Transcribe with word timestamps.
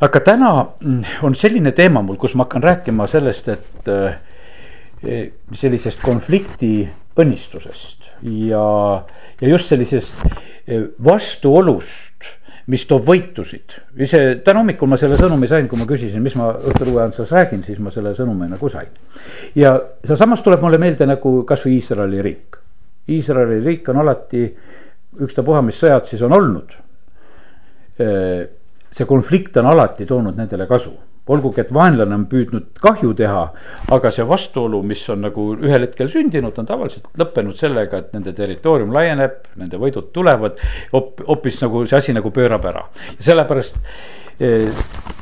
aga 0.00 0.20
täna 0.24 0.50
mm, 0.80 1.02
on 1.26 1.36
selline 1.36 1.72
teema 1.76 2.02
mul, 2.02 2.18
kus 2.20 2.34
ma 2.34 2.46
hakkan 2.46 2.64
rääkima 2.64 3.06
sellest, 3.10 3.48
et 3.48 3.90
eh, 3.90 5.30
sellisest 5.56 6.02
konflikti 6.04 6.74
õnnistusest 7.20 8.10
ja, 8.48 8.66
ja 9.40 9.48
just 9.48 9.72
sellisest 9.72 10.14
eh, 10.66 10.86
vastuolust 11.04 12.10
mis 12.70 12.84
toob 12.86 13.08
võitusid. 13.08 13.72
ise 14.04 14.20
täna 14.44 14.62
hommikul 14.62 14.90
ma 14.90 14.98
selle 15.00 15.16
sõnumi 15.18 15.48
sain, 15.50 15.66
kui 15.68 15.78
ma 15.80 15.86
küsisin, 15.88 16.22
mis 16.22 16.36
ma 16.38 16.52
õhturuue 16.54 17.02
Antsas 17.02 17.32
räägin, 17.34 17.64
siis 17.66 17.80
ma 17.82 17.90
selle 17.94 18.12
sõnumi 18.14 18.48
nagu 18.50 18.70
sain. 18.70 18.92
ja 19.58 19.74
sealsamas 20.04 20.44
tuleb 20.46 20.62
mulle 20.62 20.78
meelde 20.78 21.08
nagu 21.08 21.40
kasvõi 21.48 21.78
Iisraeli 21.78 22.22
riik. 22.22 22.60
Iisraeli 23.10 23.58
riik 23.64 23.88
on 23.90 24.02
alati, 24.04 24.44
ükstapuha, 25.26 25.64
mis 25.66 25.80
sõjad 25.82 26.06
siis 26.06 26.22
on 26.22 26.36
olnud. 26.36 26.76
See 28.90 29.06
konflikt 29.06 29.56
on 29.60 29.70
alati 29.70 30.06
toonud 30.06 30.36
nendele 30.36 30.66
kasu 30.66 30.96
olgugi, 31.30 31.62
et 31.62 31.72
vaenlane 31.74 32.16
on 32.16 32.24
püüdnud 32.30 32.80
kahju 32.82 33.12
teha, 33.18 33.42
aga 33.94 34.12
see 34.14 34.26
vastuolu, 34.26 34.82
mis 34.86 35.02
on 35.12 35.22
nagu 35.26 35.46
ühel 35.58 35.86
hetkel 35.86 36.10
sündinud, 36.12 36.56
on 36.58 36.68
tavaliselt 36.68 37.06
lõppenud 37.20 37.58
sellega, 37.58 38.02
et 38.02 38.14
nende 38.16 38.34
territoorium 38.36 38.94
laieneb, 38.94 39.38
nende 39.60 39.80
võidud 39.80 40.10
tulevad. 40.14 40.58
hoopis 40.92 41.60
nagu 41.62 41.84
see 41.86 41.98
asi 41.98 42.16
nagu 42.16 42.32
pöörab 42.34 42.64
ära 42.66 42.84
sellepärast 43.20 43.76
eh, 44.40 44.70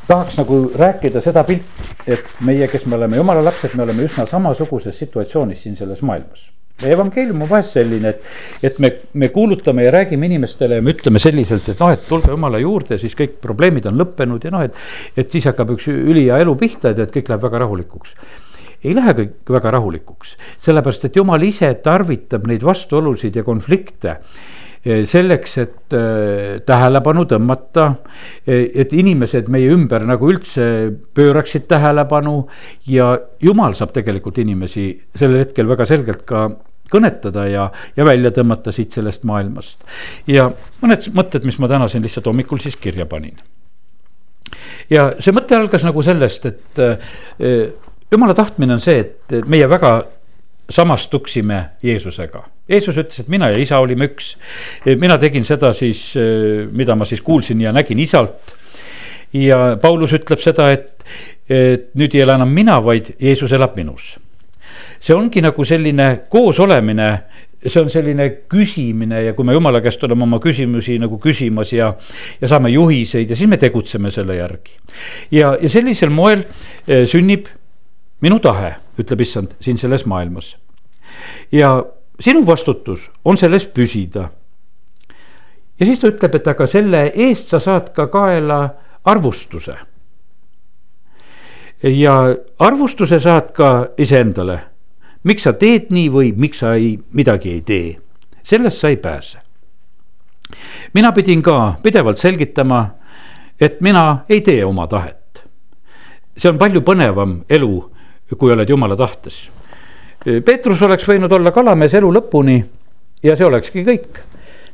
tahaks 0.08 0.38
nagu 0.38 0.60
rääkida 0.78 1.20
seda 1.24 1.44
pilti, 1.44 1.88
et 2.06 2.38
meie, 2.40 2.68
kes 2.68 2.86
me 2.86 2.96
oleme 2.96 3.20
jumala 3.20 3.44
lapsed, 3.44 3.76
me 3.76 3.84
oleme 3.84 4.06
üsna 4.08 4.26
samasuguses 4.26 4.96
situatsioonis 5.04 5.66
siin 5.66 5.76
selles 5.76 6.02
maailmas 6.02 6.48
evangeelium 6.86 7.42
on 7.42 7.50
vahest 7.50 7.74
selline, 7.74 8.12
et, 8.14 8.26
et 8.62 8.76
me, 8.82 8.92
me 9.18 9.30
kuulutame 9.34 9.86
ja 9.86 9.92
räägime 9.94 10.28
inimestele 10.30 10.78
ja 10.78 10.84
me 10.84 10.94
ütleme 10.94 11.22
selliselt, 11.22 11.66
et 11.72 11.80
noh, 11.82 11.90
et 11.94 12.04
tulge 12.08 12.30
jumala 12.30 12.60
juurde, 12.62 13.00
siis 13.02 13.16
kõik 13.18 13.40
probleemid 13.42 13.88
on 13.90 13.98
lõppenud 13.98 14.44
ja 14.46 14.54
noh, 14.54 14.66
et. 14.66 14.76
et 15.18 15.30
siis 15.32 15.48
hakkab 15.50 15.74
üks 15.74 15.88
ülihea 15.90 16.38
elu 16.44 16.54
pihta 16.58 16.94
ja 16.94 17.06
et 17.06 17.14
kõik 17.14 17.32
läheb 17.32 17.48
väga 17.48 17.64
rahulikuks 17.64 18.14
ei 18.84 18.94
lähe 18.94 19.14
kõik 19.16 19.50
väga 19.56 19.72
rahulikuks, 19.74 20.36
sellepärast 20.62 21.08
et 21.08 21.18
jumal 21.18 21.42
ise 21.42 21.70
tarvitab 21.82 22.46
neid 22.46 22.62
vastuolusid 22.62 23.34
ja 23.40 23.42
konflikte 23.46 24.12
eh, 24.84 25.02
selleks, 25.08 25.56
et 25.64 25.96
äh, 25.98 26.60
tähelepanu 26.66 27.26
tõmmata, 27.30 27.88
eh, 28.46 28.68
et 28.84 28.94
inimesed 28.94 29.50
meie 29.50 29.72
ümber 29.74 30.06
nagu 30.06 30.30
üldse 30.30 30.68
pööraksid 31.14 31.66
tähelepanu 31.70 32.44
ja 32.86 33.10
jumal 33.42 33.74
saab 33.74 33.90
tegelikult 33.96 34.38
inimesi 34.38 34.92
sellel 35.18 35.42
hetkel 35.42 35.66
väga 35.74 35.88
selgelt 35.90 36.22
ka 36.28 36.46
kõnetada 36.90 37.46
ja, 37.48 37.68
ja 37.96 38.06
välja 38.06 38.32
tõmmata 38.34 38.72
siit 38.74 38.96
sellest 38.96 39.24
maailmast. 39.28 39.78
ja 40.26 40.48
mõned 40.82 41.08
mõtted, 41.14 41.46
mis 41.48 41.58
ma 41.62 41.70
täna 41.70 41.88
siin 41.88 42.04
lihtsalt 42.04 42.26
hommikul 42.30 42.60
siis 42.62 42.76
kirja 42.76 43.06
panin. 43.06 43.36
ja 44.90 45.12
see 45.20 45.34
mõte 45.36 45.56
algas 45.56 45.84
nagu 45.86 46.02
sellest, 46.02 46.46
et 46.46 46.82
äh, 46.84 47.10
jumala 48.10 48.34
tahtmine 48.34 48.78
on 48.78 48.84
see, 48.84 49.00
et 49.04 49.40
meie 49.46 49.68
väga 49.68 49.98
samastuksime 50.68 51.62
Jeesusega. 51.82 52.42
Jeesus 52.68 52.98
ütles, 53.00 53.22
et 53.22 53.28
mina 53.32 53.48
ja 53.48 53.56
isa 53.60 53.78
olime 53.80 54.10
üks. 54.10 54.34
mina 55.00 55.16
tegin 55.18 55.44
seda 55.44 55.72
siis, 55.72 56.12
äh, 56.16 56.68
mida 56.72 56.96
ma 56.96 57.04
siis 57.04 57.20
kuulsin 57.20 57.60
ja 57.60 57.72
nägin 57.72 57.98
isalt. 57.98 58.54
ja 59.32 59.76
Paulus 59.80 60.12
ütleb 60.12 60.40
seda, 60.40 60.70
et, 60.72 61.04
et 61.48 61.92
nüüd 61.94 62.14
ei 62.14 62.22
ela 62.24 62.38
enam 62.40 62.48
mina, 62.48 62.78
vaid 62.84 63.12
Jeesus 63.20 63.52
elab 63.52 63.76
minus 63.76 64.16
see 65.00 65.14
ongi 65.14 65.42
nagu 65.44 65.64
selline 65.64 66.08
koosolemine 66.30 67.10
see 67.66 67.80
on 67.82 67.90
selline 67.90 68.28
küsimine 68.50 69.22
ja 69.24 69.34
kui 69.34 69.46
me 69.46 69.54
jumala 69.56 69.80
käest 69.82 70.02
oleme 70.06 70.22
oma 70.22 70.38
küsimusi 70.42 70.98
nagu 71.02 71.18
küsimas 71.22 71.72
ja, 71.74 71.90
ja 72.40 72.50
saame 72.50 72.70
juhiseid 72.70 73.30
ja 73.30 73.36
siis 73.36 73.50
me 73.50 73.58
tegutseme 73.58 74.10
selle 74.14 74.36
järgi. 74.38 74.78
ja, 75.34 75.56
ja 75.60 75.68
sellisel 75.68 76.12
moel 76.14 76.44
eh, 76.86 77.06
sünnib 77.06 77.48
minu 78.22 78.38
tahe, 78.42 78.74
ütleb 78.98 79.22
issand 79.22 79.56
siin 79.62 79.78
selles 79.78 80.06
maailmas. 80.06 80.56
ja 81.52 81.84
sinu 82.20 82.46
vastutus 82.46 83.10
on 83.24 83.36
selles 83.36 83.66
püsida. 83.66 84.28
ja 85.80 85.86
siis 85.86 85.98
ta 85.98 86.14
ütleb, 86.14 86.38
et 86.38 86.48
aga 86.54 86.66
selle 86.66 87.04
eest 87.14 87.50
sa 87.50 87.60
saad 87.60 87.90
ka 87.94 88.06
kaela 88.06 88.62
arvustuse. 89.04 89.74
ja 91.82 92.18
arvustuse 92.58 93.20
saad 93.20 93.50
ka 93.52 93.88
iseendale 93.98 94.60
miks 95.24 95.42
sa 95.42 95.52
teed 95.52 95.90
nii 95.94 96.08
või 96.12 96.32
miks 96.36 96.62
sa 96.62 96.74
ei, 96.78 96.96
midagi 97.12 97.52
ei 97.56 97.60
tee, 97.66 97.96
sellest 98.42 98.78
sa 98.78 98.88
ei 98.88 98.96
pääse. 98.96 99.38
mina 100.94 101.12
pidin 101.12 101.42
ka 101.42 101.74
pidevalt 101.82 102.18
selgitama, 102.18 102.88
et 103.60 103.80
mina 103.80 104.24
ei 104.28 104.40
tee 104.40 104.64
oma 104.64 104.86
tahet. 104.86 105.42
see 106.36 106.50
on 106.50 106.58
palju 106.58 106.80
põnevam 106.80 107.44
elu, 107.50 107.90
kui 108.38 108.52
oled 108.52 108.68
jumala 108.68 108.96
tahtes. 108.96 109.50
Peetrus 110.44 110.82
oleks 110.82 111.08
võinud 111.08 111.32
olla 111.32 111.50
kalamees 111.50 111.94
elu 111.94 112.12
lõpuni 112.12 112.64
ja 113.22 113.36
see 113.36 113.46
olekski 113.46 113.84
kõik 113.84 114.20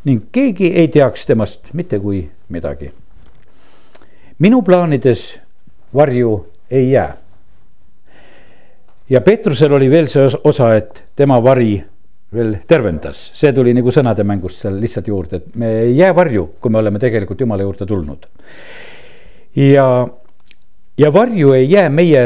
ning 0.05 0.27
keegi 0.33 0.73
ei 0.77 0.89
teaks 0.89 1.27
temast 1.27 1.73
mitte 1.73 1.99
kui 1.99 2.31
midagi. 2.49 2.93
minu 4.39 4.63
plaanides 4.63 5.41
varju 5.95 6.47
ei 6.71 6.91
jää 6.91 7.24
ja 9.11 9.21
Peetrusel 9.21 9.73
oli 9.73 9.91
veel 9.91 10.09
see 10.09 10.29
osa, 10.45 10.75
et 10.77 11.05
tema 11.17 11.41
vari 11.45 11.77
veel 12.35 12.57
tervendas, 12.67 13.21
see 13.37 13.53
tuli 13.55 13.75
nagu 13.77 13.93
sõnademängust 13.95 14.65
seal 14.65 14.79
lihtsalt 14.81 15.09
juurde, 15.11 15.39
et 15.39 15.57
me 15.61 15.71
ei 15.85 15.95
jää 15.99 16.15
varju, 16.17 16.49
kui 16.61 16.73
me 16.73 16.81
oleme 16.81 17.01
tegelikult 17.03 17.41
jumala 17.41 17.63
juurde 17.67 17.87
tulnud. 17.87 18.27
ja, 19.57 19.87
ja 20.99 21.13
varju 21.13 21.53
ei 21.53 21.71
jää 21.71 21.89
meie 21.91 22.25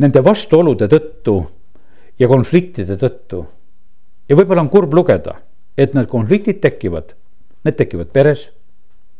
nende 0.00 0.24
vastuolude 0.24 0.88
tõttu 0.90 1.36
ja 2.18 2.28
konfliktide 2.28 2.96
tõttu. 2.96 3.44
ja 4.28 4.36
võib-olla 4.36 4.64
on 4.66 4.72
kurb 4.72 4.94
lugeda, 4.94 5.36
et 5.78 5.94
need 5.94 6.08
konfliktid 6.08 6.60
tekivad, 6.60 7.14
need 7.64 7.76
tekivad 7.76 8.10
peres. 8.12 8.48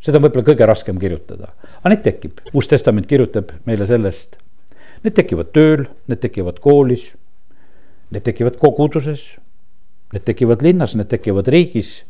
Seda 0.01 0.17
on 0.17 0.25
võib-olla 0.25 0.47
kõige 0.47 0.67
raskem 0.67 0.99
kirjutada, 0.99 1.53
aga 1.83 1.91
neid 1.93 2.01
tekib, 2.03 2.39
Uus 2.57 2.71
Testament 2.71 3.07
kirjutab 3.07 3.53
meile 3.69 3.85
sellest 3.87 4.39
Need 5.01 5.17
tekivad 5.17 5.53
tööl, 5.57 5.87
need 6.11 6.21
tekivad 6.21 6.59
koolis, 6.61 7.07
need 8.13 8.25
tekivad 8.27 8.59
koguduses, 8.61 9.23
need 10.13 10.27
tekivad 10.27 10.65
linnas, 10.65 10.97
need 10.99 11.09
tekivad 11.09 11.49
riigis. 11.49 12.05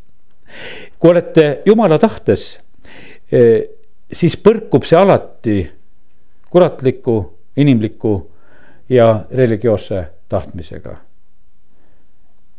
kui 0.99 1.11
olete 1.11 1.63
jumala 1.67 1.99
tahtes, 1.99 2.61
eh, 3.31 3.63
siis 4.13 4.35
põrkub 4.37 4.85
see 4.85 4.99
alati 4.99 5.71
kuratliku, 6.51 7.31
inimliku 7.57 8.31
ja 8.89 9.25
religioosse 9.31 10.07
tahtmisega. 10.29 10.97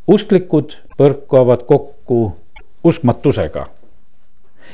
usklikud 0.08 0.78
põrkuvad 0.98 1.66
kokku 1.68 2.38
uskmatusega 2.84 3.66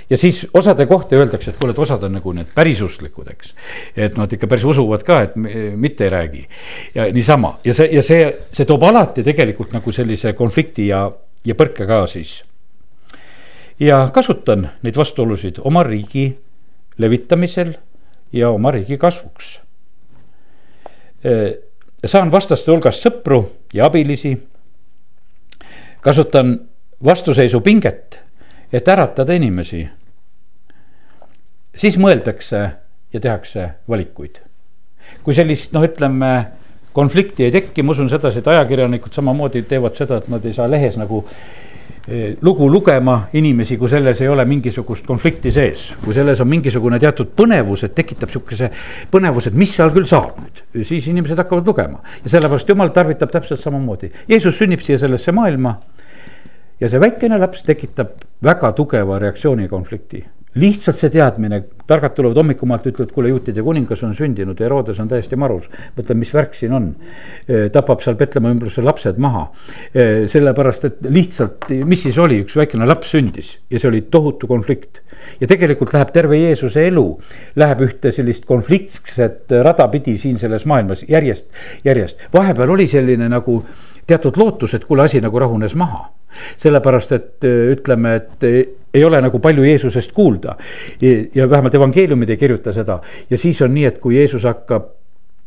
ja 0.09 0.17
siis 0.17 0.47
osade 0.53 0.85
kohta 0.85 1.15
öeldakse, 1.15 1.51
et 1.51 1.59
kuule, 1.59 1.71
et 1.71 1.79
osad 1.79 2.03
on 2.03 2.17
nagu 2.17 2.33
need 2.33 2.49
pärisuslikud, 2.55 3.29
eks. 3.31 3.53
et 3.95 4.17
nad 4.17 4.33
ikka 4.33 4.47
päris 4.47 4.65
usuvad 4.65 5.03
ka, 5.03 5.21
et 5.21 5.35
mitte 5.75 6.03
ei 6.03 6.09
räägi. 6.09 6.47
ja 6.95 7.07
niisama 7.13 7.59
ja 7.63 7.73
see, 7.73 7.89
ja 7.91 8.03
see, 8.03 8.27
see 8.51 8.65
toob 8.65 8.83
alati 8.83 9.23
tegelikult 9.23 9.73
nagu 9.73 9.91
sellise 9.91 10.33
konflikti 10.33 10.87
ja, 10.87 11.07
ja 11.45 11.55
põrke 11.55 11.87
ka 11.87 12.05
siis. 12.07 12.43
ja 13.79 14.09
kasutan 14.13 14.69
neid 14.83 14.97
vastuolusid 14.97 15.61
oma 15.63 15.83
riigi 15.83 16.29
levitamisel 16.97 17.73
ja 18.33 18.49
oma 18.49 18.71
riigi 18.71 18.97
kasvuks. 18.97 19.59
saan 22.05 22.31
vastaste 22.31 22.71
hulgast 22.71 23.03
sõpru 23.03 23.43
ja 23.73 23.85
abilisi. 23.85 24.37
kasutan 26.01 26.59
vastuseisupinget 27.03 28.26
et 28.73 28.87
äratada 28.87 29.35
inimesi, 29.37 29.85
siis 31.77 31.97
mõeldakse 32.01 32.63
ja 33.13 33.19
tehakse 33.19 33.69
valikuid. 33.89 34.43
kui 35.23 35.33
sellist, 35.33 35.71
noh, 35.71 35.85
ütleme 35.87 36.31
konflikti 36.91 37.45
ei 37.45 37.51
teki, 37.53 37.83
ma 37.83 37.93
usun 37.93 38.09
sedasi, 38.11 38.41
et 38.41 38.47
ajakirjanikud 38.51 39.13
samamoodi 39.15 39.61
teevad 39.69 39.95
seda, 39.95 40.17
et 40.19 40.27
nad 40.33 40.43
ei 40.45 40.53
saa 40.53 40.67
lehes 40.67 40.97
nagu 40.99 41.21
eh, 42.09 42.35
lugu 42.41 42.67
lugema 42.71 43.29
inimesi, 43.39 43.77
kui 43.79 43.87
selles 43.87 44.19
ei 44.21 44.27
ole 44.27 44.43
mingisugust 44.45 45.07
konflikti 45.07 45.51
sees. 45.51 45.93
kui 46.03 46.13
selles 46.17 46.41
on 46.43 46.49
mingisugune 46.51 46.99
teatud 46.99 47.31
põnevus, 47.37 47.85
et 47.87 47.95
tekitab 47.95 48.33
sihukese 48.33 48.71
põnevuse, 49.13 49.53
et 49.53 49.59
mis 49.63 49.71
seal 49.77 49.93
küll 49.95 50.09
saab 50.09 50.41
nüüd, 50.41 50.63
siis 50.83 51.07
inimesed 51.07 51.39
hakkavad 51.39 51.71
lugema. 51.71 52.01
ja 52.23 52.35
sellepärast 52.35 52.75
jumal 52.75 52.91
tarvitab 52.91 53.31
täpselt 53.31 53.63
samamoodi, 53.63 54.11
Jeesus 54.27 54.59
sünnib 54.59 54.83
siia 54.83 54.99
sellesse 54.99 55.31
maailma 55.31 55.77
ja 56.79 56.89
see 56.89 57.01
väikene 57.01 57.39
laps 57.41 57.63
tekitab 57.65 58.17
väga 58.43 58.73
tugeva 58.77 59.19
reaktsiooni 59.21 59.67
konflikti. 59.69 60.25
lihtsalt 60.57 60.97
see 60.97 61.11
teadmine, 61.13 61.59
targad 61.85 62.15
tulevad 62.17 62.39
hommikumaalt, 62.39 62.85
ütlevad, 62.89 63.11
kuule, 63.13 63.29
juutide 63.29 63.61
kuningas 63.61 63.99
on 64.07 64.15
sündinud 64.17 64.57
Herodes 64.57 64.97
on 64.99 65.09
täiesti 65.11 65.37
marus. 65.37 65.67
mõtlen, 65.97 66.17
mis 66.17 66.31
värk 66.33 66.55
siin 66.57 66.73
on, 66.73 66.87
tapab 67.73 68.01
seal 68.01 68.17
Petlemma 68.17 68.49
ümbruse 68.55 68.81
lapsed 68.81 69.19
maha. 69.21 69.47
sellepärast, 69.93 70.85
et 70.85 71.09
lihtsalt, 71.09 71.69
mis 71.85 72.01
siis 72.07 72.17
oli, 72.17 72.39
üks 72.45 72.57
väikene 72.57 72.87
laps 72.89 73.13
sündis 73.13 73.57
ja 73.69 73.79
see 73.79 73.89
oli 73.89 74.01
tohutu 74.11 74.47
konflikt. 74.47 75.01
ja 75.41 75.47
tegelikult 75.47 75.93
läheb 75.93 76.13
terve 76.13 76.39
Jeesuse 76.41 76.87
elu, 76.87 77.05
läheb 77.55 77.83
ühte 77.85 78.11
sellist 78.11 78.45
konfliktset 78.45 79.53
rada 79.61 79.87
pidi 79.93 80.17
siin 80.17 80.37
selles 80.41 80.65
maailmas 80.65 81.05
järjest, 81.07 81.45
järjest. 81.85 82.29
vahepeal 82.33 82.73
oli 82.77 82.87
selline 82.87 83.29
nagu 83.29 83.61
teatud 84.07 84.37
lootus, 84.39 84.73
et 84.73 84.85
kuule, 84.87 85.03
asi 85.03 85.21
nagu 85.23 85.39
rahunes 85.39 85.75
maha. 85.75 86.07
sellepärast, 86.59 87.11
et 87.15 87.45
ütleme, 87.47 88.11
et 88.15 88.43
ei 88.93 89.03
ole 89.05 89.21
nagu 89.23 89.39
palju 89.39 89.63
Jeesusest 89.63 90.11
kuulda. 90.11 90.55
ja 91.35 91.49
vähemalt 91.49 91.75
evangeeliumid 91.75 92.29
ei 92.29 92.37
kirjuta 92.37 92.73
seda 92.73 92.99
ja 93.29 93.37
siis 93.37 93.61
on 93.61 93.73
nii, 93.73 93.85
et 93.85 93.99
kui 94.03 94.17
Jeesus 94.17 94.43
hakkab 94.43 94.89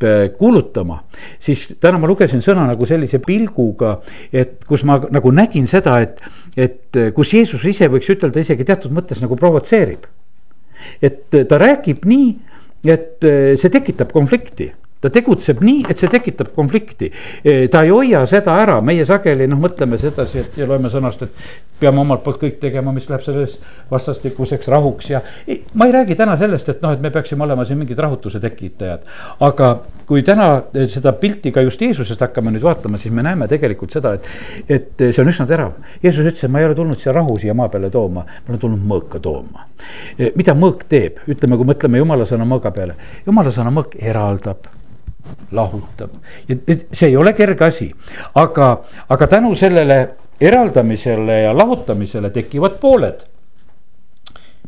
äh, 0.05 0.31
kuulutama, 0.39 1.03
siis 1.39 1.67
täna 1.81 1.99
ma 1.99 2.09
lugesin 2.09 2.43
sõna 2.43 2.67
nagu 2.71 2.87
sellise 2.87 3.21
pilguga, 3.25 3.99
et 4.33 4.65
kus 4.67 4.85
ma 4.89 4.99
nagu 5.11 5.33
nägin 5.37 5.69
seda, 5.71 6.01
et, 6.01 6.21
et 6.57 7.01
kus 7.15 7.35
Jeesus 7.35 7.65
ise 7.65 7.91
võiks 7.93 8.11
ütelda 8.11 8.41
isegi 8.41 8.65
teatud 8.65 8.95
mõttes 8.97 9.21
nagu 9.23 9.37
provotseerib. 9.37 10.09
et 11.03 11.29
ta 11.49 11.59
räägib 11.61 12.07
nii, 12.09 12.29
et 12.89 13.25
äh, 13.25 13.57
see 13.61 13.71
tekitab 13.71 14.13
konflikti 14.13 14.73
ta 15.01 15.11
tegutseb 15.13 15.63
nii, 15.65 15.85
et 15.89 15.99
see 16.01 16.11
tekitab 16.13 16.53
konflikti. 16.55 17.11
ta 17.73 17.83
ei 17.87 17.91
hoia 17.93 18.25
seda 18.29 18.57
ära, 18.61 18.81
meie 18.85 19.05
sageli 19.09 19.49
noh, 19.49 19.61
mõtleme 19.61 19.99
sedasi, 20.01 20.45
et 20.45 20.59
ja 20.61 20.69
loeme 20.69 20.91
sõnast, 20.93 21.25
et 21.25 21.71
peame 21.81 22.03
omalt 22.03 22.23
poolt 22.25 22.41
kõik 22.43 22.59
tegema, 22.61 22.93
mis 22.93 23.07
läheb 23.09 23.23
selles 23.25 23.57
vastastikuseks 23.91 24.69
rahuks 24.69 25.11
ja. 25.11 25.23
ma 25.75 25.89
ei 25.89 25.95
räägi 25.97 26.17
täna 26.19 26.37
sellest, 26.41 26.69
et 26.69 26.83
noh, 26.85 26.93
et 26.93 27.01
me 27.03 27.13
peaksime 27.15 27.47
olema 27.47 27.65
siin 27.65 27.81
mingid 27.81 27.99
rahutuse 27.99 28.41
tekitajad. 28.43 29.07
aga 29.47 29.71
kui 30.07 30.25
täna 30.27 30.51
seda 30.91 31.15
pilti 31.17 31.53
ka 31.55 31.65
just 31.65 31.81
Jeesusest 31.81 32.21
hakkame 32.21 32.53
nüüd 32.53 32.67
vaatama, 32.67 33.01
siis 33.01 33.15
me 33.15 33.25
näeme 33.25 33.49
tegelikult 33.49 33.95
seda, 33.97 34.13
et, 34.19 34.29
et 34.69 35.07
see 35.07 35.23
on 35.23 35.31
üsna 35.33 35.47
terav. 35.49 35.79
Jeesus 36.03 36.27
ütles, 36.27 36.45
et 36.45 36.53
ma 36.53 36.61
ei 36.61 36.69
ole 36.69 36.77
tulnud 36.77 37.01
siia 37.01 37.15
rahu 37.17 37.39
siia 37.41 37.55
maa 37.57 37.71
peale 37.73 37.89
tooma, 37.95 38.27
ma 38.27 38.53
olen 38.53 38.61
tulnud 38.61 38.85
mõõka 38.93 39.23
tooma. 39.23 39.65
mida 40.37 40.53
mõõk 40.53 40.85
teeb, 40.91 41.23
ütleme, 41.31 41.57
kui 41.57 41.71
mõtleme 41.73 42.03
jumala 42.03 42.27
sõna 42.29 42.45
mõõga 42.45 42.75
peale, 42.75 42.99
jumala 43.25 43.55
sõna 43.55 43.73
mõõk 43.73 43.97
eraldab 43.97 44.69
lahutab 45.53 46.11
ja 46.49 46.57
see 46.93 47.09
ei 47.09 47.17
ole 47.17 47.33
kerge 47.33 47.65
asi, 47.65 47.91
aga, 48.35 48.71
aga 49.09 49.27
tänu 49.27 49.55
sellele 49.55 50.01
eraldamisele 50.41 51.41
ja 51.41 51.57
lahutamisele 51.57 52.31
tekivad 52.31 52.79
pooled. 52.81 53.27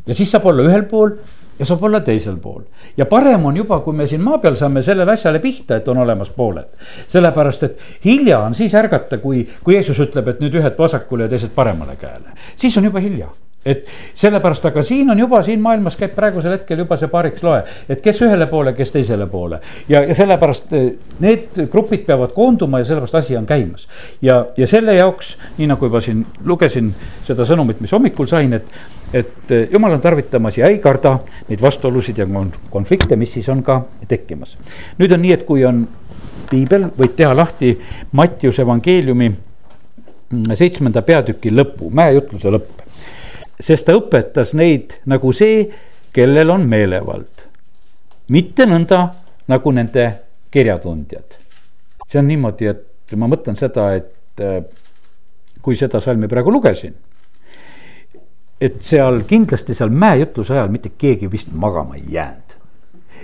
ja 0.07 0.15
siis 0.15 0.31
saab 0.31 0.45
olla 0.45 0.67
ühel 0.67 0.83
pool 0.89 1.15
ja 1.59 1.65
saab 1.65 1.83
olla 1.83 1.99
teisel 1.99 2.37
pool. 2.37 2.61
ja 2.97 3.05
parem 3.05 3.45
on 3.45 3.57
juba, 3.57 3.79
kui 3.79 3.93
me 3.93 4.07
siin 4.07 4.21
maa 4.21 4.37
peal 4.37 4.55
saame 4.55 4.81
sellele 4.81 5.11
asjale 5.11 5.39
pihta, 5.39 5.75
et 5.75 5.87
on 5.87 5.97
olemas 5.97 6.29
pooled. 6.29 6.67
sellepärast, 7.07 7.63
et 7.63 7.79
hilja 8.05 8.39
on 8.39 8.55
siis 8.55 8.73
ärgata, 8.75 9.17
kui, 9.17 9.47
kui 9.63 9.75
Jeesus 9.75 9.99
ütleb, 9.99 10.27
et 10.27 10.43
nüüd 10.43 10.59
ühed 10.61 10.77
vasakule 10.79 11.27
ja 11.27 11.33
teised 11.35 11.55
paremale 11.55 11.95
käele, 11.95 12.37
siis 12.55 12.77
on 12.77 12.91
juba 12.91 12.99
hilja 12.99 13.29
et 13.65 13.87
sellepärast, 14.15 14.65
aga 14.65 14.83
siin 14.83 15.11
on 15.11 15.19
juba 15.19 15.39
siin 15.43 15.61
maailmas 15.63 15.95
käib 15.99 16.15
praegusel 16.15 16.57
hetkel 16.57 16.83
juba 16.83 16.97
see 16.99 17.09
paariks 17.11 17.43
loe, 17.45 17.61
et 17.89 18.01
kes 18.03 18.19
ühele 18.25 18.47
poole, 18.51 18.73
kes 18.75 18.91
teisele 18.91 19.27
poole. 19.31 19.59
ja, 19.89 20.03
ja 20.03 20.15
sellepärast 20.15 20.73
eh, 20.75 20.89
need 21.23 21.63
grupid 21.71 22.03
peavad 22.07 22.33
koonduma 22.35 22.81
ja 22.81 22.89
sellepärast 22.89 23.15
asi 23.21 23.37
on 23.37 23.47
käimas. 23.47 23.87
ja, 24.21 24.45
ja 24.57 24.67
selle 24.67 24.95
jaoks, 24.95 25.37
nii 25.57 25.69
nagu 25.71 25.87
juba 25.87 26.01
siin 26.03 26.25
lugesin 26.45 26.91
seda 27.23 27.47
sõnumit, 27.47 27.79
mis 27.81 27.95
hommikul 27.95 28.27
sain, 28.27 28.53
et, 28.59 28.67
et 29.13 29.55
eh, 29.55 29.65
jumal 29.71 29.95
on 29.95 30.03
tarvitamas 30.03 30.59
ja 30.59 30.67
ei 30.67 30.79
karda 30.83 31.17
neid 31.49 31.63
vastuolusid 31.63 32.19
ja 32.19 32.27
konflikte, 32.69 33.15
mis 33.15 33.33
siis 33.33 33.49
on 33.49 33.63
ka 33.63 33.83
tekkimas. 34.07 34.57
nüüd 34.99 35.15
on 35.15 35.23
nii, 35.23 35.33
et 35.39 35.47
kui 35.47 35.63
on 35.65 35.85
piibel, 36.49 36.89
võid 36.97 37.15
teha 37.15 37.31
lahti 37.35 37.77
Mattiuse 38.11 38.61
evangeeliumi 38.61 39.29
mm, 39.31 40.55
seitsmenda 40.59 41.01
peatüki 41.01 41.53
lõpu, 41.53 41.87
mäejutluse 41.93 42.51
lõpp 42.51 42.82
sest 43.59 43.85
ta 43.87 43.95
õpetas 43.97 44.53
neid 44.57 44.97
nagu 45.09 45.31
see, 45.35 45.67
kellel 46.13 46.51
on 46.53 46.67
meelevald. 46.69 47.45
mitte 48.29 48.65
nõnda 48.65 48.99
nagu 49.47 49.71
nende 49.71 50.05
kirjatundjad. 50.51 51.37
see 52.09 52.19
on 52.19 52.27
niimoodi, 52.27 52.67
et 52.67 53.15
ma 53.17 53.27
mõtlen 53.27 53.57
seda, 53.57 53.93
et 53.97 54.41
äh, 54.41 54.63
kui 55.61 55.75
seda 55.75 56.01
salmi 56.01 56.27
praegu 56.27 56.51
lugesin. 56.51 56.93
et 58.61 58.81
seal 58.81 59.23
kindlasti 59.27 59.73
seal 59.73 59.89
mäejutluse 59.89 60.53
ajal 60.53 60.69
mitte 60.71 60.93
keegi 60.97 61.27
vist 61.31 61.49
magama 61.51 61.95
ei 61.95 62.05
jäänud 62.15 62.53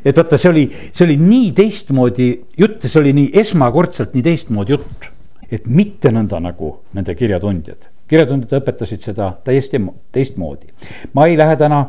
et 0.05 0.15
vaata, 0.15 0.37
see 0.37 0.49
oli, 0.49 0.65
see 0.91 1.05
oli 1.05 1.15
nii 1.19 1.51
teistmoodi 1.55 2.27
jutt 2.57 2.83
ja 2.83 2.89
see 2.89 3.01
oli 3.01 3.13
nii 3.15 3.31
esmakordselt 3.41 4.13
nii 4.15 4.23
teistmoodi 4.23 4.75
jutt. 4.75 5.07
et 5.51 5.65
mitte 5.65 6.11
nõnda 6.13 6.39
nagu 6.43 6.75
nende 6.93 7.15
kirjatundjad 7.15 7.87
kirjatundjad 8.09 8.59
õpetasid 8.61 9.05
seda 9.05 9.31
täiesti 9.43 9.81
teistmoodi. 10.11 10.67
ma 11.13 11.27
ei 11.27 11.37
lähe 11.37 11.55
täna 11.55 11.85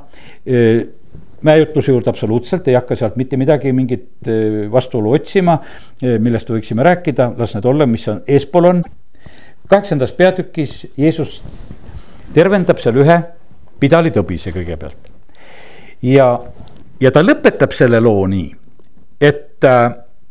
mäejutluse 1.43 1.93
juurde 1.93 2.11
absoluutselt, 2.11 2.69
ei 2.69 2.77
hakka 2.77 2.97
sealt 2.97 3.17
mitte 3.17 3.37
midagi, 3.41 3.73
mingit 3.73 4.29
vastuolu 4.73 5.15
otsima, 5.17 5.57
millest 6.21 6.51
võiksime 6.53 6.85
rääkida, 6.85 7.33
las 7.39 7.55
need 7.57 7.65
olla, 7.65 7.87
mis 7.87 8.09
on 8.13 8.23
eespool 8.29 8.69
on. 8.69 8.83
kaheksandas 9.69 10.13
peatükis 10.13 10.87
Jeesus 10.97 11.43
tervendab 12.35 12.79
seal 12.83 12.99
ühe 13.01 13.17
pidalitõbise 13.81 14.53
kõigepealt. 14.55 15.11
ja, 16.03 16.29
ja 17.01 17.11
ta 17.11 17.23
lõpetab 17.25 17.75
selle 17.77 18.01
loo 18.01 18.27
nii, 18.31 18.49
et 19.21 19.65
äh, 19.65 19.89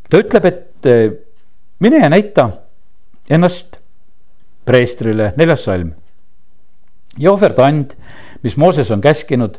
ta 0.09 0.21
ütleb, 0.21 0.45
et 0.45 0.89
äh, 0.89 1.11
mine 1.79 2.03
ja 2.03 2.09
näita 2.09 2.49
ennast 3.29 3.68
preestrile, 4.69 5.33
neljas 5.37 5.65
salm. 5.65 5.93
ja 7.17 7.31
ohverdand, 7.31 7.95
mis 8.43 8.57
Mooses 8.57 8.91
on 8.91 9.01
käskinud 9.01 9.57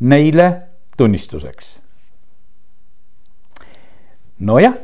neile 0.00 0.62
tunnistuseks. 0.96 1.78
nojah, 4.38 4.74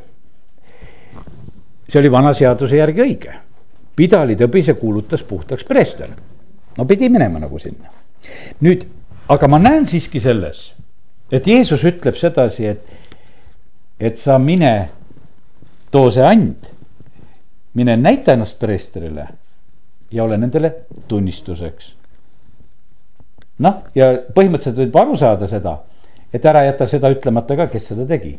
see 1.89 2.01
oli 2.01 2.11
vana 2.11 2.35
seaduse 2.35 2.77
järgi 2.77 3.05
õige. 3.07 3.39
pidali 3.97 4.37
tõbise 4.37 4.75
kuulutas 4.75 5.23
puhtaks 5.23 5.65
preester. 5.65 6.11
no 6.79 6.85
pidi 6.85 7.09
minema 7.09 7.39
nagu 7.39 7.59
sinna. 7.59 7.95
nüüd, 8.61 8.87
aga 9.29 9.49
ma 9.49 9.63
näen 9.63 9.87
siiski 9.87 10.21
selles, 10.21 10.73
et 11.31 11.47
Jeesus 11.47 11.85
ütleb 11.85 12.19
sedasi, 12.19 12.67
et, 12.67 12.95
et 14.01 14.19
sa 14.19 14.39
mine, 14.39 14.89
too 15.91 16.11
see 16.11 16.25
and, 16.25 16.73
mine 17.75 17.97
näita 17.97 18.35
ennast 18.35 18.59
preestrile 18.59 19.29
ja 20.11 20.25
ole 20.25 20.39
nendele 20.41 20.73
tunnistuseks. 21.09 21.95
noh, 23.59 23.83
ja 23.95 24.13
põhimõtteliselt 24.35 24.79
võib 24.85 25.01
aru 25.01 25.17
saada 25.17 25.49
seda, 25.51 25.79
et 26.33 26.45
ära 26.45 26.65
jäta 26.69 26.87
seda 26.87 27.11
ütlemata 27.11 27.57
ka, 27.57 27.67
kes 27.73 27.91
seda 27.93 28.07
tegi. 28.07 28.39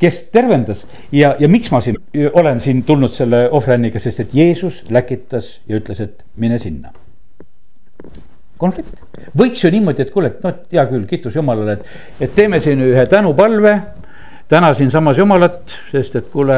kes 0.00 0.22
tervendas 0.32 0.86
ja, 1.12 1.34
ja 1.38 1.48
miks 1.48 1.70
ma 1.70 1.80
siin 1.84 1.98
olen 2.32 2.60
siin 2.60 2.82
tulnud 2.88 3.12
selle 3.12 3.48
ohvrianniga, 3.50 4.00
sest 4.00 4.20
et 4.20 4.34
Jeesus 4.34 4.84
läkitas 4.90 5.60
ja 5.68 5.76
ütles, 5.76 6.00
et 6.00 6.24
mine 6.36 6.58
sinna 6.58 6.92
konflikt. 8.60 9.00
võiks 9.36 9.64
ju 9.64 9.70
niimoodi, 9.72 10.04
et 10.04 10.12
kuule, 10.14 10.34
et 10.34 10.44
noh, 10.44 10.60
hea 10.72 10.84
küll, 10.90 11.06
kiitus 11.08 11.36
Jumalale, 11.38 11.78
et, 11.78 11.96
et 12.26 12.36
teeme 12.36 12.60
siin 12.60 12.82
ühe 12.84 13.06
tänupalve. 13.08 13.74
täna 14.50 14.72
siinsamas 14.74 15.18
Jumalat, 15.18 15.76
sest 15.92 16.16
et 16.18 16.30
kuule, 16.32 16.56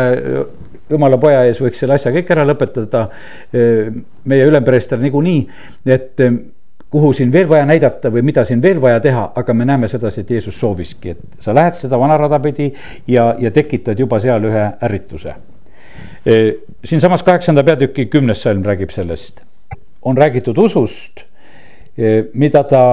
jumala 0.92 1.18
poja 1.20 1.44
ees 1.48 1.60
võiks 1.62 1.80
selle 1.82 1.96
asja 1.98 2.12
kõik 2.14 2.30
ära 2.34 2.44
lõpetada. 2.48 3.08
meie 3.52 4.44
ülempreester 4.48 5.00
niikuinii, 5.00 5.46
et 5.86 6.20
kuhu 6.92 7.12
siin 7.12 7.32
veel 7.32 7.48
vaja 7.48 7.64
näidata 7.66 8.10
või 8.12 8.22
mida 8.28 8.44
siin 8.44 8.60
veel 8.62 8.80
vaja 8.80 9.00
teha, 9.00 9.24
aga 9.40 9.54
me 9.56 9.64
näeme 9.64 9.88
sedasi, 9.88 10.20
et 10.20 10.30
Jeesus 10.30 10.58
sooviski, 10.60 11.14
et 11.14 11.40
sa 11.40 11.54
lähed 11.56 11.78
seda 11.80 11.96
vana 11.98 12.18
rada 12.20 12.36
pidi 12.44 12.68
ja, 13.08 13.30
ja 13.40 13.50
tekitad 13.50 13.98
juba 13.98 14.20
seal 14.20 14.44
ühe 14.44 14.66
ärrituse. 14.88 15.34
siinsamas 16.84 17.22
kaheksanda 17.22 17.64
peatüki 17.64 18.06
kümnes 18.06 18.42
salm 18.42 18.62
räägib 18.64 18.92
sellest, 18.92 19.40
on 20.02 20.18
räägitud 20.18 20.58
usust, 20.58 21.24
mida 22.34 22.62
ta 22.64 22.84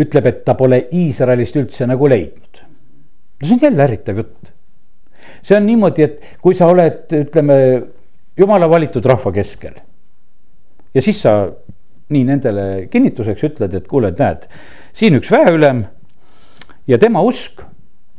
ütleb, 0.00 0.26
et 0.26 0.44
ta 0.44 0.54
pole 0.54 0.80
Iisraelist 0.92 1.56
üldse 1.60 1.86
nagu 1.86 2.08
leidnud. 2.08 2.64
no 3.40 3.46
see 3.46 3.54
on 3.54 3.62
jälle 3.68 3.84
ärritav 3.84 4.16
jutt 4.16 4.53
see 5.44 5.56
on 5.56 5.66
niimoodi, 5.66 6.06
et 6.06 6.38
kui 6.42 6.56
sa 6.56 6.70
oled, 6.72 7.04
ütleme, 7.12 7.58
jumala 8.38 8.68
valitud 8.70 9.04
rahva 9.06 9.32
keskel. 9.32 9.76
ja 10.94 11.02
siis 11.02 11.20
sa 11.22 11.34
nii 12.14 12.24
nendele 12.28 12.64
kinnituseks 12.90 13.44
ütled, 13.48 13.74
et 13.74 13.86
kuule, 13.88 14.12
näed, 14.18 14.48
siin 14.94 15.16
üks 15.18 15.30
väeülem 15.32 15.84
ja 16.86 16.98
tema 17.00 17.22
usk 17.24 17.62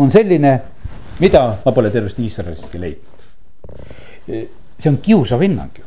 on 0.01 0.11
selline, 0.11 0.55
mida 1.21 1.43
ma 1.63 1.73
pole 1.75 1.91
tervest 1.93 2.19
Iisraelistki 2.19 2.81
leidnud. 2.81 4.49
see 4.79 4.89
on 4.89 4.97
kiusav 4.97 5.41
hinnang 5.41 5.77
ju. 5.79 5.85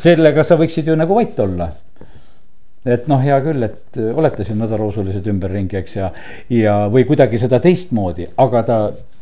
sellega 0.00 0.44
sa 0.44 0.58
võiksid 0.60 0.90
ju 0.90 0.96
nagu 0.96 1.14
vait 1.14 1.38
olla. 1.40 1.70
et 2.84 3.06
noh, 3.08 3.20
hea 3.20 3.38
küll, 3.44 3.62
et 3.62 3.96
olete 4.14 4.44
siin 4.44 4.58
nõdarausulised 4.58 5.26
ümberringi, 5.28 5.76
eks 5.76 5.96
ja, 5.96 6.12
ja, 6.48 6.76
või 6.88 7.04
kuidagi 7.04 7.38
seda 7.38 7.60
teistmoodi, 7.60 8.28
aga 8.40 8.62
ta 8.64 8.78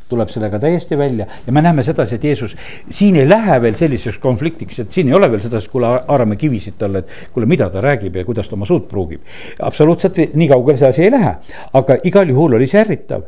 tuleb 0.08 0.30
sellega 0.32 0.58
täiesti 0.62 0.98
välja 0.98 1.26
ja 1.46 1.52
me 1.52 1.62
näeme 1.62 1.84
sedasi, 1.86 2.18
et 2.18 2.24
Jeesus 2.24 2.56
siin 2.90 3.16
ei 3.16 3.28
lähe 3.28 3.60
veel 3.62 3.76
selliseks 3.78 4.18
konfliktiks, 4.22 4.80
et 4.82 4.92
siin 4.92 5.08
ei 5.08 5.16
ole 5.18 5.30
veel 5.30 5.42
sedasi, 5.44 5.70
kuule, 5.72 5.90
haarame 6.08 6.36
kivisid 6.40 6.78
talle, 6.78 7.04
et 7.04 7.32
kuule, 7.34 7.48
mida 7.50 7.70
ta 7.70 7.82
räägib 7.84 8.16
ja 8.16 8.24
kuidas 8.28 8.48
ta 8.48 8.56
oma 8.56 8.68
suud 8.68 8.88
pruugib. 8.90 9.22
absoluutselt 9.60 10.20
nii 10.34 10.48
kaugele 10.48 10.78
see 10.78 10.92
asi 10.92 11.06
ei 11.06 11.14
lähe, 11.14 11.34
aga 11.80 11.98
igal 12.08 12.28
juhul 12.34 12.58
oli 12.58 12.66
see 12.70 12.80
ärritav 12.82 13.26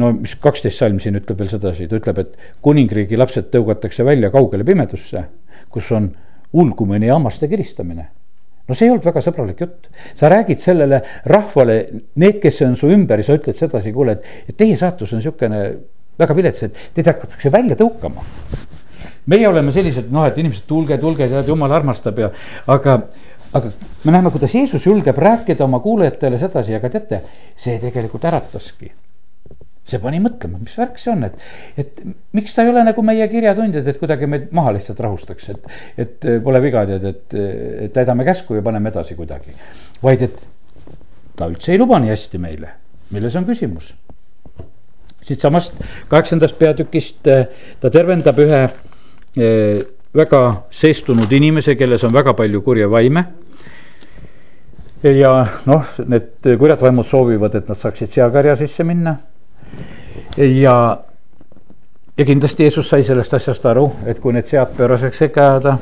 no 0.00 0.12
mis 0.14 0.36
kaksteist 0.42 0.78
salm 0.78 1.00
siin 1.02 1.18
ütleb 1.18 1.38
veel 1.38 1.50
sedasi, 1.50 1.88
ta 1.90 1.98
ütleb, 1.98 2.22
et 2.22 2.38
kuningriigi 2.62 3.18
lapsed 3.18 3.50
tõugatakse 3.54 4.06
välja 4.06 4.30
kaugele 4.30 4.66
pimedusse, 4.66 5.24
kus 5.70 5.90
on 5.96 6.10
ulgumine 6.52 7.06
ja 7.06 7.18
hammaste 7.18 7.48
kiristamine 7.50 8.08
no 8.70 8.76
see 8.78 8.86
ei 8.86 8.92
olnud 8.94 9.06
väga 9.06 9.22
sõbralik 9.24 9.62
jutt. 9.64 9.88
sa 10.14 10.30
räägid 10.30 10.62
sellele 10.62 11.02
rahvale, 11.26 11.78
need, 12.22 12.38
kes 12.42 12.60
on 12.66 12.76
su 12.78 12.90
ümber 12.94 13.20
ja 13.20 13.26
sa 13.26 13.38
ütled 13.38 13.58
sedasi, 13.58 13.92
kuule, 13.94 14.18
et, 14.46 14.54
teie 14.56 14.76
saatus 14.78 15.16
on 15.16 15.24
sihukene 15.24 15.64
väga 16.20 16.36
vilets, 16.36 16.62
et 16.66 16.84
teid 16.94 17.10
hakatakse 17.10 17.52
välja 17.52 17.78
tõukama. 17.80 18.24
meie 19.30 19.48
oleme 19.48 19.72
sellised, 19.72 20.08
noh, 20.10 20.24
et 20.26 20.38
inimesed, 20.38 20.64
tulge, 20.68 20.96
tulge, 20.98 21.28
tead, 21.28 21.48
jumal 21.48 21.72
armastab 21.72 22.18
ja, 22.18 22.30
aga, 22.66 22.96
aga 23.52 23.70
me 24.04 24.14
näeme, 24.16 24.32
kuidas 24.32 24.54
Jeesus 24.54 24.86
julgeb 24.86 25.18
rääkida 25.18 25.64
oma 25.64 25.78
kuulajatele 25.84 26.40
sedasi, 26.40 26.74
aga 26.74 26.90
teate, 26.90 27.22
see 27.56 27.78
tegelikult 27.82 28.26
ärataski 28.30 28.90
see 29.90 30.00
pani 30.02 30.20
mõtlema, 30.22 30.60
mis 30.60 30.76
värk 30.78 30.98
see 31.00 31.12
on, 31.12 31.24
et, 31.26 31.46
et 31.80 32.02
miks 32.36 32.54
ta 32.54 32.64
ei 32.64 32.72
ole 32.72 32.84
nagu 32.86 33.02
meie 33.06 33.26
kirjatundjad, 33.30 33.88
et 33.90 33.98
kuidagi 34.00 34.28
meid 34.30 34.50
maha 34.56 34.74
lihtsalt 34.76 35.00
rahustaks, 35.02 35.48
et, 35.54 35.70
et 36.04 36.28
pole 36.44 36.60
viga, 36.62 36.84
tead, 36.88 37.06
et, 37.10 37.38
et 37.86 37.94
täidame 37.96 38.26
käsku 38.28 38.58
ja 38.58 38.64
paneme 38.66 38.92
edasi 38.92 39.16
kuidagi. 39.18 39.56
vaid 40.04 40.26
et 40.28 40.44
ta 41.38 41.48
üldse 41.50 41.74
ei 41.74 41.80
luba 41.80 41.98
nii 42.02 42.12
hästi 42.12 42.42
meile, 42.42 42.74
milles 43.14 43.36
on 43.40 43.48
küsimus 43.48 43.94
siitsamast 45.30 45.76
kaheksandast 46.10 46.58
peatükist 46.58 47.30
eh, 47.30 47.46
ta 47.80 47.90
tervendab 47.90 48.38
ühe 48.42 48.62
eh, 48.66 49.82
väga 50.16 50.40
seestunud 50.74 51.30
inimese, 51.32 51.76
kelles 51.78 52.04
on 52.04 52.14
väga 52.14 52.34
palju 52.34 52.62
kurja 52.66 52.90
vaime. 52.90 53.24
ja 55.02 55.30
noh, 55.66 55.92
need 56.06 56.48
kurjad 56.58 56.82
vaimud 56.82 57.06
soovivad, 57.08 57.54
et 57.56 57.70
nad 57.70 57.78
saaksid 57.78 58.10
seakarja 58.12 58.56
sisse 58.56 58.84
minna. 58.84 59.16
ja, 60.36 60.74
ja 62.18 62.26
kindlasti 62.26 62.66
Jeesus 62.66 62.90
sai 62.90 63.06
sellest 63.06 63.34
asjast 63.34 63.66
aru, 63.66 63.86
et 64.06 64.20
kui 64.20 64.34
need 64.34 64.50
sead 64.50 64.74
pööraseks 64.76 65.22
ei 65.22 65.32
käada 65.34 65.78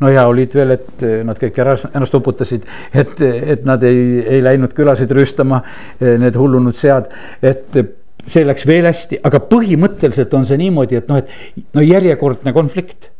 no 0.00 0.10
ja 0.10 0.26
olid 0.30 0.52
veel, 0.54 0.74
et 0.76 1.06
nad 1.26 1.38
kõik 1.38 1.56
ära, 1.58 1.74
ennast 1.94 2.14
uputasid, 2.14 2.66
et, 2.94 3.14
et 3.22 3.64
nad 3.66 3.82
ei, 3.82 4.20
ei 4.36 4.42
läinud 4.44 4.74
külasid 4.74 5.10
rüüstama, 5.10 5.62
need 5.98 6.36
hullunud 6.38 6.76
sead, 6.78 7.08
et 7.42 7.80
see 8.26 8.44
läks 8.44 8.66
veel 8.66 8.88
hästi, 8.88 9.20
aga 9.24 9.40
põhimõtteliselt 9.50 10.34
on 10.34 10.48
see 10.48 10.58
niimoodi, 10.60 10.98
et 10.98 11.08
noh, 11.08 11.22
et 11.22 11.64
no 11.76 11.84
järjekordne 11.84 12.52
konflikt 12.56 13.10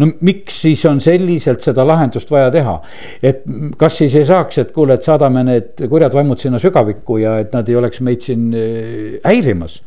no 0.00 0.08
miks 0.26 0.56
siis 0.64 0.82
on 0.90 1.00
selliselt 1.02 1.62
seda 1.64 1.84
lahendust 1.86 2.30
vaja 2.32 2.50
teha, 2.54 2.74
et 3.22 3.44
kas 3.78 3.98
siis 4.00 4.14
ei 4.18 4.26
saaks, 4.26 4.58
et 4.62 4.72
kuule, 4.74 4.96
et 4.96 5.06
saadame 5.06 5.44
need 5.46 5.84
kurjad 5.90 6.16
vaimud 6.16 6.40
sinna 6.40 6.58
sügavikku 6.62 7.20
ja 7.22 7.36
et 7.42 7.54
nad 7.54 7.68
ei 7.70 7.78
oleks 7.78 8.02
meid 8.06 8.24
siin 8.26 8.48
äh, 8.58 9.20
häirimas. 9.24 9.80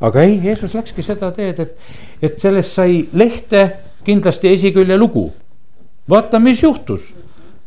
aga 0.00 0.22
ei, 0.24 0.38
Jeesus 0.44 0.74
läkski 0.74 1.04
seda 1.04 1.32
teed, 1.36 1.60
et, 1.60 1.94
et 2.22 2.38
sellest 2.40 2.72
sai 2.78 3.02
lehte 3.12 3.66
kindlasti 4.04 4.48
esikülje 4.54 4.96
lugu. 4.96 5.30
vaata, 6.08 6.38
mis 6.38 6.62
juhtus. 6.62 7.12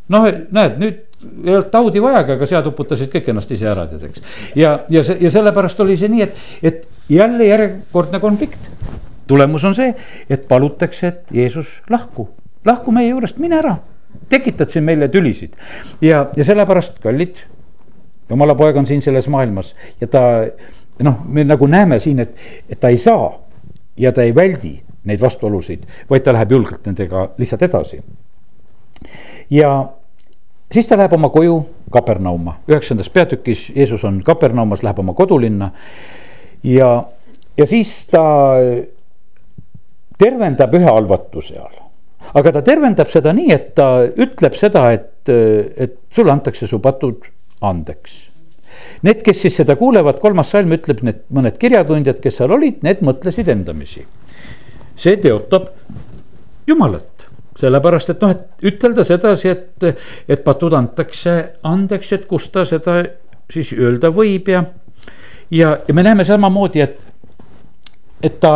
noh, 0.09 0.29
näed 0.51 0.79
nüüd 0.81 1.01
ei 1.43 1.55
olnud 1.55 1.69
taudi 1.71 2.01
vajagi, 2.03 2.35
aga 2.37 2.49
sead 2.49 2.67
uputasid 2.71 3.11
kõik 3.13 3.29
ennast 3.31 3.51
ise 3.55 3.69
ära, 3.69 3.85
tead, 3.89 4.03
eks. 4.09 4.23
ja, 4.59 4.75
ja 4.89 5.03
see 5.05 5.17
ja 5.23 5.31
sellepärast 5.33 5.79
oli 5.83 5.97
see 5.99 6.11
nii, 6.11 6.27
et, 6.27 6.43
et 6.63 6.85
jälle 7.09 7.47
järjekordne 7.47 8.19
konflikt. 8.23 8.69
tulemus 9.27 9.63
on 9.63 9.75
see, 9.75 9.93
et 10.29 10.47
palutakse, 10.47 11.07
et 11.07 11.31
Jeesus 11.31 11.69
lahku, 11.89 12.29
lahku 12.65 12.91
meie 12.91 13.09
juurest, 13.09 13.37
mine 13.39 13.57
ära. 13.59 13.77
tekitad 14.29 14.69
siin 14.69 14.83
meile 14.83 15.07
tülisid 15.09 15.55
ja, 16.01 16.27
ja 16.35 16.45
sellepärast, 16.45 16.99
kallid, 17.03 17.41
jumala 18.29 18.55
poeg 18.55 18.77
on 18.77 18.87
siin 18.87 19.01
selles 19.01 19.27
maailmas 19.27 19.73
ja 20.01 20.07
ta 20.07 20.21
noh, 21.03 21.23
me 21.25 21.43
nagu 21.43 21.67
näeme 21.67 21.99
siin, 21.99 22.19
et, 22.19 22.35
et 22.69 22.79
ta 22.79 22.91
ei 22.93 22.97
saa 22.97 23.31
ja 23.97 24.11
ta 24.11 24.23
ei 24.23 24.35
väldi 24.35 24.77
neid 25.03 25.21
vastuolusid, 25.21 25.83
vaid 26.09 26.23
ta 26.23 26.33
läheb 26.33 26.51
julgelt 26.51 26.85
nendega 26.87 27.27
lihtsalt 27.37 27.65
edasi. 27.67 27.99
ja 29.49 29.71
siis 30.71 30.87
ta 30.87 30.97
läheb 30.97 31.13
oma 31.13 31.29
koju 31.33 31.57
Kapernauma, 31.93 32.57
üheksandas 32.69 33.09
peatükis 33.13 33.69
Jeesus 33.75 34.03
on 34.03 34.21
Kapernaumas, 34.25 34.83
läheb 34.83 34.99
oma 34.99 35.13
kodulinna. 35.13 35.71
ja, 36.63 37.03
ja 37.57 37.67
siis 37.67 38.05
ta 38.11 38.23
tervendab 40.17 40.73
ühe 40.73 40.89
halvatu 40.89 41.41
seal. 41.41 41.81
aga 42.33 42.51
ta 42.55 42.61
tervendab 42.63 43.09
seda 43.11 43.33
nii, 43.35 43.51
et 43.51 43.73
ta 43.75 44.05
ütleb 44.07 44.55
seda, 44.55 44.91
et, 44.95 45.29
et 45.29 45.97
sulle 46.15 46.31
antakse 46.31 46.67
su 46.67 46.79
patud 46.79 47.25
andeks. 47.61 48.21
Need, 49.03 49.21
kes 49.21 49.43
siis 49.43 49.57
seda 49.59 49.75
kuulevad, 49.77 50.17
kolmas 50.23 50.49
salm 50.55 50.71
ütleb, 50.73 51.03
need 51.05 51.19
mõned 51.35 51.59
kirjatundjad, 51.61 52.21
kes 52.23 52.39
seal 52.39 52.55
olid, 52.55 52.79
need 52.83 53.03
mõtlesid 53.05 53.51
endamisi. 53.53 54.05
see 54.95 55.17
teotab 55.17 55.69
Jumalat 56.67 57.12
sellepärast, 57.59 58.09
et 58.13 58.23
noh, 58.23 58.33
et 58.33 58.67
ütelda 58.71 59.05
sedasi, 59.07 59.51
et, 59.51 59.85
et 60.27 60.43
patud 60.45 60.73
antakse 60.77 61.35
andeks, 61.69 62.13
et 62.17 62.25
kus 62.29 62.49
ta 62.53 62.65
seda 62.65 63.01
siis 63.51 63.73
öelda 63.77 64.09
võib 64.13 64.49
ja. 64.49 64.63
ja, 65.51 65.77
ja 65.87 65.93
me 65.93 66.05
näeme 66.05 66.25
samamoodi, 66.25 66.81
et, 66.81 66.99
et 68.23 68.39
ta 68.41 68.53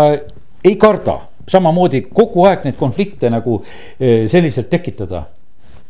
ei 0.66 0.76
karda 0.82 1.20
samamoodi 1.48 2.08
kogu 2.14 2.46
aeg 2.48 2.66
neid 2.68 2.78
konflikte 2.80 3.30
nagu 3.32 3.62
eh, 3.64 4.28
selliselt 4.32 4.70
tekitada. 4.70 5.28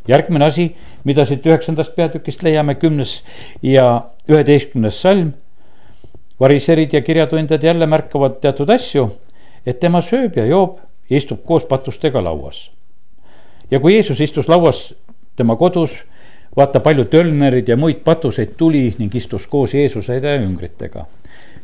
järgmine 0.08 0.44
asi, 0.44 0.70
mida 1.04 1.24
siit 1.28 1.44
üheksandast 1.46 1.92
peatükist 1.96 2.42
leiame, 2.42 2.78
kümnes 2.80 3.22
ja 3.62 4.10
üheteistkümnes 4.28 5.00
salm. 5.00 5.32
variserid 6.40 6.92
ja 6.92 7.02
kirjatundjad 7.02 7.62
jälle 7.62 7.86
märkavad 7.86 8.40
teatud 8.40 8.70
asju, 8.70 9.08
et 9.66 9.80
tema 9.80 10.00
sööb 10.00 10.36
ja 10.36 10.46
joob 10.46 10.78
istub 11.10 11.42
koos 11.44 11.64
patustega 11.64 12.22
lauas 12.22 12.68
ja 13.70 13.80
kui 13.80 13.94
Jeesus 13.94 14.20
istus 14.20 14.48
lauas 14.48 14.88
tema 15.36 15.56
kodus, 15.56 15.94
vaata 16.56 16.80
palju 16.80 17.04
tölnerid 17.12 17.68
ja 17.68 17.76
muid 17.76 18.02
patuseid 18.04 18.56
tuli 18.58 18.88
ning 18.98 19.14
istus 19.14 19.46
koos 19.46 19.74
Jeesuse 19.74 20.18
ja 20.18 20.36
jüngritega. 20.40 21.06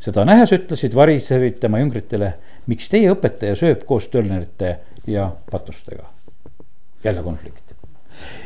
seda 0.04 0.24
nähes 0.24 0.52
ütlesid 0.52 0.94
variserid 0.94 1.58
tema 1.60 1.78
jüngritele, 1.80 2.34
miks 2.66 2.88
teie 2.92 3.10
õpetaja 3.12 3.56
sööb 3.56 3.84
koos 3.88 4.08
tölnerite 4.12 4.78
ja 5.06 5.30
patustega. 5.50 6.04
jälle 7.04 7.22
konflikt 7.22 7.64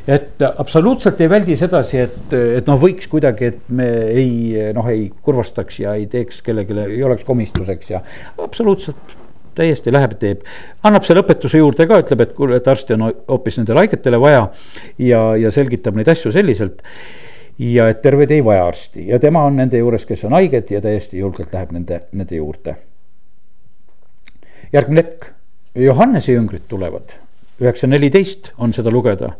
et 0.08 0.42
absoluutselt 0.42 1.20
ei 1.20 1.30
väldi 1.30 1.56
sedasi, 1.56 1.98
et, 1.98 2.32
et 2.32 2.66
noh, 2.66 2.78
võiks 2.80 3.08
kuidagi, 3.10 3.52
et 3.52 3.68
me 3.68 3.88
ei 4.08 4.70
noh, 4.74 4.86
ei 4.88 5.10
kurvastaks 5.22 5.80
ja 5.80 5.94
ei 5.98 6.06
teeks 6.10 6.40
kellelegi, 6.42 6.76
ei 6.96 7.02
oleks 7.04 7.26
komistuseks 7.28 7.90
ja 7.90 8.00
absoluutselt 8.38 9.16
täiesti 9.58 9.92
läheb, 9.94 10.16
teeb, 10.20 10.42
annab 10.86 11.06
selle 11.06 11.22
õpetuse 11.24 11.60
juurde 11.60 11.86
ka, 11.90 12.00
ütleb, 12.04 12.24
et 12.24 12.34
kuule, 12.36 12.58
et 12.60 12.68
arsti 12.70 12.96
on 12.96 13.08
hoopis 13.10 13.60
nendele 13.60 13.84
haigetele 13.84 14.20
vaja 14.22 14.44
ja, 15.02 15.22
ja 15.38 15.52
selgitab 15.54 15.98
neid 15.98 16.10
asju 16.14 16.32
selliselt. 16.34 16.82
ja 17.58 17.88
et 17.90 18.02
terved 18.02 18.30
ei 18.30 18.44
vaja 18.44 18.66
arsti 18.68 19.08
ja 19.08 19.18
tema 19.18 19.42
on 19.44 19.56
nende 19.58 19.78
juures, 19.80 20.04
kes 20.06 20.24
on 20.28 20.36
haiged 20.38 20.70
ja 20.70 20.80
täiesti 20.80 21.18
julgelt 21.18 21.52
läheb 21.52 21.72
nende, 21.74 22.02
nende 22.12 22.36
juurde. 22.36 22.76
järgmine 24.72 25.02
hetk, 25.02 25.32
Johannese 25.78 26.32
jüngrid 26.32 26.64
tulevad, 26.68 27.12
üheksa 27.60 27.86
neliteist 27.86 28.52
on 28.58 28.72
seda 28.74 28.90
lugeda. 28.90 29.34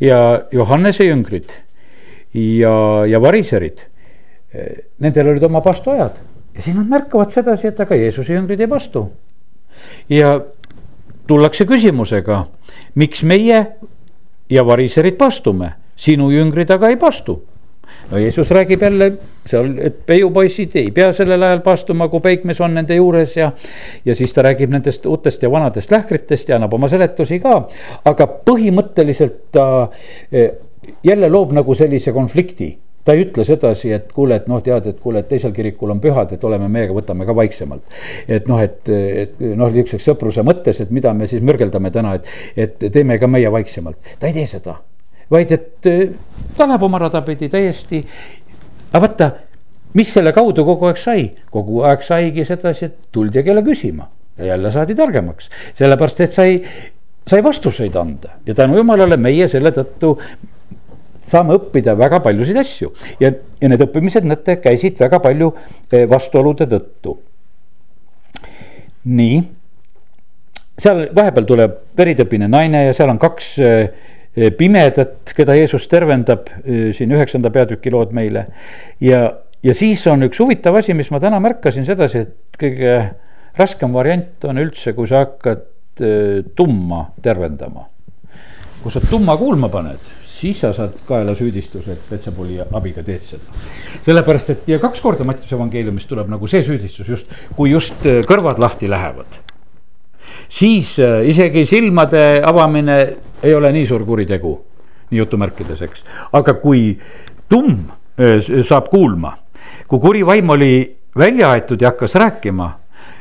Ja 0.00 0.44
Johannese 0.52 1.04
jüngrid 1.04 1.50
ja, 2.34 2.76
ja 3.08 3.20
variserid 3.20 3.82
nendel 5.02 5.32
olid 5.32 5.42
oma 5.42 5.60
pastuajad 5.64 6.18
ja 6.54 6.62
siis 6.62 6.76
nad 6.76 6.88
märkavad 6.88 7.32
sedasi, 7.34 7.68
et 7.70 7.80
aga 7.80 7.96
Jeesuse 7.98 8.36
jüngrid 8.36 8.60
ei 8.62 8.70
pastu 8.70 9.08
ja 10.08 10.40
tullakse 11.26 11.64
küsimusega, 11.64 12.44
miks 12.94 13.22
meie 13.22 13.64
ja 14.50 14.66
variserid 14.66 15.16
pastume, 15.18 15.72
sinu 15.96 16.30
jüngrid 16.30 16.70
aga 16.70 16.92
ei 16.92 16.96
pastu 17.00 17.40
no 18.10 18.18
Jeesus 18.18 18.50
räägib 18.50 18.82
jälle 18.82 19.12
seal, 19.46 19.78
et 19.78 20.06
peiupoisid 20.06 20.76
ei 20.76 20.90
pea 20.90 21.12
sellel 21.12 21.42
ajal 21.42 21.60
pastuma, 21.64 22.08
kui 22.08 22.20
peikmees 22.20 22.60
on 22.60 22.74
nende 22.74 22.96
juures 22.96 23.36
ja. 23.36 23.50
ja 24.04 24.14
siis 24.14 24.32
ta 24.34 24.42
räägib 24.42 24.72
nendest 24.72 25.06
uutest 25.06 25.42
ja 25.42 25.50
vanadest 25.50 25.90
lähkritest 25.90 26.48
ja 26.48 26.56
annab 26.56 26.74
oma 26.74 26.88
seletusi 26.88 27.40
ka. 27.40 27.56
aga 28.04 28.28
põhimõtteliselt 28.50 29.40
ta 29.52 29.66
eh, 30.32 30.50
jälle 31.04 31.28
loob 31.28 31.52
nagu 31.52 31.74
sellise 31.74 32.12
konflikti 32.12 32.74
ta 33.04 33.12
ei 33.12 33.26
ütle 33.26 33.44
sedasi, 33.44 33.92
et 33.92 34.12
kuule, 34.16 34.38
et 34.40 34.48
noh, 34.48 34.62
tead, 34.64 34.86
et 34.88 35.00
kuule, 35.00 35.20
et 35.20 35.28
teisel 35.28 35.52
kirikul 35.56 35.92
on 35.92 36.00
pühad, 36.00 36.32
et 36.32 36.44
oleme 36.44 36.68
meiega, 36.72 36.94
võtame 36.96 37.26
ka 37.28 37.36
vaiksemalt. 37.36 38.00
et 38.28 38.48
noh, 38.48 38.62
et, 38.64 38.80
et 38.88 39.38
noh, 39.44 39.68
niisuguseks 39.68 40.08
sõpruse 40.08 40.44
mõttes, 40.46 40.80
et 40.80 40.90
mida 40.94 41.12
me 41.14 41.28
siis 41.30 41.44
mürgeldame 41.44 41.92
täna, 41.94 42.14
et, 42.16 42.30
et 42.56 42.88
teeme 42.92 43.18
ka 43.20 43.28
meie 43.30 43.52
vaiksemalt, 43.52 44.16
ta 44.18 44.30
ei 44.30 44.36
tee 44.36 44.46
seda. 44.50 44.78
Vaid 45.30 45.52
et 45.56 45.88
eh, 45.88 46.08
ta 46.56 46.68
läheb 46.68 46.82
oma 46.84 47.00
rada 47.00 47.22
pidi 47.24 47.48
täiesti. 47.52 48.02
aga 48.92 49.00
vaata, 49.06 49.30
mis 49.98 50.10
selle 50.12 50.32
kaudu 50.32 50.64
kogu 50.64 50.88
aeg 50.90 51.00
sai, 51.00 51.28
kogu 51.52 51.82
aeg 51.88 52.02
saigi 52.04 52.44
sedasi, 52.44 52.90
et 52.90 52.98
tuldi 53.12 53.42
kelle 53.42 53.62
küsima. 53.64 54.08
Ja 54.38 54.54
jälle 54.54 54.72
saadi 54.74 54.94
targemaks, 54.98 55.50
sellepärast 55.78 56.20
et 56.20 56.32
sai, 56.32 56.56
sai 57.26 57.42
vastuseid 57.44 57.94
anda. 57.96 58.34
Ja 58.46 58.54
tänu 58.54 58.76
jumalale 58.80 59.16
meie 59.16 59.46
selle 59.48 59.70
tõttu 59.70 60.16
saame 61.28 61.56
õppida 61.58 61.94
väga 61.98 62.20
paljusid 62.24 62.58
asju 62.60 62.90
ja, 63.20 63.30
ja 63.32 63.70
need 63.70 63.84
õppimised, 63.84 64.26
näete, 64.28 64.58
käisid 64.62 65.00
väga 65.00 65.20
palju 65.24 65.50
eh, 65.90 66.04
vastuolude 66.10 66.68
tõttu. 66.70 67.18
nii, 69.04 69.40
seal 70.80 71.06
vahepeal 71.16 71.48
tuleb 71.48 71.78
veritõbine 71.96 72.48
naine 72.48 72.86
ja 72.86 72.96
seal 72.96 73.12
on 73.12 73.20
kaks 73.22 73.54
eh, 73.60 74.04
pimedat, 74.58 75.32
keda 75.36 75.56
Jeesus 75.58 75.86
tervendab 75.90 76.48
eh, 76.64 76.90
siin 76.96 77.12
üheksanda 77.14 77.52
peatüki 77.54 77.92
lood 77.94 78.14
meile. 78.16 78.46
ja, 79.00 79.26
ja 79.62 79.76
siis 79.76 80.06
on 80.10 80.28
üks 80.28 80.40
huvitav 80.42 80.76
asi, 80.80 80.96
mis 80.96 81.12
ma 81.14 81.22
täna 81.22 81.40
märkasin 81.42 81.86
sedasi, 81.88 82.26
et 82.26 82.60
kõige 82.60 82.98
raskem 83.56 83.92
variant 83.94 84.44
on 84.50 84.58
üldse, 84.58 84.92
kui 84.96 85.08
sa 85.08 85.24
hakkad 85.24 85.70
tumma 86.58 87.04
tervendama. 87.22 87.84
kui 88.82 88.90
sa 88.90 88.98
tumma 88.98 89.36
kuulma 89.38 89.68
paned 89.70 90.23
siis 90.44 90.60
sa 90.60 90.72
saad 90.76 90.98
kaela 91.08 91.32
süüdistuse, 91.36 91.94
et 91.94 92.04
Petsapoli 92.08 92.58
abiga 92.60 93.02
teed 93.04 93.24
seda. 93.24 93.62
sellepärast, 94.04 94.50
et 94.52 94.68
ja 94.74 94.78
kaks 94.82 95.00
korda 95.00 95.24
Mattiuse 95.24 95.56
evangeeliumis 95.56 96.04
tuleb 96.10 96.28
nagu 96.32 96.48
see 96.50 96.60
süüdistus 96.66 97.08
just, 97.08 97.32
kui 97.56 97.72
just 97.72 98.04
äh, 98.06 98.20
kõrvad 98.28 98.60
lahti 98.60 98.90
lähevad. 98.90 99.40
siis 100.48 100.98
äh, 100.98 101.22
isegi 101.30 101.64
silmade 101.66 102.42
avamine 102.44 102.98
ei 103.42 103.54
ole 103.54 103.72
nii 103.72 103.86
suur 103.88 104.04
kuritegu, 104.04 104.54
nii 105.10 105.22
jutumärkides, 105.22 105.82
eks, 105.88 106.04
aga 106.32 106.56
kui 106.60 106.92
tumm 107.48 107.88
äh, 108.20 108.36
saab 108.68 108.92
kuulma, 108.92 109.36
kui 109.88 110.00
kuri 110.00 110.26
vaim 110.26 110.50
oli 110.50 110.74
välja 111.16 111.54
aetud 111.54 111.80
ja 111.80 111.94
hakkas 111.94 112.18
rääkima, 112.20 112.68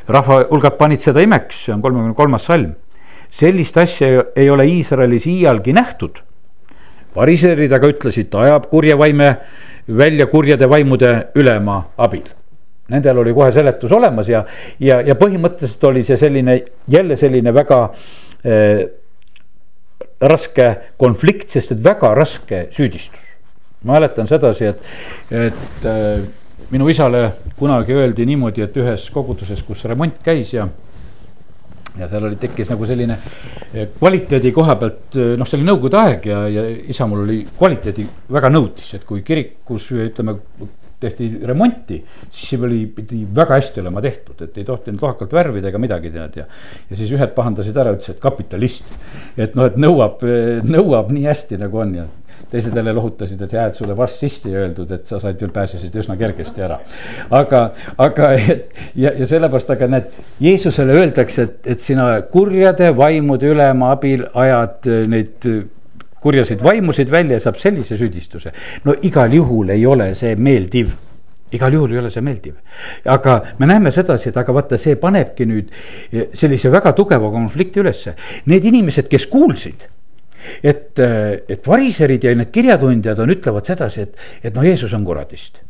rahva 0.08 0.44
hulgad 0.50 0.76
panid 0.76 1.00
seda 1.00 1.24
imeks, 1.24 1.66
see 1.66 1.76
on 1.76 1.82
kolmekümne 1.82 2.20
kolmas 2.20 2.52
salm 2.52 2.76
sellist 3.34 3.78
asja 3.78 4.28
ei 4.36 4.50
ole 4.50 4.68
Iisraelis 4.70 5.26
iialgi 5.26 5.74
nähtud 5.74 6.20
variserid 7.16 7.74
aga 7.74 7.90
ütlesid, 7.94 8.30
ta 8.32 8.44
ajab 8.48 8.70
kurja 8.72 8.98
vaime 9.00 9.36
välja 9.88 10.28
kurjade 10.32 10.70
vaimude 10.70 11.12
ülema 11.36 11.84
abil. 11.98 12.26
Nendel 12.92 13.18
oli 13.18 13.34
kohe 13.34 13.52
seletus 13.56 13.92
olemas 13.96 14.28
ja, 14.30 14.44
ja, 14.80 15.00
ja 15.02 15.16
põhimõtteliselt 15.16 15.84
oli 15.88 16.04
see 16.04 16.18
selline 16.20 16.58
jälle 16.92 17.16
selline 17.20 17.54
väga 17.56 17.80
äh, 17.88 18.84
raske 20.24 20.70
konflikt, 21.00 21.50
sest 21.52 21.74
et 21.76 21.84
väga 21.84 22.14
raske 22.16 22.68
süüdistus. 22.72 23.30
ma 23.84 23.98
mäletan 23.98 24.28
sedasi, 24.28 24.66
et, 24.72 24.84
et 25.32 25.86
äh, 25.88 26.22
minu 26.72 26.88
isale 26.90 27.34
kunagi 27.60 27.94
öeldi 27.94 28.26
niimoodi, 28.26 28.64
et 28.64 28.78
ühes 28.80 29.10
koguduses, 29.12 29.64
kus 29.64 29.84
remont 29.86 30.20
käis 30.24 30.54
ja 30.54 30.68
ja 32.00 32.10
seal 32.10 32.28
oli, 32.28 32.38
tekkis 32.42 32.72
nagu 32.74 32.88
selline 32.90 33.18
eh, 33.72 33.90
kvaliteedi 33.98 34.52
koha 34.56 34.78
pealt, 34.82 35.18
eh, 35.18 35.34
noh, 35.40 35.50
see 35.50 35.60
oli 35.60 35.68
nõukogude 35.68 36.00
aeg 36.00 36.30
ja, 36.32 36.46
ja 36.52 36.64
isa 36.94 37.08
mul 37.10 37.26
oli 37.26 37.42
kvaliteedi 37.58 38.06
väga 38.34 38.50
nõutis, 38.54 38.94
et 38.98 39.06
kui 39.10 39.22
kirikus 39.26 39.92
ütleme 39.94 40.38
tehti 41.04 41.28
remonti, 41.44 41.98
siis 42.32 42.54
see 42.54 42.62
oli, 42.64 42.80
pidi 42.96 43.24
väga 43.36 43.58
hästi 43.60 43.82
olema 43.84 44.02
tehtud, 44.04 44.40
et 44.46 44.58
ei 44.58 44.68
tohtinud 44.68 45.04
lohakalt 45.04 45.36
värvida 45.36 45.68
ega 45.68 45.82
midagi 45.82 46.14
tead 46.14 46.38
ja. 46.40 46.46
ja 46.90 47.00
siis 47.00 47.12
ühed 47.12 47.34
pahandasid 47.36 47.78
ära, 47.78 47.92
ütlesid 47.98 48.22
kapitalist, 48.24 48.88
et 49.36 49.58
noh, 49.60 49.68
et 49.68 49.76
nõuab, 49.80 50.24
nõuab 50.64 51.12
nii 51.14 51.28
hästi 51.28 51.60
nagu 51.60 51.84
on 51.84 51.98
ja 52.00 52.08
teised 52.54 52.76
jälle 52.78 52.94
lohutasid, 52.94 53.42
et 53.42 53.54
hea, 53.56 53.66
et 53.70 53.78
sulle 53.78 53.96
varssisti 53.98 54.52
ei 54.52 54.60
öeldud, 54.62 54.92
et 54.94 55.10
sa 55.10 55.20
said 55.22 55.40
küll, 55.42 55.52
pääsesid 55.54 55.96
üsna 56.04 56.18
kergesti 56.20 56.62
ära. 56.62 56.80
aga, 57.34 57.62
aga 57.98 58.34
et 58.38 58.84
ja, 58.96 59.14
ja 59.18 59.28
sellepärast, 59.30 59.72
aga 59.74 59.90
näed, 59.96 60.12
Jeesusele 60.44 60.98
öeldakse, 61.00 61.48
et, 61.48 61.72
et 61.76 61.82
sina 61.82 62.10
kurjade 62.30 62.92
vaimude 62.98 63.50
ülema 63.54 63.94
abil 63.96 64.28
ajad 64.46 64.92
äh, 64.92 65.08
neid 65.10 65.50
äh, 65.50 65.64
kurjaseid 66.24 66.62
vaimusid 66.64 67.10
välja 67.12 67.40
ja 67.40 67.48
saab 67.48 67.58
sellise 67.60 67.98
süüdistuse. 67.98 68.54
no 68.86 68.96
igal 69.02 69.34
juhul 69.34 69.74
ei 69.74 69.86
ole 69.86 70.14
see 70.16 70.36
meeldiv 70.36 70.94
igal 71.54 71.74
juhul 71.74 71.92
ei 71.94 72.00
ole 72.04 72.14
see 72.14 72.22
meeldiv. 72.22 72.54
aga 73.06 73.40
me 73.58 73.70
näeme 73.70 73.92
sedasi, 73.92 74.30
et 74.30 74.38
aga 74.38 74.54
vaata, 74.54 74.78
see 74.78 74.96
panebki 75.02 75.50
nüüd 75.50 75.74
äh, 75.74 76.30
sellise 76.38 76.72
väga 76.72 76.94
tugeva 76.94 77.34
konflikti 77.34 77.82
ülesse. 77.82 78.14
Need 78.46 78.70
inimesed, 78.70 79.10
kes 79.10 79.26
kuulsid 79.34 79.90
et, 80.64 81.00
et 81.00 81.68
variserid 81.68 82.24
ja 82.24 82.34
need 82.38 82.52
kirjatundjad 82.54 83.20
on, 83.24 83.34
ütlevad 83.34 83.70
sedasi, 83.70 84.08
et, 84.08 84.26
et 84.44 84.56
noh, 84.56 84.66
Jeesus 84.66 84.94
on 84.98 85.06
kuradist. 85.08 85.62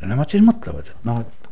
ja 0.00 0.10
nemad 0.10 0.30
siis 0.30 0.44
mõtlevad, 0.44 0.90
et 0.90 1.08
noh, 1.08 1.22
et 1.22 1.50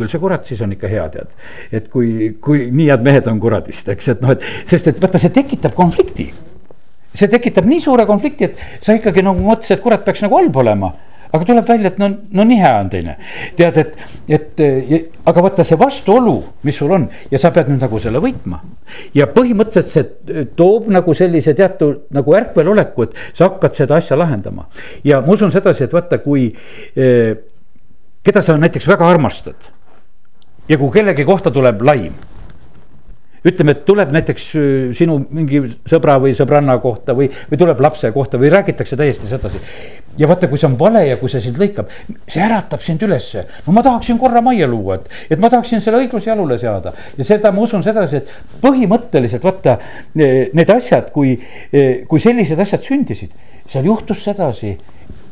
küll 0.00 0.08
see 0.08 0.22
kurat 0.22 0.46
siis 0.48 0.60
on 0.64 0.72
ikka 0.72 0.88
hea, 0.88 1.08
tead. 1.12 1.34
et 1.72 1.90
kui, 1.92 2.32
kui 2.40 2.68
nii 2.72 2.88
head 2.92 3.04
mehed 3.04 3.28
on 3.30 3.40
kuradist, 3.42 3.88
eks, 3.92 4.14
et 4.14 4.24
noh, 4.24 4.32
et 4.36 4.46
sest 4.68 4.88
et 4.88 5.02
vaata, 5.02 5.20
see 5.20 5.34
tekitab 5.34 5.76
konflikti. 5.76 6.30
see 7.14 7.28
tekitab 7.28 7.66
nii 7.68 7.82
suure 7.84 8.06
konflikti, 8.08 8.50
et 8.50 8.84
sa 8.84 8.96
ikkagi 8.96 9.24
nagu 9.26 9.42
mõtlesid, 9.44 9.78
et 9.78 9.84
kurat 9.84 10.04
peaks 10.06 10.22
nagu 10.24 10.38
halb 10.38 10.56
olema 10.62 10.94
aga 11.32 11.46
tuleb 11.46 11.66
välja, 11.68 11.92
et 11.92 11.98
no, 12.00 12.08
no 12.36 12.46
nii 12.46 12.58
hea 12.60 12.72
on 12.80 12.90
teine. 12.92 13.16
tead, 13.58 13.78
et, 13.80 13.96
et 14.28 14.62
aga 15.30 15.44
vaata 15.46 15.66
see 15.66 15.78
vastuolu, 15.80 16.36
mis 16.66 16.78
sul 16.80 16.92
on 16.96 17.06
ja 17.30 17.40
sa 17.40 17.52
pead 17.54 17.70
nüüd 17.70 17.82
nagu 17.82 18.00
selle 18.02 18.22
võitma. 18.22 18.60
ja 19.14 19.28
põhimõtteliselt 19.30 19.92
see 19.92 20.46
toob 20.58 20.90
nagu 20.92 21.14
sellise 21.14 21.54
teatud 21.58 22.08
nagu 22.14 22.36
ärkveloleku, 22.40 23.08
et 23.08 23.22
sa 23.32 23.48
hakkad 23.48 23.78
seda 23.78 24.00
asja 24.00 24.18
lahendama. 24.18 24.66
ja 25.04 25.20
ma 25.20 25.36
usun 25.36 25.54
sedasi, 25.54 25.86
et 25.86 25.94
vaata, 25.94 26.18
kui 26.24 26.50
eh,, 26.96 27.36
keda 28.26 28.42
sa 28.44 28.58
näiteks 28.60 28.88
väga 28.90 29.06
armastad 29.08 29.70
ja 30.68 30.78
kui 30.78 30.92
kellegi 30.94 31.24
kohta 31.26 31.50
tuleb 31.54 31.82
laim 31.86 32.18
ütleme, 33.46 33.72
et 33.72 33.84
tuleb 33.88 34.10
näiteks 34.12 34.46
äh, 34.58 34.64
sinu 34.96 35.16
mingi 35.32 35.62
sõbra 35.88 36.18
või 36.20 36.34
sõbranna 36.36 36.76
kohta 36.82 37.14
või, 37.16 37.30
või 37.50 37.60
tuleb 37.60 37.80
lapse 37.80 38.10
kohta 38.12 38.40
või 38.40 38.50
räägitakse 38.52 38.98
täiesti 39.00 39.30
sedasi. 39.30 39.60
Ja 40.18 40.28
vaata, 40.28 40.48
kui 40.50 40.58
see 40.58 40.68
on 40.68 40.76
vale 40.78 41.02
ja 41.06 41.16
kui 41.20 41.30
see 41.30 41.42
sind 41.44 41.58
lõikab, 41.60 41.90
see 42.28 42.42
äratab 42.44 42.82
sind 42.84 43.02
ülesse. 43.06 43.44
no 43.66 43.74
ma 43.76 43.82
tahaksin 43.86 44.18
korra 44.18 44.42
majja 44.44 44.66
luua, 44.70 44.98
et, 44.98 45.10
et 45.30 45.42
ma 45.42 45.50
tahaksin 45.52 45.82
selle 45.84 46.02
õigluse 46.02 46.30
jalule 46.30 46.58
seada 46.58 46.92
ja 47.16 47.26
seda 47.26 47.52
ma 47.54 47.62
usun 47.66 47.84
sedasi, 47.86 48.22
et 48.22 48.32
põhimõtteliselt 48.62 49.44
vaata 49.46 49.78
need 50.14 50.74
asjad, 50.74 51.12
kui, 51.14 51.36
kui 52.08 52.22
sellised 52.22 52.58
asjad 52.60 52.84
sündisid, 52.86 53.36
seal 53.70 53.86
juhtus 53.86 54.24
sedasi, 54.26 54.74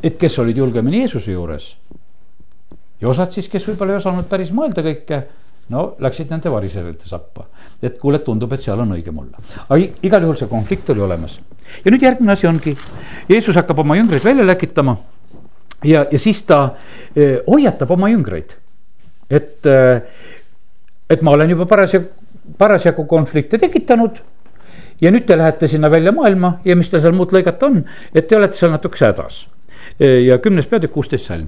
et 0.03 0.15
kes 0.19 0.39
olid 0.39 0.57
julgemini 0.57 1.03
Jeesuse 1.03 1.31
juures. 1.31 1.75
ja 3.01 3.09
osad 3.09 3.35
siis, 3.35 3.47
kes 3.51 3.67
võib-olla 3.67 3.95
ei 3.97 4.01
osanud 4.03 4.27
päris 4.31 4.51
mõelda 4.55 4.83
kõike 4.85 5.23
no 5.69 5.85
läksid 6.01 6.31
nende 6.33 6.51
variserite 6.51 7.07
sappa. 7.07 7.45
et 7.81 7.99
kuule, 7.99 8.19
tundub, 8.19 8.53
et 8.53 8.63
seal 8.63 8.79
on 8.79 8.95
õigem 8.97 9.17
olla. 9.19 9.43
aga 9.67 9.79
igal 10.03 10.27
juhul 10.27 10.39
see 10.39 10.51
konflikt 10.51 10.89
oli 10.89 11.03
olemas. 11.05 11.39
Ja 11.85 11.91
nüüd 11.91 12.03
järgmine 12.03 12.33
asi 12.33 12.47
ongi, 12.47 12.75
Jeesus 13.29 13.55
hakkab 13.59 13.79
oma 13.79 13.97
jüngreid 13.99 14.25
välja 14.25 14.47
läkitama. 14.47 14.97
ja, 15.83 16.05
ja 16.11 16.19
siis 16.19 16.43
ta 16.43 16.75
eh, 17.15 17.39
hoiatab 17.47 17.91
oma 17.91 18.09
jüngreid, 18.09 18.55
et 19.29 19.65
eh,, 19.65 20.01
et 21.09 21.21
ma 21.21 21.31
olen 21.31 21.49
juba 21.49 21.65
parasjagu, 21.65 22.09
parasjagu 22.57 23.05
konflikte 23.05 23.57
tekitanud 23.57 24.19
ja 25.01 25.11
nüüd 25.11 25.25
te 25.25 25.37
lähete 25.37 25.67
sinna 25.67 25.89
välja 25.91 26.11
maailma 26.11 26.59
ja 26.65 26.75
mis 26.75 26.89
teil 26.89 27.01
seal 27.01 27.15
muud 27.15 27.33
lõigata 27.33 27.69
on, 27.69 27.83
et 28.13 28.27
te 28.27 28.37
olete 28.37 28.57
seal 28.57 28.71
natukese 28.71 29.05
hädas. 29.05 29.47
ja 29.99 30.37
kümnes 30.37 30.67
peatükk, 30.67 30.93
kuusteist 30.93 31.25
salm. 31.25 31.47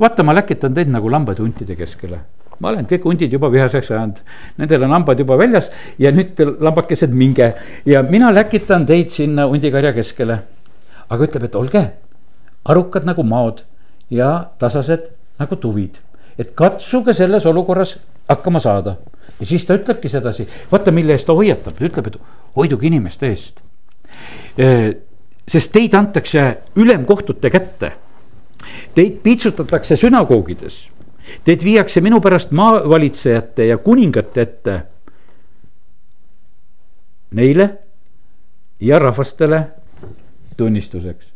vaata, 0.00 0.22
ma 0.22 0.34
läkitan 0.34 0.74
teid 0.74 0.90
nagu 0.90 1.10
lambaid 1.10 1.38
huntide 1.38 1.76
keskele 1.76 2.20
ma 2.60 2.72
olen 2.72 2.86
kõik 2.90 3.06
hundid 3.06 3.32
juba 3.32 3.50
vihaseks 3.52 3.90
ajanud, 3.92 4.18
nendel 4.58 4.86
on 4.86 4.94
hambad 4.96 5.20
juba 5.22 5.38
väljas 5.38 5.70
ja 5.98 6.10
nüüd 6.14 6.40
lambakesed, 6.60 7.14
minge 7.14 7.52
ja 7.86 8.02
mina 8.02 8.32
läkitan 8.34 8.86
teid 8.86 9.12
sinna 9.14 9.46
hundikarja 9.48 9.92
keskele. 9.96 10.38
aga 11.08 11.24
ütleb, 11.24 11.44
et 11.44 11.54
olge 11.54 11.84
arukad 12.68 13.06
nagu 13.08 13.22
maod 13.24 13.62
ja 14.10 14.50
tasased 14.58 15.08
nagu 15.38 15.56
tuvid, 15.56 15.96
et 16.38 16.52
katsuge 16.54 17.14
selles 17.14 17.46
olukorras 17.46 17.96
hakkama 18.28 18.60
saada. 18.60 18.96
ja 19.40 19.46
siis 19.46 19.64
ta 19.66 19.74
ütlebki 19.78 20.08
sedasi, 20.08 20.48
vaata, 20.72 20.90
mille 20.90 21.12
eest 21.12 21.26
ta 21.26 21.32
hoiatab, 21.32 21.78
ta 21.78 21.84
ütleb, 21.84 22.06
et 22.06 22.20
hoiduge 22.56 22.86
inimeste 22.86 23.26
eest. 23.26 23.60
sest 25.48 25.72
teid 25.72 25.94
antakse 25.94 26.58
ülemkohtute 26.76 27.50
kätte. 27.50 27.92
Teid 28.94 29.20
piitsutatakse 29.22 29.96
sünagoogides 29.96 30.88
Teid 31.44 31.64
viiakse 31.64 32.00
minu 32.00 32.20
pärast 32.20 32.50
maavalitsejate 32.50 33.66
ja 33.66 33.78
kuningate 33.78 34.40
ette. 34.42 34.82
Neile 37.30 37.68
ja 38.80 38.98
rahvastele 38.98 39.62
tunnistuseks. 40.56 41.32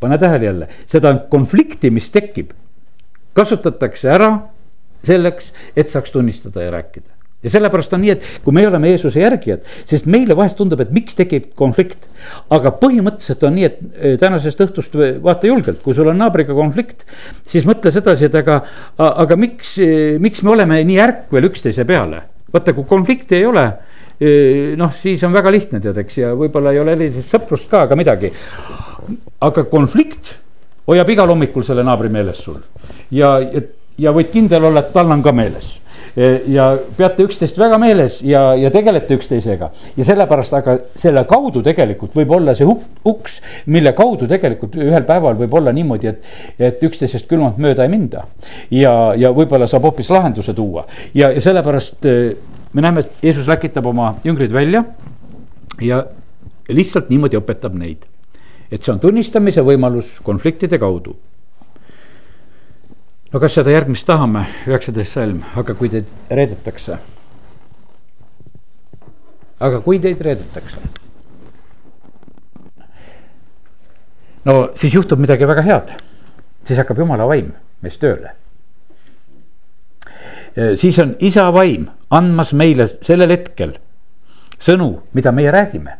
pane 0.00 0.18
tähele 0.18 0.44
jälle, 0.44 0.68
seda 0.86 1.14
konflikti, 1.30 1.90
mis 1.90 2.10
tekib, 2.10 2.50
kasutatakse 3.34 4.10
ära 4.10 4.28
selleks, 5.04 5.52
et 5.76 5.90
saaks 5.90 6.10
tunnistada 6.14 6.62
ja 6.62 6.70
rääkida. 6.70 7.17
Ja 7.42 7.50
sellepärast 7.52 7.92
on 7.94 8.02
nii, 8.02 8.14
et 8.16 8.24
kui 8.42 8.54
me 8.54 8.64
oleme 8.66 8.90
Jeesuse 8.90 9.22
järgijad, 9.22 9.66
sest 9.88 10.08
meile 10.10 10.34
vahest 10.38 10.58
tundub, 10.58 10.80
et 10.82 10.90
miks 10.94 11.14
tekib 11.18 11.52
konflikt. 11.58 12.08
aga 12.50 12.72
põhimõtteliselt 12.80 13.44
on 13.46 13.54
nii, 13.54 13.68
et 13.68 13.78
eh, 13.94 14.16
tänasest 14.18 14.64
õhtust 14.66 14.96
vaata 15.22 15.46
julgelt, 15.46 15.82
kui 15.84 15.94
sul 15.94 16.10
on 16.10 16.18
naabriga 16.18 16.56
konflikt, 16.56 17.06
siis 17.46 17.66
mõtle 17.68 17.92
sedasi, 17.94 18.26
et 18.26 18.34
aga, 18.42 18.60
aga 18.98 19.38
miks, 19.38 19.76
miks 20.18 20.42
me 20.42 20.54
oleme 20.56 20.80
nii 20.84 20.98
ärkvel 21.04 21.50
üksteise 21.50 21.86
peale. 21.86 22.24
vaata, 22.52 22.72
kui 22.72 22.84
konflikti 22.88 23.36
ei 23.36 23.46
ole, 23.46 23.64
eh, 24.18 24.74
noh, 24.76 24.92
siis 24.98 25.22
on 25.24 25.32
väga 25.32 25.52
lihtne, 25.54 25.80
tead, 25.80 25.98
eks, 26.02 26.18
ja 26.18 26.34
võib-olla 26.34 26.72
ei 26.72 26.82
ole 26.82 26.96
erilist 26.96 27.30
sõprust 27.30 27.70
ka, 27.70 27.86
aga 27.86 27.96
midagi. 27.96 28.32
aga 29.40 29.64
konflikt 29.64 30.34
hoiab 30.88 31.08
igal 31.08 31.28
hommikul 31.30 31.62
selle 31.64 31.84
naabri 31.84 32.08
meeles 32.12 32.40
sul 32.42 32.58
ja, 33.10 33.38
ja, 33.40 33.60
ja 33.96 34.12
võid 34.12 34.28
kindel 34.32 34.64
olla, 34.68 34.82
et 34.82 34.92
tal 34.92 35.08
on 35.12 35.22
ka 35.22 35.32
meeles 35.32 35.78
Eh, 35.78 35.87
ja 36.16 36.68
peate 36.96 37.24
üksteist 37.26 37.58
väga 37.58 37.78
meeles 37.78 38.20
ja, 38.26 38.54
ja 38.58 38.70
tegelete 38.74 39.16
üksteisega. 39.18 39.70
ja 39.96 40.04
sellepärast, 40.04 40.54
aga 40.54 40.76
selle 40.98 41.24
kaudu 41.28 41.62
tegelikult 41.62 42.16
võib 42.16 42.32
olla 42.38 42.54
see 42.58 42.66
uks, 42.68 43.38
mille 43.66 43.92
kaudu 43.96 44.28
tegelikult 44.30 44.76
ühel 44.80 45.06
päeval 45.08 45.38
võib 45.38 45.54
olla 45.60 45.72
niimoodi, 45.72 46.12
et, 46.12 46.30
et 46.58 46.82
üksteisest 46.88 47.28
külmalt 47.30 47.58
mööda 47.58 47.86
ei 47.86 47.92
minda. 47.92 48.26
ja, 48.70 48.94
ja 49.16 49.32
võib-olla 49.34 49.68
saab 49.70 49.88
hoopis 49.88 50.10
lahenduse 50.14 50.54
tuua 50.54 50.86
ja, 51.14 51.30
ja 51.30 51.40
sellepärast 51.40 52.06
eh, 52.08 52.36
me 52.72 52.84
näeme, 52.84 53.04
et 53.04 53.24
Jeesus 53.24 53.48
läkitab 53.48 53.86
oma 53.86 54.12
jüngrid 54.24 54.52
välja 54.52 54.84
ja 55.82 56.04
lihtsalt 56.68 57.10
niimoodi 57.10 57.38
õpetab 57.38 57.76
neid. 57.78 58.04
et 58.70 58.82
see 58.82 58.92
on 58.92 59.00
tunnistamise 59.00 59.62
võimalus 59.64 60.18
konfliktide 60.22 60.78
kaudu 60.78 61.16
no 63.32 63.40
kas 63.40 63.58
seda 63.58 63.72
järgmist 63.72 64.06
tahame, 64.08 64.46
üheksateist 64.68 65.18
salm, 65.18 65.42
aga 65.58 65.74
kui 65.76 65.90
teid 65.92 66.08
reedetakse. 66.30 66.98
aga 69.60 69.80
kui 69.82 69.98
teid 69.98 70.20
reedetakse. 70.22 70.80
no 74.44 74.58
siis 74.76 74.94
juhtub 74.94 75.20
midagi 75.20 75.48
väga 75.48 75.62
head, 75.62 75.94
siis 76.64 76.78
hakkab 76.80 77.04
jumala 77.04 77.28
vaim 77.28 77.52
meis 77.82 77.98
tööle. 77.98 78.32
siis 80.76 80.98
on 80.98 81.14
isa 81.20 81.50
vaim 81.52 81.88
andmas 82.10 82.52
meile 82.52 82.86
sellel 82.88 83.36
hetkel 83.36 83.76
sõnu, 84.58 85.02
mida 85.12 85.32
meie 85.32 85.50
räägime. 85.52 85.98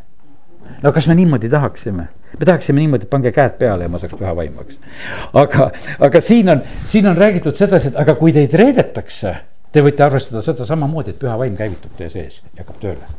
no 0.81 0.91
kas 0.91 1.07
me 1.07 1.15
niimoodi 1.15 1.49
tahaksime? 1.49 2.07
Me 2.37 2.45
tahaksime 2.45 2.79
niimoodi, 2.83 3.07
et 3.07 3.09
pange 3.09 3.31
käed 3.35 3.55
peale 3.59 3.87
ja 3.87 3.91
ma 3.91 4.01
saaks 4.01 4.17
püha 4.19 4.33
vaimu, 4.37 4.65
eks. 4.65 4.77
aga, 5.41 5.69
aga 6.07 6.21
siin 6.21 6.51
on, 6.53 6.61
siin 6.87 7.07
on 7.09 7.17
räägitud 7.17 7.57
sedasi, 7.57 7.93
et 7.93 7.97
aga 8.01 8.15
kui 8.19 8.33
teid 8.35 8.53
reedetakse, 8.59 9.33
te 9.73 9.83
võite 9.85 10.05
arvestada 10.05 10.43
seda 10.45 10.67
samamoodi, 10.67 11.15
et 11.15 11.21
püha 11.21 11.37
vaim 11.39 11.57
käivitub 11.57 11.95
teie 11.97 12.11
sees 12.13 12.41
ja 12.53 12.63
hakkab 12.63 12.79
tööle. 12.83 13.09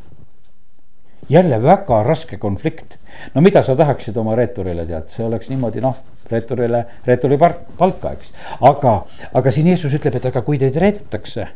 jälle 1.30 1.62
väga 1.62 2.02
raske 2.02 2.38
konflikt. 2.38 2.98
no 3.34 3.40
mida 3.40 3.62
sa 3.62 3.76
tahaksid 3.76 4.16
oma 4.16 4.34
reeturile 4.36 4.86
tead, 4.86 5.08
see 5.08 5.24
oleks 5.24 5.48
niimoodi 5.48 5.80
noh, 5.80 5.96
reeturile, 6.30 6.84
reeturi 7.06 7.38
palka, 7.38 8.12
eks. 8.12 8.32
aga, 8.60 9.04
aga 9.34 9.50
siin 9.50 9.66
Jeesus 9.66 9.94
ütleb, 9.94 10.16
et 10.16 10.26
aga 10.26 10.42
kui 10.42 10.58
teid 10.58 10.76
reedetakse, 10.76 11.48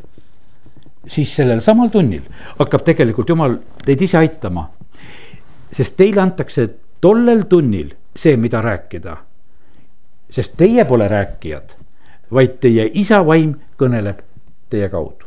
siis 1.07 1.35
sellel 1.35 1.61
samal 1.61 1.89
tunnil 1.93 2.23
hakkab 2.59 2.83
tegelikult 2.85 3.29
Jumal 3.29 3.59
teid 3.85 4.01
ise 4.01 4.17
aitama. 4.17 4.69
sest 5.71 5.97
teile 5.97 6.21
antakse 6.21 6.67
tollel 7.05 7.43
tunnil 7.49 7.93
see, 8.17 8.37
mida 8.37 8.61
rääkida. 8.61 9.17
sest 10.29 10.55
teie 10.57 10.85
pole 10.85 11.07
rääkijad, 11.07 11.75
vaid 12.33 12.55
teie 12.59 12.89
isa 12.93 13.19
vaim 13.25 13.53
kõneleb 13.77 14.23
teie 14.69 14.89
kaudu. 14.89 15.25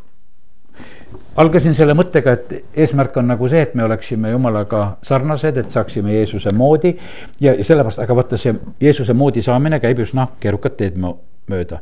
algasin 1.36 1.74
selle 1.74 1.94
mõttega, 1.94 2.34
et 2.34 2.64
eesmärk 2.74 3.16
on 3.16 3.30
nagu 3.30 3.48
see, 3.48 3.62
et 3.62 3.74
me 3.74 3.84
oleksime 3.84 4.30
jumalaga 4.30 4.96
sarnased, 5.02 5.56
et 5.56 5.70
saaksime 5.70 6.12
Jeesuse 6.12 6.50
moodi. 6.50 6.96
ja, 7.40 7.54
sellepärast, 7.64 8.02
aga 8.02 8.16
vaata, 8.16 8.36
see 8.36 8.54
Jeesuse 8.80 9.14
moodi 9.14 9.42
saamine 9.42 9.80
käib 9.80 10.02
üsna 10.02 10.26
keerukat 10.40 10.76
teed 10.76 10.98
mööda. 10.98 11.80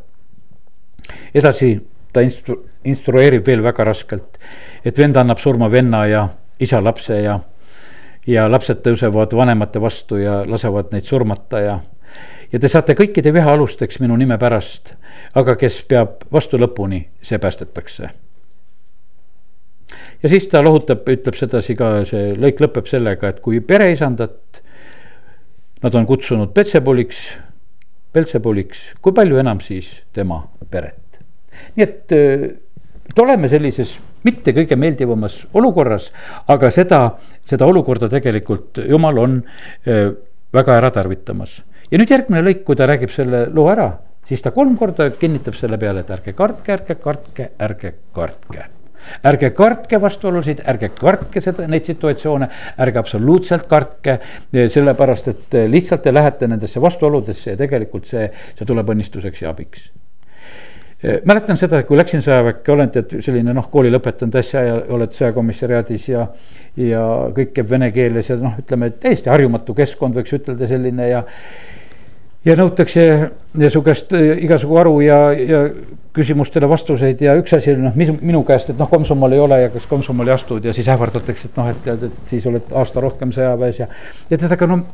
edasi 1.35 1.80
ta 2.12 2.20
instru-, 2.20 2.62
instrueerib 2.85 3.46
veel 3.46 3.62
väga 3.62 3.85
raskelt, 3.85 4.38
et 4.85 4.98
vend 4.98 5.16
annab 5.16 5.38
surma 5.38 5.70
venna 5.70 6.06
ja 6.06 6.28
isa 6.61 6.85
lapse 6.85 7.22
ja 7.22 7.40
ja 8.26 8.46
lapsed 8.50 8.82
tõusevad 8.84 9.34
vanemate 9.36 9.80
vastu 9.80 10.18
ja 10.20 10.40
lasevad 10.48 10.92
neid 10.92 11.04
surmata 11.04 11.60
ja 11.60 11.78
ja 12.52 12.60
te 12.62 12.68
saate 12.70 12.94
kõikide 12.98 13.32
viha 13.34 13.52
alusteks 13.56 13.98
minu 14.02 14.16
nime 14.18 14.38
pärast, 14.38 14.94
aga 15.34 15.56
kes 15.58 15.80
peab 15.90 16.22
vastu 16.32 16.60
lõpuni, 16.60 17.02
see 17.22 17.38
päästetakse. 17.42 18.10
ja 20.22 20.28
siis 20.28 20.46
ta 20.48 20.62
lohutab, 20.62 21.08
ütleb 21.08 21.36
sedasi 21.38 21.76
ka, 21.76 22.04
see 22.08 22.34
lõik 22.34 22.62
lõpeb 22.62 22.86
sellega, 22.90 23.28
et 23.28 23.40
kui 23.40 23.60
pereisandat 23.60 24.62
nad 25.82 25.94
on 25.94 26.06
kutsunud 26.06 26.54
Petsebuliks, 26.54 27.26
Peltsebuliks, 28.12 28.78
kui 29.02 29.12
palju 29.12 29.36
enam 29.36 29.60
siis 29.60 29.90
tema 30.16 30.40
peret. 30.70 31.20
nii 31.76 31.84
et, 31.84 32.12
et 32.12 33.18
oleme 33.22 33.48
sellises 33.48 33.98
mitte 34.26 34.54
kõige 34.56 34.76
meeldivamas 34.76 35.42
olukorras, 35.54 36.10
aga 36.48 36.70
seda, 36.74 37.00
seda 37.46 37.66
olukorda 37.66 38.11
tegelikult 38.12 38.82
jumal 38.87 39.18
on 39.22 39.40
väga 40.52 40.76
ära 40.76 40.90
tarvitamas. 40.90 41.62
ja 41.90 41.98
nüüd 41.98 42.11
järgmine 42.11 42.42
lõik, 42.42 42.64
kui 42.66 42.76
ta 42.76 42.87
räägib 42.88 43.12
selle 43.14 43.46
loo 43.54 43.68
ära, 43.70 43.90
siis 44.26 44.42
ta 44.42 44.50
kolm 44.50 44.76
korda 44.78 45.11
kinnitab 45.20 45.54
selle 45.54 45.78
peale, 45.78 46.02
et 46.02 46.11
ärge 46.11 46.35
kartke, 46.35 46.72
ärge 46.78 46.98
kartke, 47.02 47.50
ärge 47.59 47.94
kartke 48.14 48.70
ärge 49.22 49.50
kartke 49.54 50.00
vastuolusid, 50.02 50.62
ärge 50.66 50.90
kartke 50.98 51.40
seda, 51.40 51.66
neid 51.70 51.87
situatsioone, 51.87 52.48
ärge 52.82 52.98
absoluutselt 52.98 53.68
kartke, 53.70 54.18
sellepärast 54.52 55.30
et 55.30 55.61
lihtsalt 55.70 56.02
te 56.06 56.14
lähete 56.14 56.48
nendesse 56.50 56.82
vastuoludesse 56.82 57.54
ja 57.54 57.61
tegelikult 57.61 58.11
see, 58.11 58.26
see 58.59 58.66
tuleb 58.66 58.90
õnnistuseks 58.96 59.44
ja 59.44 59.54
abiks 59.54 59.87
mäletan 61.24 61.58
seda, 61.58 61.82
kui 61.86 61.98
läksin 61.98 62.22
sõjaväkke, 62.24 62.72
olen 62.72 62.90
tead 62.94 63.16
selline 63.24 63.54
noh, 63.54 63.68
kooli 63.70 63.92
lõpetanud 63.94 64.38
äsja 64.40 64.62
ja 64.66 64.76
oled 64.96 65.14
sõjakomissariaadis 65.16 66.08
ja. 66.08 66.26
ja 66.80 67.02
kõik 67.36 67.54
käib 67.56 67.70
vene 67.70 67.90
keeles 67.94 68.30
ja 68.32 68.38
noh, 68.40 68.56
ütleme, 68.62 68.90
täiesti 69.02 69.30
harjumatu 69.30 69.76
keskkond, 69.76 70.18
võiks 70.18 70.34
ütelda 70.38 70.68
selline 70.70 71.08
ja. 71.10 71.22
ja 72.48 72.58
nõutakse 72.58 73.06
ja 73.06 73.70
su 73.72 73.84
käest 73.86 74.12
eh, 74.16 74.34
igasugu 74.48 74.80
aru 74.82 74.98
ja, 75.04 75.20
ja 75.36 75.62
küsimustele 76.16 76.68
vastuseid 76.68 77.20
ja 77.22 77.36
üks 77.38 77.54
asi 77.54 77.74
oli 77.74 77.84
noh, 77.84 77.96
mis 77.98 78.10
minu 78.18 78.42
käest, 78.48 78.72
et 78.72 78.78
noh, 78.80 78.90
komsomol 78.90 79.36
ei 79.36 79.42
ole 79.42 79.62
ja 79.66 79.72
kas 79.72 79.86
komsomoli 79.90 80.32
astud 80.32 80.64
ja 80.64 80.74
siis 80.76 80.88
ähvardatakse, 80.92 81.50
et 81.50 81.58
noh, 81.60 81.70
et 81.70 81.82
tead, 81.84 82.06
et 82.08 82.30
siis 82.32 82.46
oled 82.48 82.72
aasta 82.72 83.04
rohkem 83.04 83.34
sõjaväes 83.36 83.82
ja. 83.84 83.90
ja 84.30 84.38
tead, 84.40 84.52
aga 84.56 84.70
no 84.72 84.84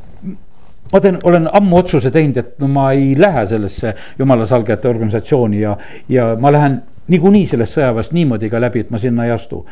ma 0.91 1.01
teen, 1.01 1.19
olen 1.23 1.49
ammu 1.51 1.77
otsuse 1.77 2.11
teinud, 2.11 2.37
et 2.37 2.59
no 2.61 2.67
ma 2.71 2.91
ei 2.93 3.13
lähe 3.19 3.45
sellesse 3.49 3.93
jumala 4.19 4.45
salgajate 4.49 4.89
organisatsiooni 4.89 5.61
ja, 5.61 5.77
ja 6.09 6.33
ma 6.39 6.51
lähen 6.53 6.81
niikuinii 7.11 7.47
sellest 7.49 7.77
sõjaväest 7.77 8.13
niimoodi 8.15 8.49
ka 8.51 8.61
läbi, 8.61 8.83
et 8.83 8.91
ma 8.93 8.99
sinna 9.01 9.25
ei 9.27 9.33
astu. 9.33 9.63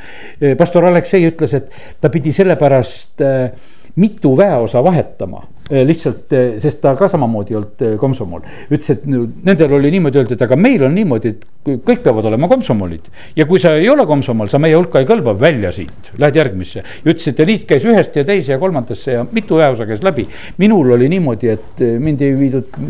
pastor 0.58 0.90
Aleksei 0.90 1.28
ütles, 1.30 1.54
et 1.56 1.72
ta 2.02 2.10
pidi 2.10 2.34
sellepärast 2.36 3.24
äh, 3.24 3.52
mitu 3.96 4.36
väeosa 4.38 4.84
vahetama. 4.84 5.44
Eh, 5.72 5.86
lihtsalt, 5.88 6.34
eh, 6.34 6.58
sest 6.60 6.82
ta 6.84 6.92
ka 7.00 7.08
samamoodi 7.08 7.54
ei 7.54 7.58
olnud 7.62 7.84
eh, 7.86 7.94
komsomol. 8.00 8.42
ütles, 8.68 8.90
et 8.92 9.06
nendel 9.08 9.78
oli 9.78 9.92
niimoodi 9.94 10.20
öeldud, 10.20 10.36
et 10.36 10.44
aga 10.44 10.58
meil 10.60 10.84
on 10.84 10.92
niimoodi, 10.98 11.32
et 11.32 11.72
kõik 11.88 12.02
peavad 12.04 12.28
olema 12.28 12.50
komsomolid. 12.52 13.08
ja 13.38 13.46
kui 13.48 13.62
sa 13.64 13.78
ei 13.80 13.88
ole 13.90 14.04
komsomol, 14.10 14.52
sa 14.52 14.60
meie 14.60 14.76
hulka 14.76 15.00
ei 15.00 15.08
kõlba, 15.08 15.38
välja 15.40 15.72
siit, 15.72 16.12
lähed 16.20 16.42
järgmisse. 16.42 16.84
ja 16.84 17.08
ütles, 17.08 17.28
et 17.32 17.40
ja 17.40 17.48
liit 17.48 17.64
käis 17.70 17.88
ühest 17.88 18.20
ja 18.20 18.28
teise 18.28 18.52
ja 18.52 18.60
kolmandasse 18.60 19.16
ja 19.16 19.26
mitu 19.32 19.62
väeosa 19.64 19.88
käis 19.88 20.04
läbi. 20.04 20.28
minul 20.60 20.92
oli 20.98 21.08
niimoodi, 21.16 21.56
et 21.56 21.86
mind 22.04 22.22
ei 22.28 22.36
viidud 22.36 22.82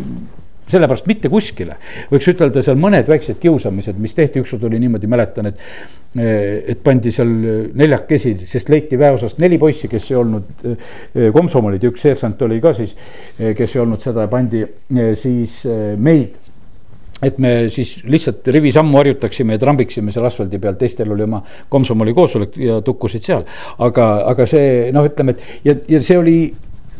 sellepärast 0.71 1.07
mitte 1.09 1.29
kuskile. 1.31 1.77
võiks 2.11 2.27
ütelda 2.31 2.63
seal 2.65 2.79
mõned 2.79 3.09
väiksed 3.09 3.39
kiusamised, 3.41 3.97
mis 4.01 4.15
tehti, 4.17 4.43
ükskord 4.43 4.67
oli 4.69 4.79
niimoodi, 4.81 5.09
mäletan, 5.11 5.51
et. 5.51 5.65
et 6.11 6.79
pandi 6.83 7.11
seal 7.15 7.29
neljakesi, 7.79 8.33
sest 8.49 8.69
leiti 8.69 8.97
väeosast 8.99 9.37
neli 9.39 9.55
poissi, 9.57 9.87
kes 9.87 10.09
ei 10.11 10.17
olnud 10.19 10.65
eh, 10.67 11.29
komsomolid 11.31 11.83
ja 11.85 11.91
üks 11.93 12.03
seersant 12.03 12.41
oli 12.43 12.59
ka 12.59 12.73
siis, 12.75 12.91
eh, 13.39 13.53
kes 13.55 13.77
ei 13.77 13.81
olnud 13.85 14.03
seda, 14.03 14.27
pandi 14.31 14.65
eh, 14.65 15.13
siis 15.19 15.61
meid 15.97 16.35
et 17.21 17.37
me 17.37 17.51
siis 17.69 17.99
lihtsalt 18.03 18.47
rivisammu 18.51 18.97
harjutaksime 18.97 19.55
ja 19.55 19.61
trambiksime 19.61 20.11
seal 20.11 20.25
asfaldi 20.27 20.59
peal, 20.59 20.75
teistel 20.79 21.11
oli 21.13 21.23
oma 21.27 21.43
komsomoli 21.69 22.15
koosolek 22.17 22.57
ja 22.57 22.79
tukkusid 22.85 23.27
seal. 23.27 23.45
aga, 23.77 24.07
aga 24.33 24.47
see 24.49 24.89
noh, 24.91 25.05
ütleme, 25.07 25.37
et 25.37 25.69
ja, 25.69 25.77
ja 25.95 26.01
see 26.03 26.17
oli 26.17 26.37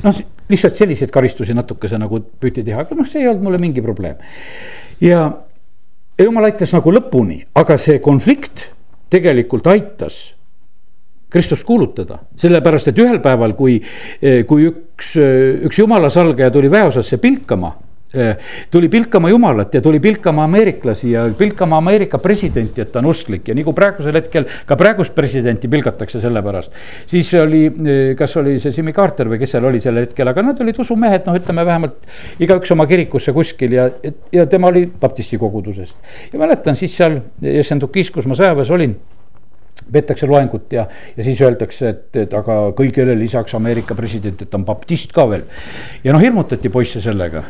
noh 0.05 0.21
lihtsalt 0.51 0.77
selliseid 0.79 1.13
karistusi 1.13 1.55
natukese 1.57 1.99
nagu 2.01 2.19
püüti 2.41 2.65
teha, 2.67 2.83
aga 2.85 2.97
noh, 2.97 3.07
see 3.07 3.23
ei 3.23 3.31
olnud 3.31 3.47
mulle 3.47 3.61
mingi 3.61 3.83
probleem. 3.83 4.19
ja, 5.01 5.23
jumal 6.21 6.49
aitas 6.49 6.75
nagu 6.75 6.93
lõpuni, 6.93 7.41
aga 7.57 7.77
see 7.81 7.99
konflikt 8.03 8.67
tegelikult 9.11 9.67
aitas 9.71 10.21
Kristust 11.31 11.63
kuulutada, 11.63 12.17
sellepärast 12.35 12.89
et 12.91 12.97
ühel 12.99 13.21
päeval, 13.23 13.53
kui, 13.55 13.77
kui 14.49 14.65
üks, 14.67 15.13
üks 15.63 15.77
jumala 15.79 16.09
salgaja 16.11 16.51
tuli 16.51 16.67
väeosasse 16.71 17.21
pilkama 17.23 17.69
tuli 18.71 18.89
pilkama 18.89 19.29
jumalat 19.29 19.73
ja 19.73 19.81
tuli 19.81 19.99
pilkama 19.99 20.43
ameeriklasi 20.43 21.11
ja 21.11 21.23
pilkama 21.37 21.77
Ameerika 21.77 22.17
presidenti, 22.17 22.81
et 22.81 22.91
ta 22.91 22.99
on 22.99 23.05
usklik 23.11 23.47
ja 23.47 23.55
nagu 23.55 23.71
praegusel 23.73 24.17
hetkel 24.19 24.47
ka 24.67 24.75
praegust 24.75 25.15
presidenti 25.15 25.69
pilgatakse 25.71 26.19
selle 26.21 26.41
pärast. 26.43 26.75
siis 27.07 27.31
oli, 27.39 27.63
kas 28.19 28.35
oli 28.37 28.57
see 28.59 28.73
Jimmy 28.75 28.91
Carter 28.93 29.31
või 29.31 29.39
kes 29.39 29.55
seal 29.55 29.69
oli 29.69 29.79
sel 29.79 30.01
hetkel, 30.01 30.27
aga 30.27 30.43
nad 30.43 30.59
olid 30.61 30.83
usumehed, 30.83 31.23
noh, 31.27 31.39
ütleme 31.39 31.65
vähemalt 31.65 32.43
igaüks 32.43 32.75
oma 32.75 32.87
kirikusse 32.89 33.31
kuskil 33.33 33.77
ja, 33.79 33.87
ja 34.31 34.45
tema 34.45 34.67
oli 34.67 34.85
baptisti 34.99 35.39
kogudusest. 35.39 35.95
ja 36.33 36.43
mäletan 36.43 36.75
siis 36.75 36.97
seal 36.97 37.21
Jessendukis, 37.41 38.11
kus 38.11 38.27
ma 38.27 38.35
sõjaväes 38.35 38.75
olin 38.75 38.99
peetakse 39.91 40.27
loengut 40.27 40.73
ja, 40.75 40.85
ja 41.15 41.23
siis 41.23 41.39
öeldakse, 41.41 41.89
et, 41.89 42.23
et 42.27 42.33
aga 42.37 42.61
kõigele 42.75 43.15
lisaks 43.17 43.55
Ameerika 43.55 43.95
president, 43.95 44.43
et 44.43 44.55
on 44.55 44.67
baptist 44.67 45.15
ka 45.15 45.29
veel. 45.31 45.47
ja 46.03 46.11
noh, 46.11 46.21
hirmutati 46.21 46.69
poisse 46.69 47.01
sellega 47.01 47.47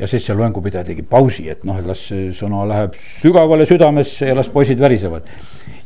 ja 0.00 0.08
siis 0.08 0.24
see 0.26 0.36
loengupidaja 0.36 0.86
tegi 0.88 1.04
pausi, 1.06 1.46
et 1.52 1.64
noh, 1.68 1.78
et 1.80 1.88
las 1.88 2.06
sõna 2.36 2.64
läheb 2.68 2.96
sügavale 3.20 3.66
südamesse 3.68 4.30
ja 4.30 4.36
las 4.36 4.48
poisid 4.52 4.80
värisevad. 4.80 5.28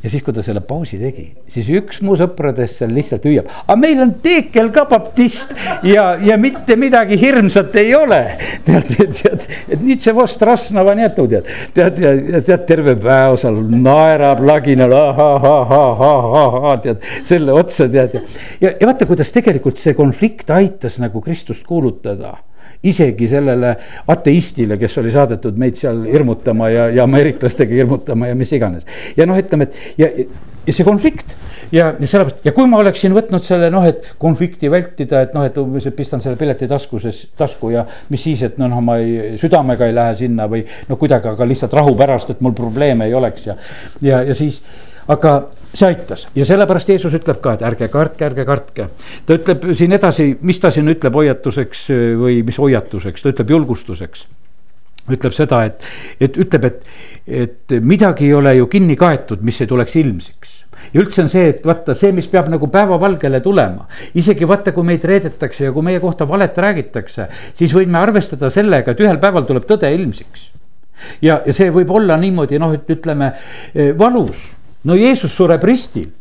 ja 0.05 0.09
siis, 0.09 0.23
kui 0.23 0.33
ta 0.33 0.43
selle 0.45 0.61
pausi 0.61 0.99
tegi, 1.01 1.25
siis 1.51 1.67
üks 1.79 2.01
mu 2.05 2.15
sõpradest 2.19 2.79
seal 2.79 2.93
lihtsalt 2.95 3.25
hüüab, 3.25 3.49
aga 3.65 3.75
meil 3.79 3.99
on 4.03 4.13
Teekel 4.23 4.69
ka 4.73 4.85
baptist 4.89 5.51
ja, 5.83 6.15
ja 6.21 6.37
mitte 6.37 6.77
midagi 6.79 7.17
hirmsat 7.19 7.75
ei 7.81 7.95
ole. 7.97 8.21
tead, 8.65 8.93
tead, 9.19 9.47
et 9.69 9.83
nüüd 9.83 10.03
see 10.03 10.15
Vostrasnava 10.15 10.95
netu 10.97 11.27
tead, 11.31 11.49
tead 11.75 11.99
tead 12.45 12.65
terve 12.69 12.95
päev 13.01 13.35
seal 13.41 13.59
naerab 13.69 14.43
laginal 14.45 14.93
ahahahahahah, 15.01 16.71
tead 16.85 17.03
selle 17.27 17.55
otsa 17.57 17.89
tead 17.91 18.19
ja, 18.19 18.25
ja, 18.61 18.75
ja 18.79 18.87
vaata, 18.87 19.09
kuidas 19.09 19.33
tegelikult 19.35 19.81
see 19.81 19.97
konflikt 19.97 20.53
aitas 20.55 20.99
nagu 21.03 21.21
Kristust 21.25 21.65
kuulutada 21.67 22.37
isegi 22.83 23.29
sellele 23.31 23.75
ateistile, 24.11 24.79
kes 24.81 24.97
oli 25.01 25.13
saadetud 25.13 25.59
meid 25.61 25.79
seal 25.79 26.03
hirmutama 26.09 26.69
ja, 26.73 26.89
ja 26.93 27.05
ameeriklastega 27.07 27.79
hirmutama 27.81 28.31
ja 28.31 28.35
mis 28.35 28.51
iganes. 28.55 28.85
ja 29.17 29.27
noh, 29.29 29.39
ütleme, 29.39 29.69
et 29.69 30.01
ja, 30.01 30.11
ja 30.65 30.73
see 30.73 30.85
konflikt 30.87 31.35
ja, 31.71 31.91
ja 31.99 32.07
sellepärast 32.07 32.45
ja 32.45 32.53
kui 32.55 32.67
ma 32.69 32.79
oleksin 32.81 33.13
võtnud 33.15 33.43
selle 33.45 33.69
noh, 33.73 33.85
et 33.87 34.13
konflikti 34.21 34.69
vältida, 34.71 35.21
et 35.25 35.35
noh, 35.37 35.45
et 35.47 35.57
umbes, 35.61 35.85
et 35.87 35.95
pistan 35.97 36.23
selle 36.23 36.39
pileti 36.39 36.69
taskuses, 36.69 37.25
tasku 37.37 37.71
ja 37.73 37.85
mis 38.13 38.25
siis, 38.27 38.43
et 38.47 38.57
noh, 38.61 38.73
ma 38.85 38.97
ei, 39.01 39.35
südamega 39.41 39.89
ei 39.89 39.95
lähe 39.95 40.17
sinna 40.23 40.49
või 40.51 40.65
noh, 40.89 40.99
kuidagi, 40.99 41.31
aga 41.33 41.47
lihtsalt 41.49 41.77
rahu 41.77 41.95
pärast, 41.99 42.33
et 42.33 42.43
mul 42.45 42.55
probleeme 42.57 43.09
ei 43.09 43.15
oleks 43.17 43.47
ja, 43.49 43.57
ja, 44.05 44.21
ja 44.25 44.37
siis 44.37 44.61
aga 45.07 45.35
see 45.75 45.87
aitas 45.87 46.25
ja 46.35 46.45
sellepärast 46.47 46.89
Jeesus 46.89 47.13
ütleb 47.17 47.41
ka, 47.43 47.55
et 47.55 47.65
ärge 47.67 47.89
kartke, 47.93 48.25
ärge 48.25 48.45
kartke. 48.47 48.87
ta 49.25 49.37
ütleb 49.37 49.67
siin 49.77 49.93
edasi, 49.97 50.31
mis 50.41 50.59
ta 50.59 50.71
siin 50.71 50.89
ütleb 50.91 51.15
hoiatuseks 51.15 51.87
või 52.21 52.41
mis 52.47 52.57
hoiatuseks, 52.61 53.21
ta 53.21 53.33
ütleb 53.35 53.55
julgustuseks 53.55 54.25
ütleb 55.11 55.35
seda, 55.37 55.61
et, 55.69 55.83
et 56.19 56.37
ütleb, 56.41 56.63
et, 56.65 56.85
et 57.27 57.75
midagi 57.85 58.25
ei 58.25 58.33
ole 58.33 58.55
ju 58.57 58.69
kinni 58.71 58.95
kaetud, 58.97 59.43
mis 59.45 59.61
ei 59.61 59.69
tuleks 59.69 59.99
ilmsiks 60.01 60.61
ja 60.93 61.01
üldse 61.01 61.23
on 61.23 61.29
see, 61.31 61.45
et 61.53 61.63
vaata 61.65 61.95
see, 61.97 62.11
mis 62.15 62.27
peab 62.29 62.49
nagu 62.51 62.67
päevavalgele 62.71 63.39
tulema. 63.43 63.87
isegi 64.17 64.47
vaata, 64.47 64.73
kui 64.75 64.85
meid 64.87 65.05
reedetakse 65.05 65.67
ja 65.67 65.73
kui 65.73 65.85
meie 65.85 66.01
kohta 66.03 66.27
valet 66.27 66.57
räägitakse, 66.57 67.29
siis 67.53 67.73
võime 67.75 68.01
arvestada 68.01 68.49
sellega, 68.53 68.91
et 68.91 69.01
ühel 69.01 69.21
päeval 69.21 69.47
tuleb 69.47 69.65
tõde 69.69 69.91
ilmsiks. 69.95 70.49
ja, 71.21 71.41
ja 71.45 71.53
see 71.53 71.71
võib 71.73 71.91
olla 71.91 72.17
niimoodi 72.17 72.59
noh, 72.59 72.73
et 72.75 72.89
ütleme 72.89 73.33
valus 73.97 74.49
no 74.85 74.95
Jeesus 74.95 75.33
sureb 75.35 75.63
ristil. 75.63 76.11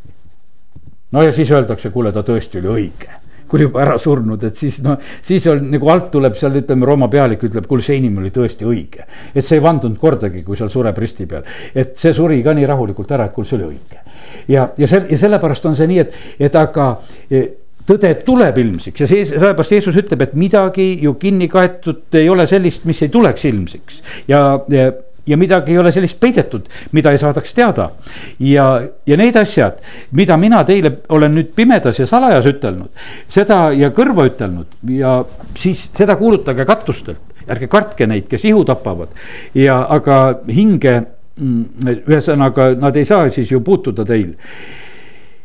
no 1.13 1.23
ja 1.23 1.33
siis 1.33 1.51
öeldakse, 1.51 1.91
kuule, 1.95 2.13
ta 2.13 2.25
tõesti 2.27 2.61
oli 2.63 2.75
õige 2.79 3.21
kui 3.55 3.61
juba 3.61 3.83
ära 3.85 3.97
surnud, 4.01 4.43
et 4.49 4.57
siis 4.59 4.81
noh, 4.83 4.97
siis 5.23 5.45
on 5.53 5.67
nagu 5.71 5.89
alt 5.93 6.09
tuleb 6.15 6.37
seal 6.39 6.57
ütleme, 6.59 6.87
Rooma 6.89 7.09
pealik 7.13 7.45
ütleb, 7.47 7.67
kuule, 7.71 7.85
see 7.85 7.99
inimene 8.01 8.25
oli 8.25 8.33
tõesti 8.35 8.67
õige. 8.67 9.05
et 9.35 9.45
see 9.45 9.59
ei 9.59 9.63
vandunud 9.63 9.99
kordagi, 10.01 10.43
kui 10.43 10.57
seal 10.59 10.73
sureb 10.73 10.99
risti 10.99 11.27
peal, 11.31 11.45
et 11.75 11.93
see 12.01 12.15
suri 12.17 12.41
ka 12.43 12.55
nii 12.57 12.67
rahulikult 12.67 13.13
ära, 13.15 13.29
et 13.29 13.37
kuule, 13.37 13.49
see 13.49 13.61
oli 13.61 13.69
õige. 13.75 14.01
ja, 14.49 14.71
ja 14.79 14.89
see 14.91 15.05
ja 15.11 15.21
sellepärast 15.27 15.69
on 15.71 15.77
see 15.79 15.91
nii, 15.93 16.01
et, 16.03 16.19
et 16.49 16.59
aga 16.59 16.89
e, 17.29 17.45
tõde 17.87 18.11
tuleb 18.25 18.59
ilmsiks 18.65 19.05
ja 19.05 19.09
see, 19.11 19.25
sellepärast 19.29 19.77
Jeesus 19.77 20.03
ütleb, 20.03 20.25
et 20.25 20.37
midagi 20.41 20.89
ju 21.05 21.15
kinni 21.21 21.49
kaetud 21.53 22.17
ei 22.19 22.31
ole 22.33 22.49
sellist, 22.51 22.89
mis 22.89 23.03
ei 23.05 23.13
tuleks 23.13 23.45
ilmsiks 23.51 24.01
ja, 24.31 24.41
ja 24.73 24.89
ja 25.27 25.37
midagi 25.37 25.73
ei 25.73 25.79
ole 25.79 25.93
sellist 25.93 26.19
peidetud, 26.21 26.69
mida 26.93 27.13
ei 27.13 27.19
saadaks 27.19 27.55
teada. 27.55 27.91
ja, 28.41 28.67
ja 29.07 29.17
need 29.17 29.37
asjad, 29.37 29.81
mida 30.13 30.37
mina 30.37 30.65
teile 30.65 30.93
olen 31.09 31.35
nüüd 31.35 31.55
pimedas 31.57 31.99
ja 31.99 32.07
salajas 32.07 32.47
ütelnud, 32.51 32.91
seda 33.29 33.71
ja 33.73 33.91
kõrva 33.95 34.27
ütelnud 34.29 34.91
ja 34.91 35.19
siis 35.59 35.89
seda 35.97 36.17
kuulutage 36.21 36.65
katustelt. 36.65 37.21
ärge 37.49 37.67
kartke 37.69 38.07
neid, 38.09 38.25
kes 38.29 38.45
ihu 38.49 38.63
tapavad 38.65 39.11
ja, 39.55 39.83
aga 39.93 40.41
hinge, 40.49 40.95
mm, 41.37 41.91
ühesõnaga 42.09 42.71
nad 42.81 42.97
ei 42.97 43.05
saa 43.05 43.29
siis 43.31 43.51
ju 43.53 43.61
puutuda 43.61 44.05
teil 44.09 44.33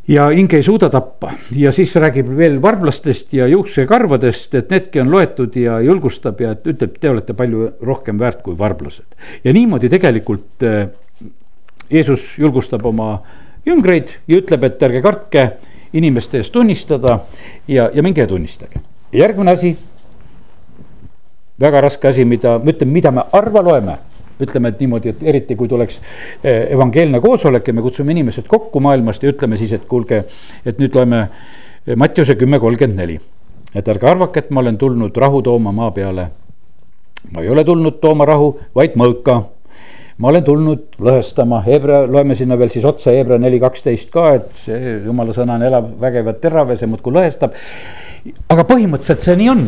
ja 0.10 0.28
hinge 0.34 0.58
ei 0.58 0.64
suuda 0.66 0.90
tappa 0.90 1.34
ja 1.56 1.72
siis 1.72 1.94
räägib 1.96 2.32
veel 2.38 2.58
varblastest 2.62 3.34
ja 3.34 3.48
juuksekarvadest, 3.48 4.56
et 4.58 4.72
needki 4.74 5.02
on 5.04 5.12
loetud 5.12 5.56
ja 5.60 5.80
julgustab 5.86 6.42
ja 6.42 6.56
ütleb, 6.58 6.98
te 7.00 7.12
olete 7.12 7.36
palju 7.38 7.70
rohkem 7.86 8.20
väärt 8.20 8.42
kui 8.46 8.58
varblased. 8.58 9.06
ja 9.44 9.54
niimoodi 9.54 9.90
tegelikult 9.90 10.66
äh, 10.66 10.90
Jeesus 11.90 12.38
julgustab 12.38 12.86
oma 12.86 13.20
jüngreid 13.66 14.16
ja 14.28 14.42
ütleb, 14.42 14.66
et 14.66 14.84
ärge 14.84 15.02
kartke 15.06 15.46
inimeste 15.94 16.42
ees 16.42 16.50
tunnistada 16.50 17.20
ja, 17.68 17.90
ja 17.94 18.04
minge 18.04 18.26
tunnistage. 18.28 18.82
järgmine 19.14 19.52
asi, 19.52 19.76
väga 21.60 21.82
raske 21.86 22.08
asi, 22.08 22.26
mida, 22.26 22.58
ma 22.58 22.74
ütlen, 22.74 22.94
mida 22.94 23.12
me 23.12 23.30
harva 23.34 23.62
loeme 23.62 24.00
ütleme, 24.42 24.72
et 24.72 24.80
niimoodi, 24.84 25.14
et 25.14 25.24
eriti 25.34 25.56
kui 25.60 25.68
tuleks 25.68 26.00
eh, 26.44 26.68
evangeelne 26.74 27.22
koosolek 27.24 27.68
ja 27.68 27.76
me 27.76 27.84
kutsume 27.86 28.16
inimesed 28.16 28.48
kokku 28.48 28.80
maailmast 28.84 29.24
ja 29.24 29.34
ütleme 29.34 29.60
siis, 29.60 29.74
et 29.76 29.86
kuulge, 29.90 30.24
et 30.66 30.82
nüüd 30.82 30.96
loeme 30.96 31.22
eh, 31.26 31.96
Mattiuse 31.96 32.36
kümme 32.40 32.60
kolmkümmend 32.60 33.00
neli. 33.00 33.20
et 33.76 33.88
ärge 33.88 34.08
arvake, 34.10 34.40
et 34.40 34.50
ma 34.50 34.64
olen 34.64 34.78
tulnud 34.78 35.18
rahu 35.18 35.42
tooma 35.42 35.72
maa 35.72 35.92
peale. 35.92 36.30
ma 37.34 37.42
ei 37.42 37.50
ole 37.50 37.64
tulnud 37.64 38.00
tooma 38.02 38.26
rahu, 38.26 38.58
vaid 38.76 38.96
mõõka 38.98 39.44
ma 40.20 40.32
olen 40.34 40.44
tulnud 40.44 40.98
lõhestama, 41.00 41.62
Hebra, 41.64 42.04
loeme 42.08 42.36
sinna 42.36 42.58
veel 42.60 42.72
siis 42.74 42.86
otsa 42.86 43.14
Hebra 43.16 43.38
neli 43.40 43.60
kaksteist 43.62 44.12
ka, 44.12 44.34
et 44.40 44.50
see 44.66 44.98
jumala 45.06 45.36
sõna 45.36 45.56
on 45.56 45.64
elav, 45.68 45.94
vägev 46.02 46.32
ja 46.32 46.36
terav 46.44 46.74
ja 46.74 46.80
see 46.80 46.90
muudkui 46.92 47.16
lõhestab. 47.16 47.56
aga 48.52 48.66
põhimõtteliselt 48.68 49.24
see 49.24 49.38
nii 49.40 49.50
on. 49.54 49.64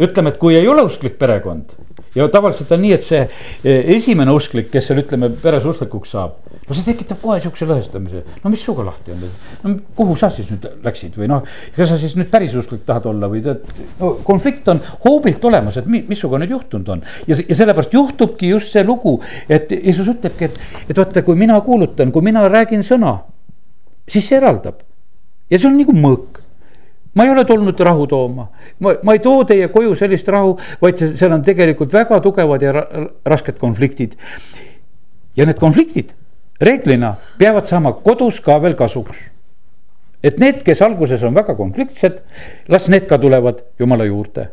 Ütleme, 0.00 0.34
et 0.34 0.38
kui 0.42 0.56
ei 0.58 0.68
ole 0.68 0.82
usklik 0.86 1.18
perekond 1.20 1.74
ja 2.14 2.26
tavaliselt 2.30 2.72
on 2.74 2.82
nii, 2.84 2.92
et 2.94 3.04
see 3.04 3.20
e, 3.22 3.74
esimene 3.96 4.32
usklik, 4.34 4.70
kes 4.72 4.88
seal 4.90 5.02
ütleme 5.02 5.30
peres 5.42 5.66
usklikuks 5.68 6.14
saab. 6.14 6.36
no 6.64 6.76
see 6.76 6.86
tekitab 6.86 7.18
kohe 7.20 7.40
sihukese 7.42 7.66
lõhestamise, 7.68 8.22
no 8.42 8.52
mis 8.52 8.62
sinuga 8.64 8.86
lahti 8.88 9.12
on, 9.12 9.24
no 9.64 9.74
kuhu 9.98 10.14
sa 10.16 10.30
siis 10.32 10.48
nüüd 10.52 10.64
läksid 10.84 11.18
või 11.20 11.28
noh. 11.30 11.42
kas 11.76 11.90
sa 11.90 11.98
siis 12.00 12.14
nüüd 12.18 12.30
päris 12.32 12.54
usklik 12.58 12.84
tahad 12.86 13.08
olla 13.10 13.28
või 13.30 13.42
tead, 13.44 13.66
no 14.00 14.14
konflikt 14.26 14.70
on 14.72 14.80
hoobilt 15.04 15.44
olemas, 15.44 15.78
et 15.80 15.90
mis 15.90 16.06
sinuga 16.20 16.40
nüüd 16.42 16.54
juhtunud 16.54 16.94
on. 16.96 17.04
ja, 17.26 17.36
ja 17.36 17.58
sellepärast 17.58 17.94
juhtubki 17.94 18.54
just 18.54 18.72
see 18.74 18.86
lugu, 18.86 19.18
et 19.48 19.74
Jeesus 19.74 20.08
ütlebki, 20.14 20.50
et, 20.50 20.88
et 20.88 20.96
vaata, 20.96 21.26
kui 21.26 21.38
mina 21.38 21.58
kuulutan, 21.66 22.14
kui 22.14 22.24
mina 22.24 22.46
räägin 22.48 22.86
sõna, 22.86 23.18
siis 24.08 24.30
see 24.30 24.38
eraldab. 24.38 24.80
ja 25.50 25.58
see 25.58 25.68
on 25.70 25.78
nagu 25.82 25.98
mõõk 25.98 26.43
ma 27.14 27.24
ei 27.24 27.30
ole 27.30 27.44
tulnud 27.44 27.80
rahu 27.80 28.06
tooma, 28.06 28.48
ma, 28.78 28.94
ma 29.02 29.12
ei 29.12 29.22
too 29.22 29.44
teie 29.44 29.68
koju 29.68 29.94
sellist 29.98 30.28
rahu, 30.28 30.56
vaid 30.82 31.00
seal 31.18 31.32
on 31.32 31.42
tegelikult 31.42 31.92
väga 31.92 32.20
tugevad 32.20 32.62
ja 32.62 32.72
ra 32.72 32.84
rasked 33.24 33.58
konfliktid. 33.58 34.16
ja 35.36 35.46
need 35.46 35.58
konfliktid 35.58 36.14
reeglina 36.60 37.14
peavad 37.38 37.66
saama 37.66 37.92
kodus 37.92 38.40
ka 38.40 38.58
veel 38.62 38.74
kasuks. 38.74 39.30
et 40.24 40.38
need, 40.38 40.62
kes 40.64 40.82
alguses 40.82 41.22
on 41.22 41.34
väga 41.34 41.54
konfliktsed, 41.54 42.22
las 42.68 42.88
need 42.88 43.06
ka 43.06 43.18
tulevad 43.18 43.60
jumala 43.78 44.04
juurde 44.04 44.48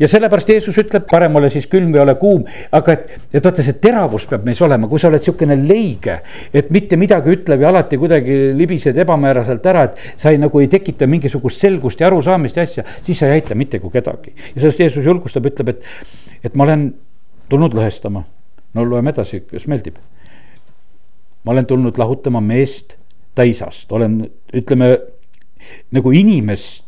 ja 0.00 0.08
sellepärast 0.08 0.48
Jeesus 0.48 0.78
ütleb, 0.78 1.06
parem 1.10 1.36
ole 1.40 1.50
siis 1.52 1.66
külm 1.70 1.92
või 1.94 2.02
ole 2.02 2.14
kuum, 2.20 2.44
aga 2.72 2.96
et, 2.96 3.12
et 3.32 3.44
vaata, 3.44 3.64
see 3.64 3.78
teravus 3.82 4.26
peab 4.30 4.44
meis 4.46 4.60
olema, 4.64 4.88
kui 4.90 5.00
sa 5.00 5.08
oled 5.10 5.24
sihukene 5.24 5.56
leige. 5.60 6.18
et 6.54 6.70
mitte 6.70 6.96
midagi 7.00 7.32
ütleb 7.36 7.62
ja 7.62 7.70
alati 7.72 7.98
kuidagi 8.00 8.38
libised 8.58 8.98
ebamääraselt 9.04 9.66
ära, 9.66 9.84
et 9.90 10.20
sa 10.20 10.30
ei 10.30 10.40
nagu 10.42 10.60
ei 10.60 10.68
tekita 10.72 11.06
mingisugust 11.06 11.60
selgust 11.60 12.00
ja 12.00 12.08
arusaamist 12.10 12.56
ja 12.56 12.66
asja, 12.68 12.84
siis 13.02 13.18
sa 13.18 13.30
ei 13.30 13.40
aita 13.40 13.54
mitte 13.58 13.80
kui 13.80 13.90
kedagi. 13.90 14.34
ja 14.54 14.60
sellest 14.60 14.80
Jeesus 14.80 15.04
julgustab, 15.04 15.46
ütleb, 15.52 15.74
et, 15.74 15.84
et 16.44 16.56
ma 16.56 16.68
olen 16.68 16.90
tulnud 17.48 17.74
lõhestama. 17.76 18.24
no 18.74 18.88
loeme 18.88 19.12
edasi, 19.12 19.44
kas 19.48 19.66
meeldib? 19.66 20.00
ma 21.44 21.52
olen 21.52 21.66
tulnud 21.66 21.98
lahutama 21.98 22.40
meest 22.40 22.96
ta 23.34 23.42
isast, 23.48 23.92
olen, 23.92 24.20
ütleme 24.54 24.96
nagu 25.94 26.12
inimest 26.12 26.81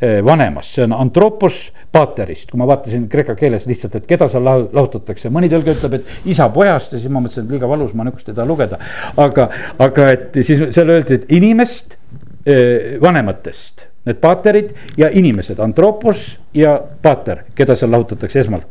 vanemast, 0.00 0.74
see 0.76 0.84
on 0.84 0.92
antropos 0.92 1.60
paterist, 1.92 2.50
kui 2.50 2.60
ma 2.60 2.66
vaatasin 2.68 3.06
kreeka 3.08 3.32
keeles 3.38 3.64
lihtsalt, 3.68 3.96
et 3.96 4.08
keda 4.10 4.28
seal 4.28 4.44
lahutatakse, 4.44 5.30
mõni 5.32 5.48
tõlge 5.52 5.72
ütleb, 5.72 5.98
et 5.98 6.30
isa 6.32 6.50
pojast 6.52 6.92
ja 6.92 7.00
siis 7.00 7.12
ma 7.12 7.22
mõtlesin, 7.24 7.46
et 7.46 7.56
liiga 7.56 7.70
valus, 7.70 7.94
ma 7.96 8.04
niisugust 8.04 8.28
ei 8.28 8.36
taha 8.36 8.48
lugeda. 8.50 8.80
aga, 9.16 9.48
aga 9.88 10.08
et 10.12 10.40
siis 10.42 10.66
seal 10.76 10.92
öeldi, 10.92 11.20
et 11.20 11.30
inimest 11.32 11.96
eh, 12.44 12.96
vanematest 13.00 13.86
need 14.06 14.18
paaterid 14.22 14.72
ja 14.98 15.08
inimesed, 15.12 15.58
antropos 15.62 16.36
ja 16.54 16.76
paater, 17.02 17.42
keda 17.58 17.74
seal 17.76 17.90
lahutatakse 17.92 18.40
esmalt. 18.40 18.68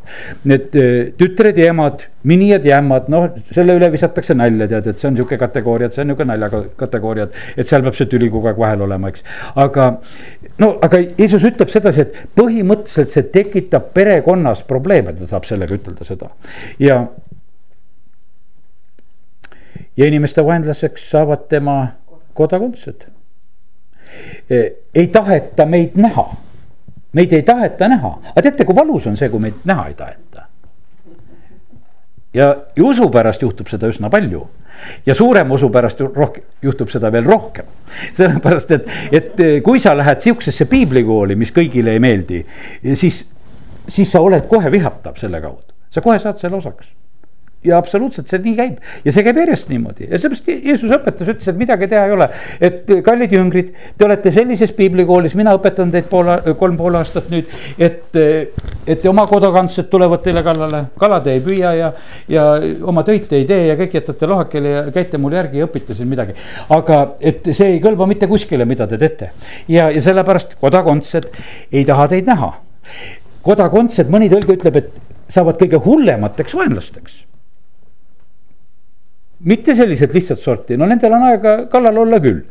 Need 0.48 0.76
eh, 0.80 0.94
tütred 1.18 1.58
ja 1.60 1.70
emad, 1.74 2.06
minijad 2.26 2.64
ja 2.66 2.80
ämmad, 2.80 3.10
noh, 3.12 3.28
selle 3.54 3.76
üle 3.76 3.90
visatakse 3.92 4.34
nalja, 4.34 4.68
tead, 4.70 4.88
et 4.90 5.02
see 5.02 5.10
on 5.10 5.18
sihuke 5.18 5.38
kategooria, 5.40 5.90
et 5.90 5.96
see 5.96 6.02
on 6.02 6.10
nihuke 6.10 6.26
nalja 6.26 6.48
kategooria, 6.80 7.28
et. 7.54 7.66
seal 7.68 7.84
peab 7.84 7.98
see 7.98 8.08
tüli 8.10 8.30
kogu 8.32 8.50
aeg 8.50 8.60
vahel 8.60 8.86
olema, 8.86 9.12
eks. 9.12 9.26
aga 9.62 9.90
no, 10.62 10.72
aga 10.86 11.02
Jeesus 11.04 11.44
ütleb 11.46 11.70
sedasi, 11.72 12.06
et 12.06 12.36
põhimõtteliselt 12.38 13.12
see 13.14 13.28
tekitab 13.34 13.92
perekonnas 13.96 14.64
probleeme, 14.68 15.14
ta 15.18 15.28
saab 15.30 15.48
sellega 15.48 15.76
ütelda 15.76 16.06
seda 16.08 16.32
ja 16.82 17.02
ja 19.96 20.08
inimeste 20.08 20.44
vaenlaseks 20.44 21.10
saavad 21.10 21.46
tema 21.52 21.76
kodakondsed 22.36 23.06
ei 24.94 25.06
taheta 25.12 25.66
meid 25.66 25.96
näha. 25.96 26.26
meid 27.12 27.32
ei 27.32 27.42
taheta 27.42 27.88
näha, 27.88 28.18
aga 28.30 28.42
teate, 28.42 28.64
kui 28.64 28.76
valus 28.76 29.06
on 29.06 29.16
see, 29.16 29.28
kui 29.32 29.40
meid 29.40 29.64
näha 29.64 29.86
ei 29.86 29.94
taheta. 29.94 30.46
ja, 32.34 32.56
ja 32.76 32.84
usu 32.84 33.08
pärast 33.10 33.42
juhtub 33.42 33.68
seda 33.68 33.88
üsna 33.92 34.10
palju 34.10 34.46
ja 35.06 35.14
suurema 35.14 35.54
usu 35.54 35.70
pärast 35.70 36.00
rohkem, 36.00 36.44
juhtub 36.62 36.90
seda 36.92 37.12
veel 37.12 37.24
rohkem. 37.24 37.64
sellepärast, 38.12 38.70
et, 38.70 38.90
et 39.12 39.40
eh, 39.40 39.62
kui 39.62 39.80
sa 39.80 39.96
lähed 39.96 40.20
sihukesesse 40.20 40.68
piiblikooli, 40.70 41.36
mis 41.36 41.52
kõigile 41.52 41.96
ei 41.96 42.02
meeldi, 42.02 42.44
siis, 42.94 43.24
siis 43.88 44.12
sa 44.12 44.20
oled 44.20 44.46
kohe 44.50 44.70
vihatav 44.72 45.16
selle 45.20 45.40
kaudu, 45.40 45.74
sa 45.90 46.04
kohe 46.04 46.18
saad 46.22 46.40
selle 46.42 46.60
osaks 46.60 46.95
ja 47.66 47.78
absoluutselt 47.80 48.30
see 48.30 48.42
nii 48.44 48.54
käib. 48.58 48.76
Ja 49.04 49.14
see 49.14 49.24
käib 49.26 49.40
järjest 49.42 49.70
niimoodi. 49.72 50.08
Ja 50.10 50.20
seepärast 50.20 50.48
Jeesus 50.50 50.92
õpetas, 50.92 51.30
ütles, 51.32 51.48
et 51.50 51.58
midagi 51.58 51.88
teha 51.90 52.04
ei 52.06 52.14
ole. 52.16 52.28
et 52.60 52.92
kallid 53.04 53.32
jüngrid, 53.32 53.72
te 53.98 54.06
olete 54.06 54.32
sellises 54.34 54.72
piiblikoolis, 54.76 55.34
mina 55.38 55.54
õpetan 55.56 55.90
teid 55.92 56.08
pool, 56.10 56.30
kolm 56.58 56.76
pool 56.78 56.98
aastat 56.98 57.28
nüüd, 57.32 57.50
et, 57.78 58.16
et 58.86 59.06
oma 59.10 59.26
kodakandsed 59.30 59.90
tulevad 59.92 60.22
teile 60.24 60.42
kallale, 60.46 60.84
kala 61.00 61.20
te 61.24 61.36
ei 61.36 61.42
püüa 61.44 61.72
ja, 61.76 61.92
ja 62.32 62.46
oma 62.86 63.04
töid 63.06 63.28
te 63.30 63.40
ei 63.40 63.48
tee 63.48 63.66
ja 63.70 63.76
kõik 63.78 63.98
jätate 63.98 64.30
lohakile 64.30 64.74
ja 64.74 64.84
käite 64.94 65.20
mul 65.20 65.36
järgi 65.36 65.62
ja 65.62 65.68
õpite 65.68 65.96
siin 65.96 66.10
midagi. 66.10 66.36
aga 66.76 67.02
et 67.20 67.52
see 67.52 67.76
ei 67.76 67.82
kõlba 67.82 68.08
mitte 68.08 68.28
kuskile, 68.30 68.64
mida 68.68 68.86
te 68.86 68.98
teete. 69.00 69.32
Ja, 69.68 69.90
ja 69.90 70.02
sellepärast 70.02 70.56
kodakondsed 70.60 71.30
ei 71.72 71.84
taha 71.88 72.08
teid 72.12 72.28
näha. 72.30 72.52
Kodakondsed, 73.46 74.10
mõni 74.10 74.30
tõlge 74.30 74.56
ütleb, 74.56 74.80
et 74.80 75.32
saavad 75.32 75.58
kõige 75.60 75.80
hullemateks 75.82 76.54
vaenlasteks 76.54 77.22
mitte 79.46 79.74
sellised 79.78 80.14
lihtsat 80.14 80.42
sorti, 80.42 80.76
no 80.78 80.88
nendel 80.90 81.14
on 81.16 81.26
aega 81.28 81.56
kallal 81.70 82.02
olla 82.02 82.18
küll. 82.22 82.42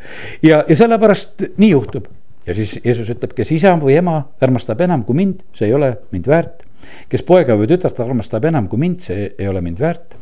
ja, 0.44 0.64
ja 0.68 0.76
sellepärast 0.76 1.44
nii 1.58 1.72
juhtub. 1.72 2.08
ja 2.48 2.56
siis 2.56 2.78
Jeesus 2.84 3.10
ütleb, 3.12 3.34
kes 3.36 3.52
isa 3.52 3.74
või 3.82 3.98
ema 4.00 4.22
armastab 4.42 4.82
enam 4.86 5.04
kui 5.04 5.18
mind, 5.20 5.44
see 5.58 5.68
ei 5.70 5.76
ole 5.76 5.92
mind 6.16 6.30
väärt. 6.32 6.64
kes 7.10 7.26
poega 7.28 7.58
või 7.60 7.68
tütart 7.72 8.00
armastab 8.00 8.46
enam 8.46 8.70
kui 8.72 8.80
mind, 8.80 9.02
see 9.04 9.34
ei 9.38 9.48
ole 9.52 9.62
mind 9.66 9.82
väärt. 9.82 10.16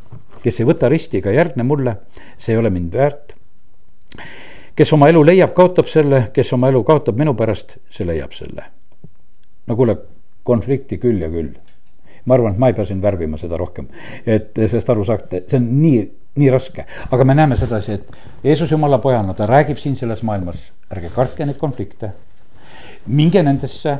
kes 0.43 0.59
ei 0.59 0.67
võta 0.67 0.89
risti 0.89 1.21
ega 1.21 1.33
järgne 1.36 1.65
mulle, 1.67 1.97
see 2.38 2.55
ei 2.55 2.62
ole 2.62 2.73
mind 2.73 2.97
väärt. 2.97 3.36
kes 4.75 4.93
oma 4.97 5.12
elu 5.13 5.23
leiab, 5.29 5.53
kaotab 5.53 5.91
selle, 5.91 6.27
kes 6.33 6.53
oma 6.57 6.73
elu 6.73 6.83
kaotab 6.83 7.19
minu 7.19 7.36
pärast, 7.38 7.77
see 7.91 8.07
leiab 8.07 8.33
selle. 8.33 8.65
no 9.67 9.75
kuule, 9.75 9.97
konflikti 10.43 10.97
küll 10.97 11.21
ja 11.21 11.29
küll 11.29 11.53
ma 12.25 12.36
arvan, 12.38 12.53
et 12.55 12.59
ma 12.59 12.69
ei 12.71 12.75
pea 12.75 12.86
siin 12.88 13.01
värvima 13.03 13.38
seda 13.38 13.57
rohkem, 13.59 13.89
et 14.25 14.55
sellest 14.55 14.89
aru 14.89 15.03
saate, 15.03 15.43
see 15.47 15.59
on 15.59 15.65
nii 15.81 16.03
nii 16.36 16.50
raske, 16.50 16.86
aga 17.12 17.26
me 17.26 17.36
näeme 17.38 17.58
sedasi, 17.58 18.00
et 18.00 18.43
Jeesus 18.43 18.72
Jumala 18.72 18.98
pojana, 18.98 19.36
ta 19.38 19.46
räägib 19.50 19.78
siin 19.78 19.96
selles 19.96 20.24
maailmas, 20.26 20.63
ärge 20.91 21.12
kartke 21.13 21.46
neid 21.46 21.60
konflikte. 21.62 22.13
minge 23.06 23.41
nendesse, 23.43 23.98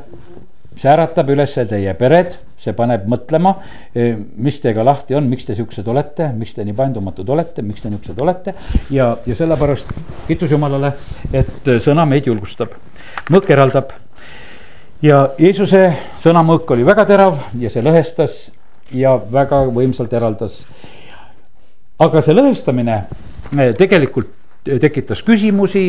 see 0.80 0.90
äratab 0.90 1.28
üles 1.30 1.52
teie 1.68 1.92
pered, 1.94 2.38
see 2.58 2.72
paneb 2.72 3.04
mõtlema, 3.10 3.52
e, 3.94 4.14
mis 4.16 4.56
teiega 4.62 4.84
lahti 4.86 5.14
on, 5.14 5.28
miks 5.28 5.44
te 5.44 5.54
siuksed 5.54 5.86
olete, 5.88 6.30
miks 6.32 6.56
te 6.56 6.64
nii 6.64 6.74
paindumatud 6.74 7.28
olete, 7.28 7.62
miks 7.62 7.84
te 7.84 7.92
niuksed 7.92 8.18
olete. 8.20 8.54
ja, 8.90 9.10
ja 9.26 9.36
sellepärast 9.36 9.92
kiitus 10.26 10.50
Jumalale, 10.50 10.94
et 11.32 11.70
sõna 11.84 12.06
meid 12.08 12.26
julgustab, 12.26 12.74
mõõk 13.30 13.52
eraldab. 13.52 13.92
ja 15.02 15.28
Jeesuse 15.38 15.84
sõnamõõk 16.24 16.70
oli 16.74 16.86
väga 16.86 17.04
terav 17.04 17.38
ja 17.60 17.70
see 17.70 17.84
lõhestas 17.84 18.50
ja 18.92 19.18
väga 19.30 19.66
võimsalt 19.68 20.12
eraldas 20.12 20.64
aga 22.02 22.22
see 22.24 22.34
lõhestamine 22.34 22.96
eh, 22.98 23.70
tegelikult 23.78 24.32
eh, 24.66 24.80
tekitas 24.82 25.22
küsimusi 25.26 25.86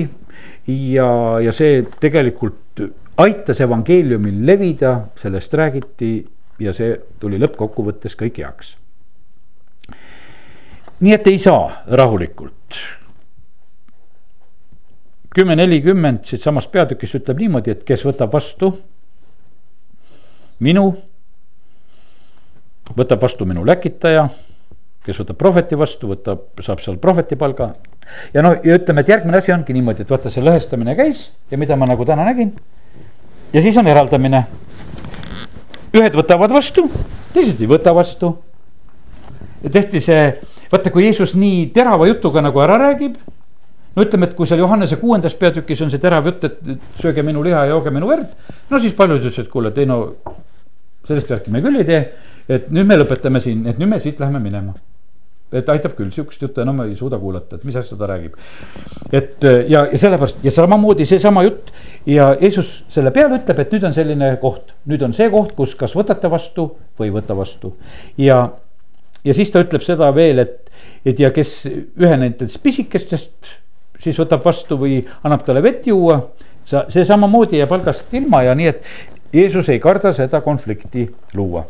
ja, 0.68 1.10
ja 1.42 1.54
see 1.56 1.82
tegelikult 2.02 2.84
aitas 3.22 3.62
evangeeliumil 3.64 4.42
levida, 4.46 4.98
sellest 5.22 5.54
räägiti 5.56 6.18
ja 6.60 6.74
see 6.76 6.96
tuli 7.20 7.40
lõppkokkuvõttes 7.40 8.16
kõik 8.20 8.42
heaks. 8.44 8.76
nii 11.00 11.14
et 11.14 11.28
ei 11.28 11.40
saa 11.40 11.84
rahulikult. 11.88 12.80
kümme 15.36 15.56
nelikümmend 15.56 16.24
siitsamast 16.24 16.72
peatükist 16.72 17.16
ütleb 17.16 17.40
niimoodi, 17.40 17.72
et 17.72 17.84
kes 17.84 18.06
võtab 18.06 18.32
vastu 18.34 18.72
minu, 20.60 20.96
võtab 22.96 23.22
vastu 23.22 23.46
minu 23.46 23.66
läkitaja 23.66 24.30
kes 25.06 25.20
võtab 25.22 25.38
prohveti 25.38 25.78
vastu, 25.78 26.10
võtab, 26.10 26.48
saab 26.66 26.82
seal 26.84 26.98
prohveti 27.02 27.38
palga. 27.38 27.74
ja 28.34 28.42
noh, 28.46 28.58
ja 28.66 28.78
ütleme, 28.80 29.02
et 29.02 29.12
järgmine 29.14 29.38
asi 29.38 29.54
ongi 29.54 29.76
niimoodi, 29.76 30.06
et 30.06 30.12
vaata, 30.12 30.32
see 30.34 30.44
lõhestamine 30.46 30.96
käis 30.98 31.30
ja 31.52 31.60
mida 31.62 31.78
ma 31.78 31.88
nagu 31.90 32.06
täna 32.06 32.26
nägin. 32.26 32.54
ja 33.54 33.62
siis 33.62 33.78
on 33.78 33.88
eraldamine. 33.88 34.46
ühed 35.96 36.18
võtavad 36.18 36.52
vastu, 36.52 36.90
teised 37.34 37.62
ei 37.62 37.70
võta 37.70 37.94
vastu. 37.96 38.36
ja 39.64 39.70
tehti 39.70 40.02
see, 40.02 40.26
vaata, 40.72 40.92
kui 40.92 41.06
Jeesus 41.06 41.36
nii 41.36 41.68
terava 41.76 42.08
jutuga 42.10 42.42
nagu 42.42 42.62
ära 42.66 42.80
räägib 42.82 43.20
no 43.96 44.04
ütleme, 44.04 44.26
et 44.26 44.34
kui 44.36 44.50
seal 44.50 44.60
Johannese 44.60 44.98
kuuendas 45.02 45.38
peatükis 45.40 45.86
on 45.86 45.94
see 45.94 46.02
terav 46.02 46.26
jutt, 46.26 46.50
et 46.50 46.74
sööge 47.00 47.24
minu 47.24 47.44
liha 47.46 47.64
ja 47.66 47.76
jooge 47.76 47.94
minu 47.94 48.10
verd. 48.10 48.34
no 48.70 48.82
siis 48.82 48.98
paljud 48.98 49.22
ütlesid, 49.22 49.46
et 49.46 49.54
kuule, 49.54 49.70
et 49.70 49.78
ei 49.78 49.86
no 49.86 50.02
sellist 51.06 51.30
värki 51.30 51.54
me 51.54 51.62
küll 51.62 51.78
ei 51.80 51.88
tee. 51.88 52.02
et 52.50 52.68
nüüd 52.74 52.90
me 52.90 52.98
lõpetame 52.98 53.40
siin, 53.42 53.68
et 53.70 53.78
nüüd 53.78 53.94
me 53.94 54.02
siit 54.02 54.20
läheme 54.20 54.42
minema 54.42 54.74
et 55.56 55.70
aitab 55.70 55.96
küll, 55.98 56.12
sihukest 56.14 56.42
juttu 56.42 56.62
enam 56.64 56.82
ei 56.86 56.96
suuda 56.98 57.20
kuulata, 57.22 57.60
et 57.60 57.66
mis 57.68 57.76
asja 57.80 57.98
ta 57.98 58.10
räägib. 58.10 58.36
et 59.12 59.44
äh, 59.46 59.64
ja, 59.72 59.86
ja 59.92 59.98
sellepärast 59.98 60.44
ja 60.44 60.52
samamoodi 60.52 61.06
seesama 61.06 61.44
jutt 61.44 61.72
ja 62.06 62.36
Jeesus 62.42 62.84
selle 62.90 63.12
peale 63.16 63.40
ütleb, 63.40 63.60
et 63.60 63.76
nüüd 63.76 63.88
on 63.88 63.96
selline 63.96 64.32
koht, 64.42 64.76
nüüd 64.86 65.06
on 65.06 65.14
see 65.18 65.30
koht, 65.34 65.56
kus 65.58 65.76
kas 65.80 65.96
võtate 65.98 66.32
vastu 66.32 66.70
või 67.00 67.10
ei 67.10 67.16
võta 67.16 67.38
vastu. 67.38 67.76
ja, 68.18 68.42
ja 69.24 69.38
siis 69.38 69.52
ta 69.52 69.64
ütleb 69.66 69.86
seda 69.86 70.12
veel, 70.16 70.44
et, 70.46 70.74
et 71.06 71.20
ja 71.20 71.32
kes 71.36 71.62
ühe 71.70 72.18
nendest 72.18 72.62
pisikestest 72.64 73.56
siis 74.00 74.20
võtab 74.20 74.44
vastu 74.46 74.78
või 74.80 75.00
annab 75.24 75.46
talle 75.46 75.64
vett 75.64 75.88
juua. 75.88 76.22
sa, 76.66 76.86
see 76.90 77.06
samamoodi 77.06 77.60
jääb 77.62 77.72
algast 77.72 78.14
ilma 78.14 78.44
ja 78.44 78.56
nii, 78.56 78.68
et 78.68 79.34
Jeesus 79.36 79.70
ei 79.70 79.80
karda 79.80 80.14
seda 80.16 80.42
konflikti 80.42 81.10
luua 81.34 81.66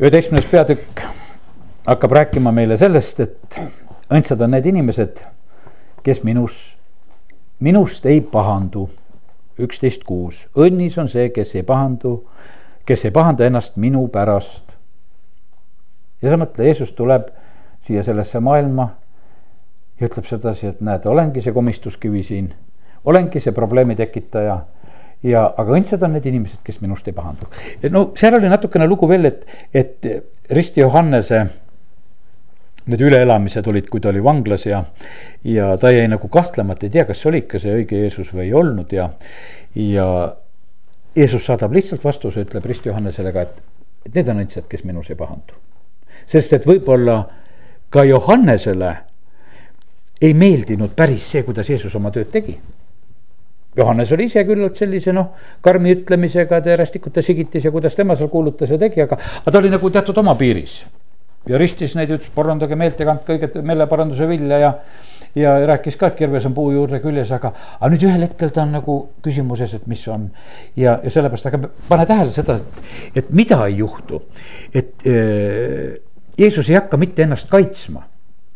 üheteistkümnes 0.00 0.46
peatükk 0.46 1.00
hakkab 1.86 2.12
rääkima 2.12 2.52
meile 2.52 2.76
sellest, 2.80 3.20
et 3.20 3.58
õndsad 4.08 4.40
on 4.40 4.54
need 4.54 4.64
inimesed, 4.70 5.18
kes 6.02 6.22
minus, 6.24 6.56
minust 7.60 8.06
ei 8.06 8.20
pahandu. 8.20 8.88
üksteist 9.60 10.06
kuus, 10.08 10.46
õnnis 10.56 10.94
on 10.96 11.08
see, 11.12 11.26
kes 11.28 11.50
ei 11.54 11.62
pahandu, 11.68 12.14
kes 12.88 13.04
ei 13.04 13.10
pahanda 13.12 13.44
ennast 13.44 13.76
minu 13.76 14.06
pärast. 14.08 14.62
ja 16.22 16.30
sa 16.30 16.36
mõtle, 16.40 16.64
Jeesus 16.64 16.92
tuleb 16.92 17.28
siia 17.84 18.02
sellesse 18.02 18.40
maailma 18.40 18.88
ja 20.00 20.08
ütleb 20.08 20.24
sedasi, 20.24 20.66
et 20.66 20.80
näed, 20.80 21.06
olengi 21.06 21.42
see 21.44 21.52
komistuskivi 21.52 22.22
siin, 22.22 22.54
olengi 23.04 23.40
see 23.40 23.52
probleemi 23.52 23.96
tekitaja 23.96 24.62
ja, 25.26 25.44
aga 25.58 25.76
õndsad 25.76 26.04
on 26.06 26.14
need 26.16 26.28
inimesed, 26.30 26.60
kes 26.64 26.80
minust 26.80 27.08
ei 27.08 27.16
pahandu. 27.16 27.48
no 27.92 28.10
seal 28.18 28.38
oli 28.38 28.48
natukene 28.48 28.86
lugu 28.88 29.08
veel, 29.10 29.28
et, 29.28 29.44
et 29.74 30.08
Risti 30.50 30.80
Johannese 30.80 31.42
need 32.90 33.02
üleelamised 33.04 33.66
olid, 33.68 33.88
kui 33.92 34.00
ta 34.00 34.08
oli 34.10 34.22
vanglas 34.24 34.64
ja, 34.66 34.82
ja 35.44 35.74
ta 35.80 35.92
jäi 35.92 36.08
nagu 36.08 36.30
kahtlema, 36.32 36.74
et 36.74 36.86
ei 36.88 36.94
tea, 36.96 37.04
kas 37.08 37.20
see 37.20 37.30
oli 37.30 37.42
ikka 37.44 37.60
see 37.62 37.74
õige 37.82 38.00
Jeesus 38.04 38.32
või 38.32 38.46
ei 38.48 38.54
olnud 38.56 38.94
ja, 38.96 39.10
ja 39.76 40.06
Jeesus 41.16 41.44
saadab 41.44 41.74
lihtsalt 41.76 42.04
vastuse, 42.04 42.46
ütleb 42.46 42.66
Rist 42.66 42.88
Johannesele 42.88 43.34
ka, 43.36 43.44
et, 43.44 43.60
et 44.08 44.16
need 44.16 44.32
on 44.32 44.42
õndsad, 44.44 44.66
kes 44.70 44.86
minus 44.88 45.12
ei 45.12 45.20
pahandu. 45.20 45.58
sest 46.26 46.56
et 46.56 46.66
võib-olla 46.66 47.20
ka 47.92 48.04
Johannesele 48.08 48.96
ei 50.20 50.34
meeldinud 50.34 50.96
päris 50.96 51.28
see, 51.30 51.44
kuidas 51.44 51.68
Jeesus 51.68 51.94
oma 51.96 52.12
tööd 52.14 52.32
tegi 52.32 52.56
Johannes 53.76 54.10
oli 54.12 54.26
ise 54.26 54.42
küllalt 54.46 54.78
sellise 54.78 55.12
noh, 55.14 55.30
karmi 55.62 55.94
ütlemisega, 55.94 56.58
te 56.64 56.74
rästikute 56.78 57.22
sigitis 57.22 57.68
ja 57.68 57.70
kuidas 57.74 57.94
tema 57.98 58.16
seal 58.18 58.30
kuulutas 58.32 58.72
ja 58.72 58.78
tegi, 58.80 59.04
aga, 59.04 59.18
aga 59.42 59.52
ta 59.52 59.60
oli 59.60 59.70
nagu 59.70 59.90
teatud 59.94 60.18
oma 60.22 60.34
piiris. 60.38 60.82
ja 61.48 61.58
ristis 61.58 61.94
neid, 61.96 62.10
ütles 62.12 62.32
parandage 62.34 62.76
meelt 62.76 62.98
ja 63.00 63.06
kandke 63.08 63.32
õiget 63.36 63.54
meeleparanduse 63.64 64.26
vilja 64.28 64.58
ja. 64.60 64.72
ja 65.38 65.54
rääkis 65.70 65.96
ka, 65.96 66.10
et 66.10 66.18
kirves 66.18 66.44
on 66.50 66.54
puu 66.54 66.74
juurde 66.74 67.00
küljes, 67.00 67.30
aga, 67.32 67.54
aga 67.78 67.90
nüüd 67.94 68.04
ühel 68.10 68.26
hetkel 68.26 68.50
ta 68.52 68.66
on 68.66 68.74
nagu 68.76 68.98
küsimuses, 69.24 69.72
et 69.78 69.86
mis 69.88 70.02
on. 70.10 70.28
ja, 70.76 70.98
ja 71.00 71.14
sellepärast, 71.14 71.48
aga 71.48 71.70
pane 71.88 72.06
tähele 72.10 72.34
seda, 72.34 72.58
et, 73.14 73.30
mida 73.30 73.62
ei 73.70 73.78
juhtu, 73.80 74.24
et 74.74 75.06
äh, 75.06 75.96
Jeesus 76.40 76.68
ei 76.68 76.80
hakka 76.80 76.98
mitte 77.00 77.22
ennast 77.22 77.48
kaitsma 77.48 78.09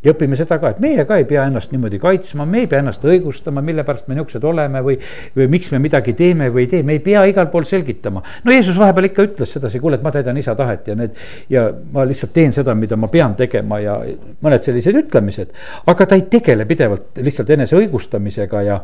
ja 0.04 0.12
õpime 0.12 0.36
seda 0.38 0.58
ka, 0.60 0.74
et 0.74 0.80
meie 0.84 1.04
ka 1.08 1.18
ei 1.20 1.26
pea 1.28 1.46
ennast 1.48 1.72
niimoodi 1.72 1.98
kaitsma, 2.02 2.46
me 2.48 2.64
ei 2.64 2.68
pea 2.70 2.82
ennast 2.82 3.04
õigustama, 3.08 3.62
mille 3.64 3.84
pärast 3.86 4.08
me 4.08 4.18
niisugused 4.18 4.44
oleme 4.44 4.82
või. 4.84 4.98
või 5.36 5.48
miks 5.50 5.70
me 5.72 5.80
midagi 5.82 6.14
teeme 6.18 6.50
või 6.52 6.66
ei 6.66 6.70
tee, 6.70 6.82
me 6.82 6.96
ei 6.98 7.02
pea 7.04 7.24
igal 7.30 7.48
pool 7.52 7.66
selgitama. 7.68 8.22
no 8.44 8.52
Jeesus 8.52 8.78
vahepeal 8.78 9.08
ikka 9.10 9.26
ütles 9.28 9.54
sedasi, 9.56 9.80
kuule, 9.80 9.98
et 9.98 10.04
ma 10.04 10.12
täidan 10.14 10.36
isa 10.40 10.54
tahet 10.54 10.88
ja 10.88 10.98
need. 10.98 11.16
ja 11.50 11.66
ma 11.92 12.04
lihtsalt 12.08 12.32
teen 12.36 12.52
seda, 12.52 12.74
mida 12.74 12.96
ma 13.00 13.08
pean 13.12 13.36
tegema 13.38 13.80
ja 13.80 13.98
mõned 14.44 14.66
sellised 14.66 15.00
ütlemised. 15.04 15.54
aga 15.86 16.06
ta 16.06 16.18
ei 16.18 16.26
tegele 16.30 16.66
pidevalt 16.68 17.22
lihtsalt 17.24 17.50
enese 17.50 17.76
õigustamisega 17.78 18.62
ja, 18.66 18.80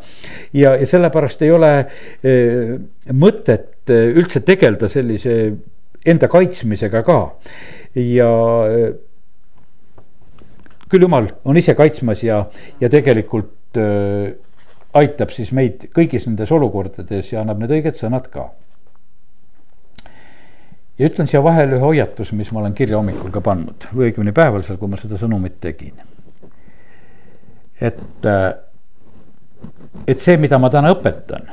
ja, 0.53 0.75
ja 0.81 0.87
sellepärast 0.87 1.43
ei 1.43 1.53
ole 1.53 1.73
e, 2.23 2.35
mõtet 3.13 3.91
eh, 3.91 4.11
üldse 4.17 4.43
tegeleda 4.47 4.89
sellise 4.89 5.37
enda 6.07 6.29
kaitsmisega 6.33 7.03
ka 7.05 7.21
ja 7.95 8.31
küll 10.91 11.07
jumal 11.07 11.31
on 11.45 11.59
ise 11.59 11.75
kaitsmas 11.79 12.25
ja, 12.27 12.45
ja 12.81 12.91
tegelikult 12.93 13.79
äh, 13.79 14.33
aitab 14.99 15.31
siis 15.35 15.53
meid 15.55 15.87
kõigis 15.95 16.27
nendes 16.27 16.51
olukordades 16.55 17.31
ja 17.33 17.45
annab 17.45 17.61
need 17.63 17.77
õiged 17.79 17.99
sõnad 17.99 18.27
ka. 18.33 18.49
ja 20.99 21.09
ütlen 21.09 21.31
siia 21.31 21.43
vahele 21.45 21.79
ühe 21.79 21.85
hoiatuse, 21.85 22.35
mis 22.37 22.51
ma 22.53 22.61
olen 22.65 22.75
kirja 22.77 22.99
hommikul 22.99 23.31
ka 23.33 23.43
pannud 23.45 23.87
või 23.93 24.11
õigemini 24.11 24.35
päeval 24.37 24.67
seal, 24.67 24.81
kui 24.81 24.91
ma 24.91 24.99
seda 25.01 25.19
sõnumit 25.21 25.61
tegin. 25.63 25.95
et, 27.81 28.27
äh, 28.27 28.51
et 30.07 30.21
see, 30.21 30.37
mida 30.37 30.59
ma 30.59 30.71
täna 30.71 30.91
õpetan, 30.97 31.47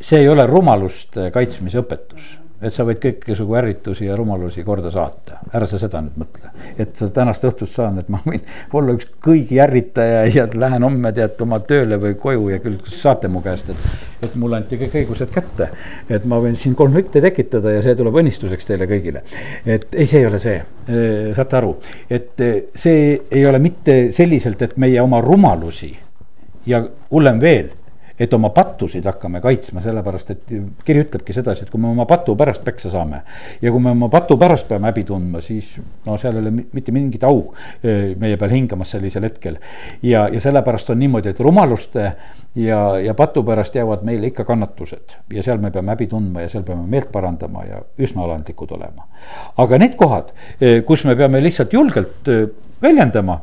see 0.00 0.20
ei 0.20 0.28
ole 0.28 0.46
rumaluste 0.46 1.30
kaitsmise 1.32 1.80
õpetus 1.80 2.39
et 2.60 2.74
sa 2.74 2.84
võid 2.84 3.00
kõiksugu 3.00 3.56
ärritusi 3.56 4.04
ja 4.04 4.16
rumalusi 4.18 4.62
korda 4.64 4.90
saata, 4.92 5.38
ära 5.56 5.66
sa 5.68 5.78
seda 5.80 6.02
nüüd 6.04 6.18
mõtle. 6.20 6.50
et 6.78 7.00
tänast 7.14 7.44
õhtust 7.48 7.76
saan, 7.78 7.98
et 8.02 8.10
ma 8.12 8.20
võin 8.26 8.42
olla 8.76 8.96
üks 8.98 9.08
kõigi 9.24 9.60
ärritaja 9.64 10.26
ja 10.28 10.46
lähen 10.54 10.84
homme 10.84 11.12
tead 11.16 11.40
oma 11.40 11.60
tööle 11.64 11.96
või 12.02 12.18
koju 12.20 12.50
ja 12.52 12.60
küll 12.60 12.76
saate 12.92 13.28
mu 13.32 13.40
käest, 13.44 13.70
et. 13.72 13.88
et 14.28 14.36
mulle 14.36 14.60
anti 14.60 14.76
kõik 14.80 14.98
õigused 15.02 15.32
kätte, 15.32 15.70
et 16.08 16.28
ma 16.28 16.40
võin 16.42 16.56
siin 16.60 16.76
konflikte 16.76 17.22
tekitada 17.24 17.78
ja 17.78 17.82
see 17.86 17.96
tuleb 17.96 18.20
õnnistuseks 18.20 18.68
teile 18.68 18.88
kõigile. 18.90 19.24
et 19.64 19.88
ei, 19.94 20.06
see 20.06 20.20
ei 20.20 20.28
ole 20.28 20.42
see, 20.42 20.60
saate 21.36 21.60
aru, 21.62 21.74
et 22.10 22.46
see 22.74 23.18
ei 23.30 23.46
ole 23.46 23.58
mitte 23.62 24.00
selliselt, 24.12 24.62
et 24.62 24.76
meie 24.76 25.00
oma 25.00 25.22
rumalusi 25.24 25.94
ja 26.68 26.84
hullem 27.10 27.40
veel 27.40 27.70
et 28.20 28.34
oma 28.36 28.50
pattusid 28.52 29.06
hakkame 29.08 29.40
kaitsma, 29.40 29.80
sellepärast 29.80 30.32
et 30.34 30.50
kiri 30.84 31.04
ütlebki 31.06 31.32
sedasi, 31.32 31.64
et 31.64 31.70
kui 31.72 31.80
me 31.80 31.88
oma 31.88 32.04
patu 32.08 32.34
pärast 32.36 32.62
peksa 32.64 32.92
saame. 32.92 33.22
ja 33.62 33.72
kui 33.72 33.80
me 33.80 33.94
oma 33.94 34.10
patu 34.12 34.36
pärast 34.38 34.68
peame 34.68 34.90
häbi 34.90 35.04
tundma, 35.08 35.40
siis 35.40 35.72
no 36.04 36.18
seal 36.20 36.36
ei 36.36 36.42
ole 36.42 36.52
mitte 36.60 36.92
mingit 36.92 37.24
au 37.24 37.54
meie 37.82 38.36
peal 38.36 38.52
hingamas 38.52 38.92
sellisel 38.92 39.24
hetkel. 39.24 39.56
ja, 40.02 40.28
ja 40.28 40.40
sellepärast 40.40 40.92
on 40.92 41.00
niimoodi, 41.00 41.32
et 41.32 41.40
rumaluste 41.40 42.12
ja, 42.54 42.80
ja 43.00 43.14
patu 43.16 43.42
pärast 43.44 43.74
jäävad 43.74 44.04
meile 44.04 44.28
ikka 44.28 44.44
kannatused 44.44 45.16
ja 45.32 45.42
seal 45.42 45.58
me 45.58 45.70
peame 45.70 45.96
häbi 45.96 46.10
tundma 46.12 46.44
ja 46.44 46.52
seal 46.52 46.66
peame 46.68 46.84
meelt 46.86 47.08
parandama 47.12 47.64
ja 47.64 47.80
üsna 47.98 48.26
alandlikud 48.28 48.76
olema. 48.76 49.08
aga 49.56 49.78
need 49.78 49.96
kohad, 49.96 50.34
kus 50.84 51.04
me 51.08 51.16
peame 51.16 51.40
lihtsalt 51.40 51.72
julgelt 51.72 52.28
väljendama, 52.82 53.40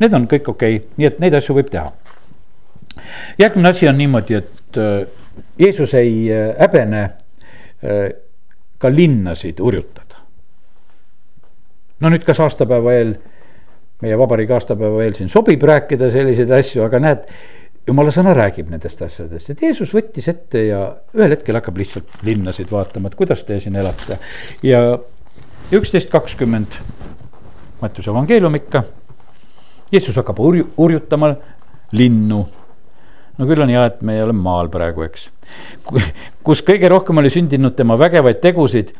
need 0.00 0.12
on 0.12 0.28
kõik 0.28 0.50
okei 0.52 0.76
okay., 0.76 0.90
nii 0.96 1.08
et 1.08 1.24
neid 1.24 1.40
asju 1.40 1.56
võib 1.56 1.72
teha 1.72 1.88
järgmine 3.38 3.68
asi 3.68 3.88
on 3.88 3.98
niimoodi, 3.98 4.34
et 4.34 4.78
äh, 4.80 5.06
Jeesus 5.58 5.94
ei 5.94 6.28
äh, 6.32 6.54
häbene 6.60 7.02
äh, 7.02 8.10
ka 8.78 8.90
linnasid 8.92 9.60
hurjutada. 9.60 10.16
no 12.00 12.10
nüüd, 12.12 12.24
kas 12.26 12.40
aastapäeva 12.44 12.92
eel, 12.92 13.14
meie 14.04 14.18
vabariigi 14.18 14.52
aastapäeva 14.52 15.04
eel 15.04 15.14
siin 15.16 15.30
sobib 15.32 15.62
rääkida 15.64 16.10
selliseid 16.12 16.50
asju, 16.52 16.82
aga 16.84 17.00
näed, 17.00 17.22
jumala 17.86 18.12
sõna 18.12 18.34
räägib 18.36 18.68
nendest 18.70 19.00
asjadest, 19.06 19.50
et 19.52 19.62
Jeesus 19.62 19.94
võttis 19.96 20.28
ette 20.28 20.66
ja 20.66 20.80
ühel 21.16 21.32
hetkel 21.36 21.56
hakkab 21.56 21.78
lihtsalt 21.80 22.20
linnasid 22.26 22.68
vaatama, 22.72 23.08
et 23.08 23.16
kuidas 23.18 23.44
te 23.48 23.60
siin 23.62 23.78
elate. 23.80 24.18
ja 24.62 24.82
üksteist 25.72 26.10
kakskümmend, 26.12 26.76
Mattiuse 27.76 28.08
evangeelium 28.08 28.54
ikka. 28.56 28.80
Jeesus 29.92 30.16
hakkab 30.16 30.38
urju, 30.40 30.70
urjutama 30.80 31.34
linnu 31.92 32.38
no 33.38 33.46
küll 33.48 33.62
on 33.62 33.72
hea, 33.72 33.84
et 33.90 34.02
me 34.06 34.16
ei 34.16 34.24
ole 34.24 34.34
maal 34.36 34.70
praegu, 34.72 35.04
eks. 35.06 35.28
kus 36.46 36.62
kõige 36.66 36.90
rohkem 36.92 37.22
oli 37.22 37.32
sündinud 37.32 37.76
tema 37.76 37.98
vägevaid 38.00 38.40
tegusid, 38.44 38.92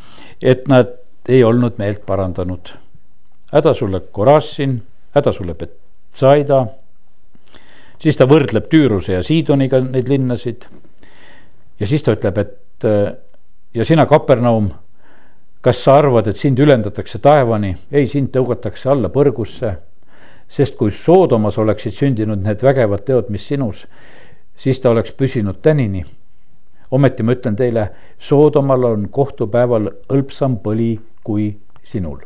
et 0.43 0.67
nad 0.71 0.93
ei 1.29 1.43
olnud 1.45 1.79
meelt 1.81 2.05
parandanud. 2.07 2.73
häda 3.53 3.75
sulle 3.75 4.01
Korassin, 4.13 4.81
häda 5.15 5.33
sulle 5.33 5.55
Betsaida. 5.55 6.67
siis 7.99 8.17
ta 8.17 8.27
võrdleb 8.27 8.69
Tüüruse 8.69 9.13
ja 9.13 9.23
Siidoniga 9.23 9.81
neid 9.81 10.09
linnasid. 10.09 10.67
ja 11.81 11.87
siis 11.87 12.03
ta 12.03 12.13
ütleb, 12.13 12.39
et 12.39 12.85
ja 13.75 13.85
sina, 13.85 14.07
Kapernaum, 14.07 14.71
kas 15.61 15.83
sa 15.83 15.97
arvad, 15.97 16.29
et 16.29 16.37
sind 16.37 16.59
ülendatakse 16.59 17.19
taevani, 17.19 17.77
ei, 17.91 18.07
sind 18.07 18.31
tõugatakse 18.31 18.91
alla 18.91 19.09
põrgusse 19.09 19.77
sest 20.49 20.77
kui 20.79 20.93
Soodomas 20.95 21.59
oleksid 21.59 21.95
sündinud 21.97 22.43
need 22.45 22.63
vägevad 22.63 23.05
teod, 23.07 23.31
mis 23.35 23.47
sinus, 23.49 23.85
siis 24.57 24.81
ta 24.81 24.91
oleks 24.91 25.13
püsinud 25.13 25.61
tänini. 25.63 26.05
ometi 26.91 27.23
ma 27.23 27.33
ütlen 27.33 27.57
teile, 27.57 27.91
Soodomal 28.19 28.85
on 28.85 29.09
kohtupäeval 29.11 29.91
hõlpsam 30.13 30.59
põli 30.63 31.01
kui 31.25 31.57
sinul. 31.83 32.19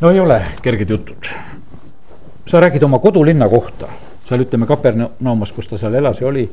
no 0.00 0.10
ei 0.10 0.20
ole 0.20 0.42
kerged 0.62 0.90
jutud. 0.90 1.30
sa 2.46 2.60
räägid 2.60 2.82
oma 2.82 2.98
kodulinna 2.98 3.48
kohta, 3.48 3.88
seal 4.28 4.40
ütleme 4.40 4.66
Kapernaumas, 4.66 5.52
kus 5.52 5.68
ta 5.68 5.78
seal 5.78 5.94
elas 5.94 6.20
ja 6.20 6.26
oli 6.26 6.50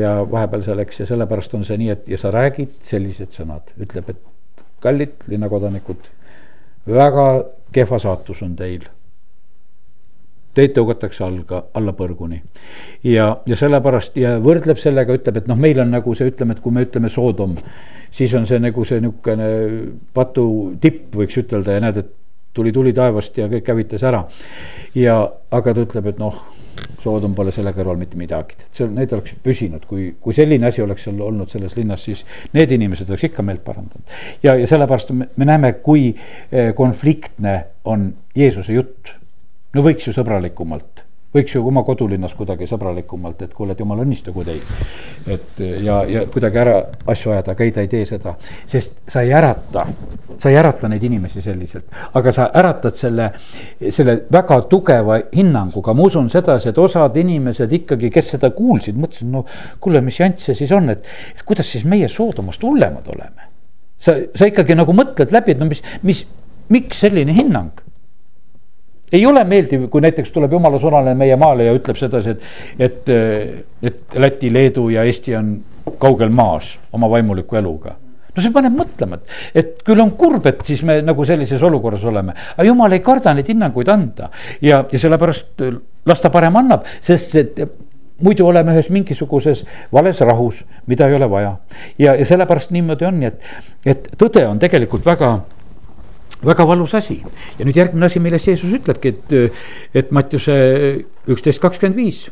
ja 0.00 0.26
vahepeal 0.30 0.62
seal, 0.62 0.78
eks, 0.78 1.00
ja 1.00 1.06
sellepärast 1.06 1.54
on 1.54 1.64
see 1.64 1.76
nii, 1.78 1.90
et 1.90 2.08
ja 2.08 2.18
sa 2.18 2.30
räägid 2.30 2.72
sellised 2.82 3.34
sõnad, 3.36 3.74
ütleb, 3.78 4.10
et 4.10 4.64
kallid 4.80 5.12
linnakodanikud, 5.28 6.08
väga 6.88 7.26
kehva 7.72 7.98
saatus 7.98 8.42
on 8.42 8.56
teil 8.56 8.88
teid 10.60 10.76
tõugatakse 10.76 11.24
alga, 11.26 11.64
alla 11.74 11.94
põrguni. 11.96 12.42
ja, 13.06 13.30
ja 13.46 13.56
sellepärast 13.56 14.16
ja 14.20 14.36
võrdleb 14.42 14.78
sellega, 14.80 15.16
ütleb, 15.16 15.40
et 15.40 15.50
noh, 15.50 15.58
meil 15.58 15.80
on 15.80 15.90
nagu 15.96 16.14
see, 16.14 16.30
ütleme, 16.32 16.56
et 16.56 16.62
kui 16.64 16.74
me 16.74 16.84
ütleme 16.86 17.10
Soodom, 17.12 17.56
siis 18.12 18.34
on 18.34 18.46
see 18.46 18.60
nagu 18.62 18.84
see 18.84 19.00
niisugune 19.00 19.50
patu 20.14 20.46
tipp, 20.80 21.10
võiks 21.16 21.38
ütelda 21.40 21.76
ja 21.78 21.84
näed, 21.86 22.00
et 22.02 22.16
tuli 22.54 22.72
tuli 22.74 22.92
taevast 22.92 23.36
ja 23.38 23.46
kõik 23.50 23.68
hävitas 23.70 24.02
ära. 24.06 24.24
ja, 24.94 25.20
aga 25.50 25.74
ta 25.74 25.86
ütleb, 25.86 26.10
et 26.10 26.18
noh, 26.18 26.40
Soodom 27.00 27.34
pole 27.36 27.52
selle 27.52 27.72
kõrval 27.76 27.96
mitte 28.00 28.18
midagi, 28.20 28.56
et 28.58 28.76
see, 28.76 28.88
need 28.92 29.12
oleksid 29.12 29.40
püsinud, 29.44 29.84
kui, 29.88 30.10
kui 30.20 30.36
selline 30.36 30.68
asi 30.68 30.82
oleks 30.84 31.06
seal 31.06 31.20
olnud 31.24 31.50
selles 31.52 31.76
linnas, 31.76 32.02
siis 32.04 32.24
need 32.56 32.72
inimesed 32.76 33.08
oleks 33.08 33.24
ikka 33.30 33.44
meelt 33.46 33.62
parandanud. 33.64 34.18
ja, 34.42 34.56
ja 34.58 34.66
sellepärast 34.68 35.14
me, 35.16 35.30
me 35.36 35.48
näeme, 35.48 35.72
kui 35.84 36.10
eh, 36.10 36.74
konfliktne 36.76 37.56
on 37.88 38.10
Jeesuse 38.36 38.76
jutt 38.76 39.14
no 39.74 39.84
võiks 39.84 40.08
ju 40.08 40.14
sõbralikumalt, 40.14 41.04
võiks 41.34 41.54
ju 41.54 41.62
oma 41.66 41.82
kodulinnas 41.86 42.32
kuidagi 42.34 42.66
sõbralikumalt, 42.66 43.44
et 43.46 43.52
kuule, 43.54 43.74
et 43.76 43.80
jumal 43.80 44.02
õnnistagu 44.02 44.42
teid. 44.46 44.70
et 45.30 45.60
ja, 45.84 46.00
ja 46.10 46.24
kuidagi 46.30 46.58
ära 46.58 46.76
asju 47.12 47.30
ajada, 47.34 47.54
aga 47.54 47.64
ei, 47.64 47.74
ta 47.74 47.84
ei 47.84 47.90
tee 47.92 48.06
seda, 48.08 48.34
sest 48.66 48.96
sa 49.10 49.22
ei 49.22 49.30
ärata, 49.36 49.84
sa 50.38 50.50
ei 50.50 50.58
ärata 50.58 50.90
neid 50.90 51.04
inimesi 51.06 51.42
selliselt, 51.44 51.86
aga 52.18 52.32
sa 52.34 52.48
äratad 52.62 52.98
selle, 52.98 53.28
selle 53.90 54.16
väga 54.32 54.60
tugeva 54.70 55.20
hinnanguga, 55.36 55.94
ma 55.94 56.08
usun 56.08 56.30
sedasi, 56.32 56.72
et 56.72 56.80
osad 56.82 57.16
inimesed 57.22 57.78
ikkagi, 57.78 58.10
kes 58.10 58.34
seda 58.34 58.50
kuulsid, 58.56 58.98
mõtlesid, 58.98 59.30
no 59.30 59.44
kuule, 59.80 60.02
mis 60.02 60.18
jant 60.18 60.42
see 60.42 60.58
siis 60.58 60.74
on, 60.74 60.90
et 60.96 61.06
kuidas 61.46 61.70
siis 61.70 61.86
meie 61.86 62.10
Soodomast 62.10 62.62
hullemad 62.66 63.06
oleme. 63.14 63.46
sa, 64.00 64.16
sa 64.34 64.50
ikkagi 64.50 64.74
nagu 64.74 64.92
mõtled 64.96 65.30
läbi, 65.30 65.54
et 65.54 65.62
no 65.62 65.70
mis, 65.70 65.84
mis, 66.02 66.24
miks 66.72 67.04
selline 67.04 67.36
hinnang 67.36 67.86
ei 69.12 69.24
ole 69.26 69.44
meeldiv, 69.44 69.88
kui 69.90 70.04
näiteks 70.04 70.30
tuleb 70.34 70.52
jumala 70.52 70.78
sõnale 70.82 71.14
meie 71.18 71.36
maale 71.40 71.66
ja 71.66 71.74
ütleb 71.76 71.98
sedasi, 71.98 72.36
et, 72.36 72.44
et, 72.78 73.10
et 73.90 74.20
Läti, 74.22 74.52
Leedu 74.52 74.88
ja 74.94 75.04
Eesti 75.08 75.34
on 75.38 75.56
kaugel 75.98 76.30
maas 76.30 76.76
oma 76.92 77.10
vaimuliku 77.10 77.58
eluga. 77.60 77.96
No 78.30 78.42
see 78.42 78.54
paneb 78.54 78.76
mõtlema, 78.78 79.18
et, 79.18 79.36
et 79.58 79.84
küll 79.86 80.00
on 80.02 80.12
kurb, 80.18 80.46
et 80.46 80.60
siis 80.66 80.84
me 80.86 81.00
nagu 81.02 81.24
sellises 81.26 81.62
olukorras 81.66 82.04
oleme, 82.06 82.36
aga 82.54 82.66
jumal 82.68 82.94
ei 82.94 83.02
karda 83.02 83.34
neid 83.34 83.48
hinnanguid 83.50 83.90
anda. 83.90 84.30
Ja, 84.62 84.84
ja 84.86 85.02
sellepärast 85.02 85.64
las 86.06 86.22
ta 86.22 86.30
parem 86.30 86.58
annab, 86.60 86.86
sest 87.02 87.34
et 87.40 87.62
muidu 88.22 88.46
oleme 88.46 88.74
ühes 88.76 88.90
mingisuguses 88.92 89.64
vales 89.92 90.20
rahus, 90.22 90.62
mida 90.86 91.08
ei 91.08 91.16
ole 91.18 91.30
vaja. 91.30 91.56
ja, 91.98 92.14
ja 92.14 92.26
sellepärast 92.28 92.70
niimoodi 92.70 93.08
on, 93.08 93.22
et, 93.26 93.42
et 93.86 94.10
tõde 94.20 94.44
on 94.46 94.60
tegelikult 94.62 95.06
väga 95.06 95.40
väga 96.44 96.66
valus 96.66 96.94
asi 96.94 97.18
ja 97.58 97.66
nüüd 97.66 97.76
järgmine 97.76 98.06
asi, 98.06 98.20
millest 98.22 98.48
Jeesus 98.48 98.72
ütlebki, 98.80 99.14
et, 99.14 99.34
et 99.94 100.12
Mattiuse 100.14 100.54
üksteist 101.28 101.60
kakskümmend 101.60 101.98
viis. 101.98 102.28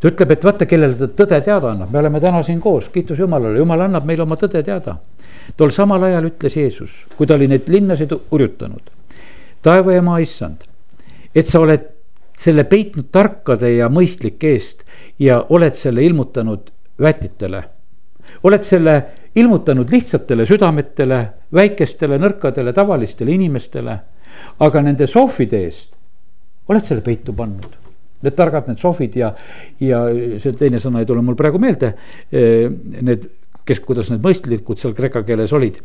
ta 0.00 0.10
ütleb, 0.10 0.30
et 0.30 0.44
vaata, 0.44 0.66
kellele 0.68 0.94
ta 0.98 1.08
tõde 1.22 1.40
teada 1.44 1.72
annab, 1.72 1.92
me 1.92 1.98
oleme 2.02 2.20
täna 2.20 2.42
siin 2.44 2.60
koos, 2.60 2.90
kiitus 2.92 3.18
Jumalale, 3.18 3.58
Jumal 3.58 3.86
annab 3.86 4.04
meile 4.06 4.22
oma 4.22 4.36
tõde 4.36 4.62
teada. 4.62 4.98
tol 5.56 5.70
samal 5.70 6.02
ajal 6.02 6.30
ütles 6.30 6.56
Jeesus, 6.56 6.92
kui 7.16 7.26
ta 7.26 7.34
oli 7.34 7.48
neid 7.48 7.68
linnasid 7.68 8.12
urjutanud. 8.30 8.90
taeva 9.62 9.92
ja 9.92 10.02
maa 10.02 10.18
issand, 10.18 10.62
et 11.34 11.46
sa 11.46 11.60
oled 11.60 11.92
selle 12.36 12.64
peitnud 12.64 13.08
tarkade 13.12 13.70
ja 13.72 13.88
mõistlike 13.88 14.52
eest 14.52 14.84
ja 15.18 15.40
oled 15.48 15.74
selle 15.74 16.04
ilmutanud 16.04 16.70
vätitele. 17.00 17.75
Oled 18.46 18.66
selle 18.66 18.96
ilmutanud 19.36 19.90
lihtsatele 19.92 20.46
südametele, 20.48 21.20
väikestele, 21.54 22.18
nõrkadele, 22.22 22.72
tavalistele 22.76 23.34
inimestele. 23.34 23.98
aga 24.60 24.80
nende 24.84 25.06
sohvide 25.08 25.62
eest 25.64 25.94
oled 26.68 26.84
selle 26.84 27.00
peitu 27.00 27.32
pannud. 27.32 27.76
Need 28.22 28.34
targad, 28.36 28.66
need 28.68 28.80
sohvid 28.80 29.16
ja, 29.16 29.30
ja 29.80 30.02
see 30.42 30.52
teine 30.58 30.80
sõna 30.82 31.00
ei 31.00 31.08
tule 31.08 31.22
mul 31.24 31.36
praegu 31.38 31.60
meelde. 31.62 31.92
Eh, 32.32 32.66
need, 33.00 33.24
kes, 33.64 33.80
kuidas 33.84 34.10
need 34.10 34.24
mõistlikud 34.24 34.80
seal 34.80 34.96
kreeka 34.96 35.22
keeles 35.24 35.52
olid. 35.56 35.80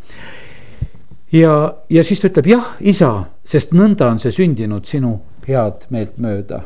ja, 1.31 1.53
ja 1.89 2.03
siis 2.03 2.19
ta 2.19 2.31
ütleb 2.31 2.51
jah, 2.51 2.75
isa, 2.79 3.13
sest 3.45 3.75
nõnda 3.77 4.11
on 4.11 4.19
see 4.19 4.35
sündinud 4.35 4.89
sinu 4.89 5.19
head 5.47 5.87
meelt 5.93 6.17
mööda 6.19 6.65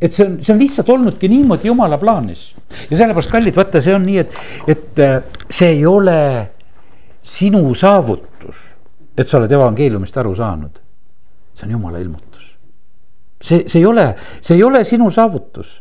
et 0.00 0.12
see 0.12 0.26
on, 0.26 0.36
see 0.44 0.52
on 0.52 0.60
lihtsalt 0.60 0.90
olnudki 0.92 1.28
niimoodi 1.28 1.70
jumala 1.70 1.98
plaanis. 1.98 2.54
ja 2.90 2.96
sellepärast, 2.96 3.30
kallid, 3.32 3.56
vaata, 3.56 3.80
see 3.80 3.94
on 3.96 4.04
nii, 4.04 4.18
et, 4.24 4.36
et 4.68 5.00
äh, 5.04 5.16
see 5.50 5.70
ei 5.78 5.86
ole 5.86 6.18
sinu 7.26 7.62
saavutus, 7.74 8.60
et 9.16 9.28
sa 9.28 9.40
oled 9.40 9.52
evangeeliumist 9.52 10.18
aru 10.20 10.34
saanud. 10.36 10.82
see 11.54 11.66
on 11.68 11.74
jumala 11.78 12.02
ilmutus. 12.02 12.52
see, 13.40 13.64
see 13.66 13.80
ei 13.80 13.88
ole, 13.88 14.10
see 14.40 14.56
ei 14.58 14.62
ole 14.66 14.84
sinu 14.84 15.10
saavutus 15.10 15.80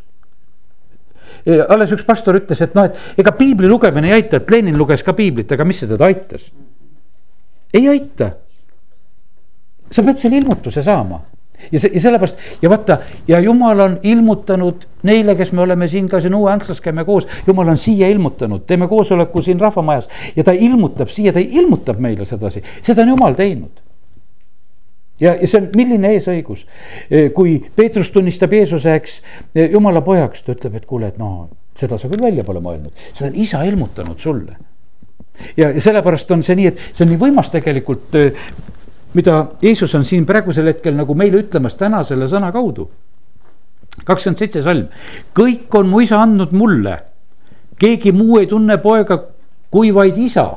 alles 1.45 1.91
üks 1.93 2.05
pastor 2.07 2.39
ütles, 2.39 2.61
et 2.63 2.73
noh, 2.73 2.87
et 2.87 3.21
ega 3.21 3.33
piibli 3.37 3.67
lugemine 3.69 4.09
ei 4.09 4.15
aita, 4.17 4.39
et 4.39 4.49
Lenin 4.49 4.77
luges 4.79 5.03
ka 5.05 5.13
piiblit, 5.13 5.51
aga 5.53 5.67
mis 5.67 5.77
see 5.77 5.89
teda 5.91 6.07
aitas? 6.07 6.47
ei 7.75 7.85
aita. 7.91 8.31
sa 9.91 10.01
pead 10.01 10.17
selle 10.17 10.39
ilmutuse 10.39 10.81
saama 10.81 11.19
ja 11.71 11.79
see, 11.79 11.91
ja 11.93 12.01
sellepärast 12.01 12.61
ja 12.61 12.69
vaata 12.69 12.97
ja 13.27 13.39
jumal 13.39 13.79
on 13.79 13.97
ilmutanud 14.03 14.85
neile, 15.03 15.35
kes 15.35 15.51
me 15.51 15.61
oleme 15.61 15.87
siin 15.87 16.09
ka 16.09 16.19
siin 16.19 16.35
Uue 16.35 16.51
Antslas 16.51 16.81
käime 16.81 17.05
koos, 17.05 17.27
jumal 17.47 17.69
on 17.73 17.77
siia 17.77 18.09
ilmutanud, 18.13 18.65
teeme 18.67 18.87
koosoleku 18.87 19.41
siin 19.41 19.59
rahvamajas. 19.59 20.09
Ja 20.35 20.43
ta 20.43 20.51
ilmutab 20.51 21.11
siia, 21.13 21.33
ta 21.33 21.39
ilmutab 21.39 21.99
meile 22.03 22.25
sedasi, 22.25 22.63
seda 22.81 23.05
on 23.05 23.13
jumal 23.15 23.37
teinud. 23.37 23.83
Ja, 25.19 25.35
ja 25.39 25.47
see 25.47 25.61
on, 25.61 25.69
milline 25.77 26.11
eesõigus, 26.17 26.65
kui 27.35 27.55
Peetrus 27.75 28.09
tunnistab 28.11 28.51
Jeesuse, 28.53 28.97
eks, 28.99 29.19
jumala 29.71 30.01
pojaks, 30.03 30.43
ta 30.43 30.51
ütleb, 30.51 30.75
et 30.81 30.87
kuule, 30.89 31.07
et 31.13 31.19
no 31.21 31.47
seda 31.79 31.99
sa 31.99 32.09
küll 32.11 32.23
välja 32.23 32.43
pole 32.47 32.59
mõelnud, 32.63 32.91
seda 33.13 33.29
on 33.29 33.37
isa 33.39 33.63
ilmutanud 33.67 34.19
sulle. 34.19 34.57
ja, 35.55 35.69
ja 35.69 35.81
sellepärast 35.81 36.31
on 36.35 36.43
see 36.43 36.55
nii, 36.59 36.67
et 36.71 36.83
see 36.91 37.05
on 37.05 37.13
nii 37.13 37.21
võimas 37.21 37.51
tegelikult 37.53 38.15
mida 39.15 39.39
Jeesus 39.61 39.95
on 39.95 40.05
siin 40.05 40.25
praegusel 40.27 40.67
hetkel 40.69 40.95
nagu 40.97 41.15
meile 41.17 41.39
ütlemas 41.43 41.77
täna 41.79 42.03
selle 42.03 42.27
sõna 42.31 42.51
kaudu. 42.53 42.89
kakskümmend 44.05 44.37
seitse 44.37 44.61
salm, 44.61 44.89
kõik 45.33 45.71
on 45.79 45.87
mu 45.87 46.01
isa 46.03 46.19
andnud 46.19 46.51
mulle, 46.51 46.97
keegi 47.79 48.11
muu 48.11 48.41
ei 48.41 48.47
tunne 48.47 48.77
poega 48.83 49.17
kui 49.71 49.93
vaid 49.95 50.17
isa 50.19 50.49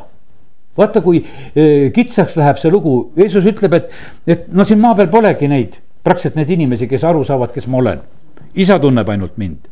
vaata, 0.79 1.01
kui 1.03 1.21
e, 1.55 1.91
kitsaks 1.95 2.37
läheb 2.39 2.59
see 2.59 2.71
lugu, 2.71 3.13
Jeesus 3.19 3.47
ütleb, 3.51 3.75
et, 3.79 3.95
et 4.27 4.45
no 4.55 4.67
siin 4.67 4.79
maa 4.83 4.95
peal 4.99 5.11
polegi 5.11 5.49
neid, 5.51 5.79
praktiliselt 6.07 6.39
neid 6.39 6.51
inimesi, 6.55 6.87
kes 6.91 7.07
aru 7.07 7.25
saavad, 7.27 7.51
kes 7.55 7.67
ma 7.71 7.81
olen. 7.83 8.03
isa 8.55 8.79
tunneb 8.79 9.09
ainult 9.09 9.37
mind. 9.39 9.69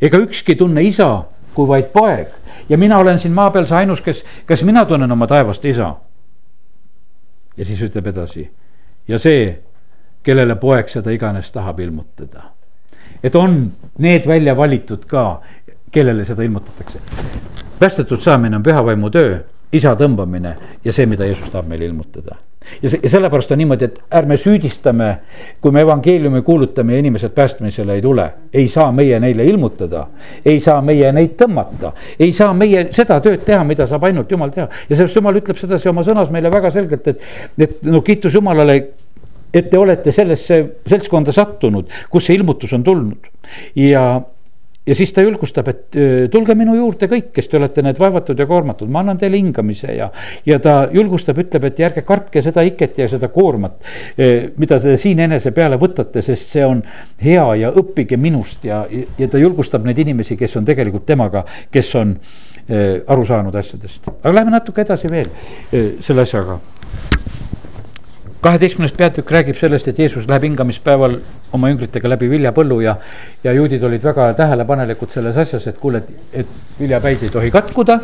ega 0.00 0.18
ükski 0.20 0.52
ei 0.52 0.60
tunne 0.60 0.82
isa 0.82 1.24
kui 1.54 1.68
vaid 1.68 1.90
poeg 1.92 2.28
ja 2.68 2.78
mina 2.78 2.98
olen 2.98 3.18
siin 3.18 3.32
maa 3.32 3.50
peal 3.50 3.66
see 3.66 3.76
ainus, 3.76 4.00
kes, 4.00 4.24
kes 4.46 4.62
mina 4.64 4.84
tunnen 4.84 5.12
oma 5.12 5.26
taevast 5.26 5.64
isa 5.64 5.94
ja 7.56 7.64
siis 7.64 7.82
ütleb 7.82 8.06
edasi 8.06 8.50
ja 9.08 9.18
see, 9.18 9.50
kellele 10.22 10.56
poeg 10.60 10.88
seda 10.88 11.10
iganes 11.10 11.50
tahab 11.50 11.80
ilmutada. 11.80 12.42
et 13.22 13.34
on 13.34 13.72
need 13.98 14.26
välja 14.26 14.56
valitud 14.56 15.04
ka, 15.06 15.42
kellele 15.90 16.24
seda 16.24 16.42
ilmutatakse. 16.42 17.00
päästetud 17.78 18.20
saamine 18.20 18.56
on 18.56 18.62
pühavaimu 18.62 19.10
töö, 19.10 19.38
isa 19.72 19.96
tõmbamine 19.98 20.54
ja 20.84 20.92
see, 20.92 21.06
mida 21.06 21.26
Jeesus 21.28 21.50
tahab 21.50 21.68
meile 21.70 21.86
ilmutada 21.86 22.36
ja 22.82 22.90
see, 22.90 23.00
ja 23.02 23.10
sellepärast 23.10 23.52
on 23.54 23.60
niimoodi, 23.60 23.86
et 23.88 23.98
ärme 24.14 24.36
süüdistame, 24.40 25.08
kui 25.60 25.72
me 25.72 25.84
evangeeliumi 25.84 26.42
kuulutame 26.44 26.94
ja 26.94 27.02
inimesed 27.02 27.32
päästmisele 27.34 27.94
ei 27.94 28.02
tule. 28.02 28.30
ei 28.52 28.68
saa 28.68 28.92
meie 28.92 29.20
neile 29.20 29.44
ilmutada, 29.44 30.06
ei 30.44 30.60
saa 30.60 30.80
meie 30.82 31.12
neid 31.12 31.36
tõmmata, 31.40 31.92
ei 32.18 32.32
saa 32.32 32.52
meie 32.54 32.88
seda 32.92 33.20
tööd 33.20 33.44
teha, 33.44 33.64
mida 33.64 33.86
saab 33.86 34.04
ainult 34.04 34.30
jumal 34.30 34.50
teha. 34.54 34.68
ja 34.68 34.96
sellepärast 34.96 35.16
jumal 35.16 35.40
ütleb 35.40 35.60
sedasi 35.60 35.88
oma 35.88 36.04
sõnas 36.06 36.30
meile 36.30 36.52
väga 36.52 36.70
selgelt, 36.70 37.08
et, 37.08 37.22
et 37.58 37.88
no 37.88 38.02
kiitus 38.02 38.34
Jumalale 38.34 38.76
et 39.54 39.70
te 39.70 39.78
olete 39.78 40.12
sellesse 40.14 40.60
seltskonda 40.86 41.32
sattunud, 41.34 41.88
kus 42.10 42.28
see 42.28 42.36
ilmutus 42.38 42.72
on 42.76 42.84
tulnud 42.86 43.26
ja 43.74 44.20
ja 44.90 44.96
siis 44.98 45.12
ta 45.14 45.22
julgustab, 45.22 45.68
et 45.70 45.98
tulge 46.32 46.54
minu 46.58 46.74
juurde 46.74 47.06
kõik, 47.10 47.30
kes 47.36 47.48
te 47.48 47.58
olete 47.60 47.84
need 47.86 47.98
vaevatud 48.00 48.38
ja 48.38 48.46
koormatud, 48.50 48.90
ma 48.90 49.04
annan 49.04 49.20
teile 49.20 49.38
hingamise 49.38 49.94
ja. 49.94 50.10
ja 50.46 50.58
ta 50.62 50.74
julgustab, 50.92 51.38
ütleb, 51.44 51.68
et 51.68 51.82
ärge 51.86 52.02
kartke 52.06 52.42
seda 52.42 52.64
iket 52.66 52.98
ja 52.98 53.08
seda 53.10 53.30
koormat, 53.30 53.78
mida 54.58 54.80
te 54.82 54.96
siin 55.00 55.22
enese 55.22 55.54
peale 55.54 55.78
võtate, 55.80 56.24
sest 56.26 56.56
see 56.56 56.66
on 56.66 56.82
hea 57.22 57.46
ja 57.62 57.70
õppige 57.70 58.18
minust 58.20 58.66
ja, 58.66 58.82
ja 58.90 59.30
ta 59.30 59.38
julgustab 59.38 59.86
neid 59.86 60.02
inimesi, 60.02 60.38
kes 60.40 60.58
on 60.58 60.66
tegelikult 60.66 61.06
temaga, 61.06 61.44
kes 61.70 61.94
on 62.00 62.16
aru 62.70 63.24
saanud 63.26 63.54
asjadest. 63.56 64.10
aga 64.10 64.34
lähme 64.34 64.54
natuke 64.54 64.84
edasi 64.84 65.10
veel 65.10 65.30
selle 66.02 66.26
asjaga 66.26 66.60
kaheteistkümnes 68.40 68.92
peatükk 68.96 69.30
räägib 69.30 69.58
sellest, 69.58 69.88
et 69.88 69.98
Jeesus 69.98 70.28
läheb 70.28 70.46
hingamispäeval 70.48 71.18
oma 71.52 71.68
jüngritega 71.72 72.08
läbi 72.08 72.28
viljapõllu 72.30 72.78
ja, 72.84 72.94
ja 73.44 73.52
juudid 73.52 73.82
olid 73.84 74.04
väga 74.04 74.30
tähelepanelikud 74.38 75.12
selles 75.12 75.36
asjas, 75.40 75.66
et 75.66 75.78
kuule, 75.80 76.00
et, 76.00 76.42
et 76.42 76.80
viljapäid 76.80 77.24
ei 77.26 77.32
tohi 77.32 77.50
katkuda. 77.52 77.98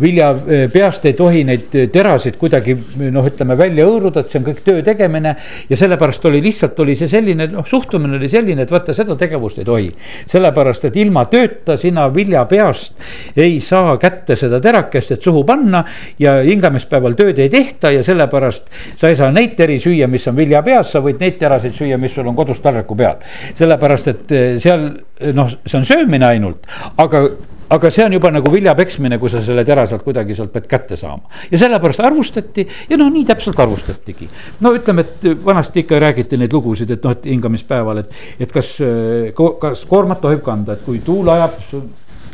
vilja 0.00 0.30
eh, 0.46 0.64
peast 0.72 1.04
ei 1.06 1.12
tohi 1.18 1.42
neid 1.44 1.74
terasid 1.92 2.38
kuidagi 2.40 2.76
noh, 3.12 3.26
ütleme 3.26 3.58
välja 3.58 3.86
hõõruda, 3.88 4.22
et 4.22 4.32
see 4.32 4.40
on 4.40 4.46
kõik 4.46 4.62
töö 4.64 4.82
tegemine. 4.86 5.34
ja 5.68 5.76
sellepärast 5.76 6.24
oli 6.30 6.40
lihtsalt 6.42 6.80
oli 6.80 6.96
see 6.96 7.08
selline 7.08 7.48
noh, 7.52 7.66
suhtumine 7.66 8.16
oli 8.16 8.28
selline, 8.32 8.62
et 8.62 8.72
vaata 8.72 8.94
seda 8.96 9.16
tegevust 9.16 9.58
ei 9.58 9.68
tohi. 9.68 9.90
sellepärast, 10.32 10.84
et 10.88 10.96
ilma 10.96 11.26
tööta 11.32 11.76
sina 11.76 12.06
vilja 12.14 12.44
peast 12.48 12.94
ei 13.36 13.60
saa 13.60 13.96
kätte 14.00 14.36
seda 14.36 14.60
terakest, 14.60 15.12
et 15.12 15.22
suhu 15.22 15.44
panna 15.44 15.84
ja 16.18 16.38
hingamispäeval 16.46 17.18
tööd 17.18 17.38
ei 17.42 17.50
tehta 17.52 17.90
ja 17.90 18.02
sellepärast 18.06 18.70
sa 18.96 19.10
ei 19.10 19.18
saa 19.18 19.30
neid 19.34 19.56
teri 19.66 19.80
süüa, 19.82 20.06
mis 20.10 20.26
on 20.30 20.38
vilja 20.38 20.62
peas, 20.66 20.94
sa 20.94 21.02
võid 21.04 21.20
neid 21.22 21.40
terasid 21.40 21.74
süüa, 21.76 21.98
mis 22.00 22.14
sul 22.14 22.30
on 22.30 22.38
kodus 22.38 22.62
taldriku 22.64 22.96
peal. 22.98 23.18
sellepärast, 23.58 24.14
et 24.14 24.32
eh, 24.32 24.46
seal 24.62 24.88
noh, 25.34 25.52
see 25.66 25.78
on 25.80 25.86
söömine 25.88 26.30
ainult, 26.30 26.66
aga 27.02 27.26
aga 27.74 27.90
see 27.90 28.04
on 28.06 28.14
juba 28.14 28.30
nagu 28.30 28.50
vilja 28.52 28.76
peksmine, 28.78 29.18
kui 29.18 29.30
sa 29.30 29.40
selle 29.42 29.64
tera 29.66 29.88
sealt 29.90 30.04
kuidagi 30.06 30.36
sealt 30.38 30.52
pead 30.54 30.68
kätte 30.70 30.96
saama. 30.96 31.26
ja 31.50 31.58
sellepärast 31.58 32.04
arvustati 32.06 32.66
ja 32.90 32.98
noh, 33.00 33.10
nii 33.10 33.26
täpselt 33.26 33.58
arvustatigi. 33.60 34.28
no 34.62 34.74
ütleme, 34.76 35.02
et 35.02 35.28
vanasti 35.44 35.82
ikka 35.82 35.98
räägiti 36.02 36.38
neid 36.38 36.54
lugusid, 36.54 36.90
et 36.94 37.04
noh, 37.04 37.16
et 37.16 37.26
hingamispäeval, 37.26 38.04
et, 38.04 38.16
et 38.46 38.54
kas, 38.54 38.76
eh, 38.86 39.32
kas 39.60 39.84
koormat 39.90 40.22
tohib 40.22 40.44
kanda, 40.46 40.78
et 40.78 40.86
kui 40.86 41.02
tuul 41.04 41.34
ajab 41.34 41.58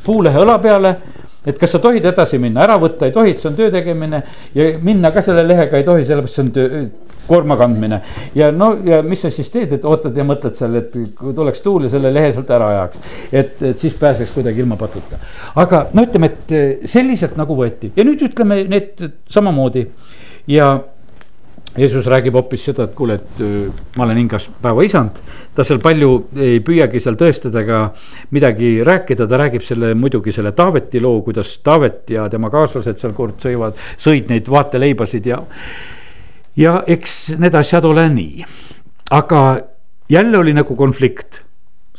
puulehe 0.04 0.44
õla 0.44 0.58
peale 0.60 0.96
et 1.46 1.58
kas 1.58 1.72
sa 1.74 1.80
tohid 1.82 2.04
edasi 2.06 2.38
minna, 2.38 2.62
ära 2.66 2.76
võtta 2.80 3.08
ei 3.08 3.14
tohi, 3.14 3.34
see 3.38 3.50
on 3.50 3.56
töö 3.58 3.70
tegemine 3.72 4.22
ja 4.54 4.68
minna 4.82 5.10
ka 5.14 5.24
selle 5.24 5.42
lehega 5.46 5.80
ei 5.80 5.86
tohi, 5.86 6.04
sellepärast 6.06 6.38
see 6.38 6.44
on 6.44 6.52
töö, 6.54 6.82
koorma 7.26 7.56
kandmine. 7.56 8.00
ja 8.34 8.50
no 8.52 8.72
ja 8.84 9.02
mis 9.02 9.20
sa 9.24 9.30
siis 9.30 9.50
teed, 9.50 9.72
et 9.76 9.84
ootad 9.84 10.16
ja 10.16 10.24
mõtled 10.26 10.56
seal, 10.58 10.78
et 10.80 10.96
kui 11.18 11.34
tuleks 11.34 11.60
tuul 11.64 11.86
ja 11.86 11.92
selle 11.92 12.12
lehe 12.14 12.32
sealt 12.32 12.50
ära 12.50 12.70
ajaks. 12.76 13.18
et, 13.32 13.62
et 13.72 13.78
siis 13.78 13.94
pääseks 13.98 14.34
kuidagi 14.34 14.64
ilma 14.64 14.76
patuta. 14.76 15.20
aga 15.54 15.86
no 15.92 16.06
ütleme, 16.06 16.32
et 16.32 16.88
selliselt 16.90 17.36
nagu 17.40 17.56
võeti 17.58 17.92
ja 17.96 18.06
nüüd 18.06 18.26
ütleme 18.30 18.62
need 18.68 19.06
samamoodi 19.30 19.86
ja 20.50 20.74
Jeesus 21.78 22.04
räägib 22.04 22.34
hoopis 22.36 22.66
seda, 22.68 22.84
et 22.84 22.92
kuule, 22.92 23.14
et 23.16 23.38
äh, 23.40 23.84
ma 23.96 24.04
olen 24.04 24.18
hingas 24.20 24.44
päeva 24.62 24.84
isand. 24.84 25.16
ta 25.56 25.64
seal 25.64 25.80
palju 25.80 26.10
ei 26.36 26.60
püüagi 26.64 27.00
seal 27.00 27.16
tõestada 27.20 27.62
ega 27.62 27.78
midagi 28.32 28.74
rääkida, 28.84 29.26
ta 29.28 29.38
räägib 29.40 29.64
selle 29.64 29.94
muidugi 29.96 30.34
selle 30.36 30.52
Taaveti 30.56 31.00
loo, 31.00 31.22
kuidas 31.24 31.54
Taavet 31.64 32.12
ja 32.12 32.28
tema 32.32 32.50
kaaslased 32.52 33.00
seal 33.00 33.16
kord 33.16 33.40
sõivad, 33.40 33.80
sõid 33.96 34.28
neid 34.32 34.52
vaateleibasid 34.52 35.28
ja. 35.32 35.40
Ja 36.56 36.82
eks 36.86 37.32
need 37.40 37.54
asjad 37.54 37.84
ole 37.88 38.08
nii, 38.12 38.44
aga 39.10 39.42
jälle 40.10 40.38
oli 40.38 40.54
nagu 40.54 40.76
konflikt. 40.76 41.42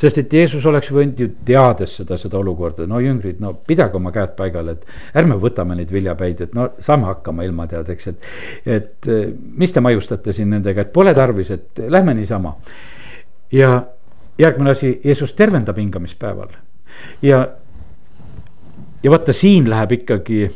sest 0.04 0.18
et 0.18 0.34
Jeesus 0.34 0.66
oleks 0.66 0.90
võinud 0.92 1.20
ju 1.22 1.28
teades 1.46 1.92
seda, 2.00 2.18
seda 2.18 2.40
olukorda, 2.40 2.88
no 2.90 2.98
jüngrid, 3.00 3.38
no 3.40 3.54
pidage 3.68 3.96
oma 3.96 4.12
käed 4.12 4.34
paigal, 4.36 4.72
et 4.74 4.88
ärme 5.16 5.38
võtame 5.40 5.78
neid 5.78 5.92
viljapäid, 5.94 6.42
et 6.42 6.56
no 6.58 6.66
saame 6.82 7.06
hakkama 7.08 7.46
ilma 7.46 7.68
tead, 7.70 7.92
eks, 7.94 8.08
et. 8.10 8.28
et 8.66 9.12
mis 9.62 9.72
te 9.72 9.84
maiustate 9.86 10.34
siin 10.34 10.50
nendega, 10.50 10.82
et 10.82 10.92
pole 10.94 11.14
tarvis, 11.14 11.54
et 11.54 11.84
lähme 11.88 12.18
niisama. 12.18 12.56
ja 13.52 13.84
järgmine 14.38 14.74
asi, 14.74 15.00
Jeesus 15.06 15.34
tervendab 15.38 15.78
hingamispäeval 15.78 16.50
ja, 17.22 17.48
ja 19.04 19.12
vaata, 19.12 19.34
siin 19.34 19.70
läheb 19.70 19.92
ikkagi 20.00 20.48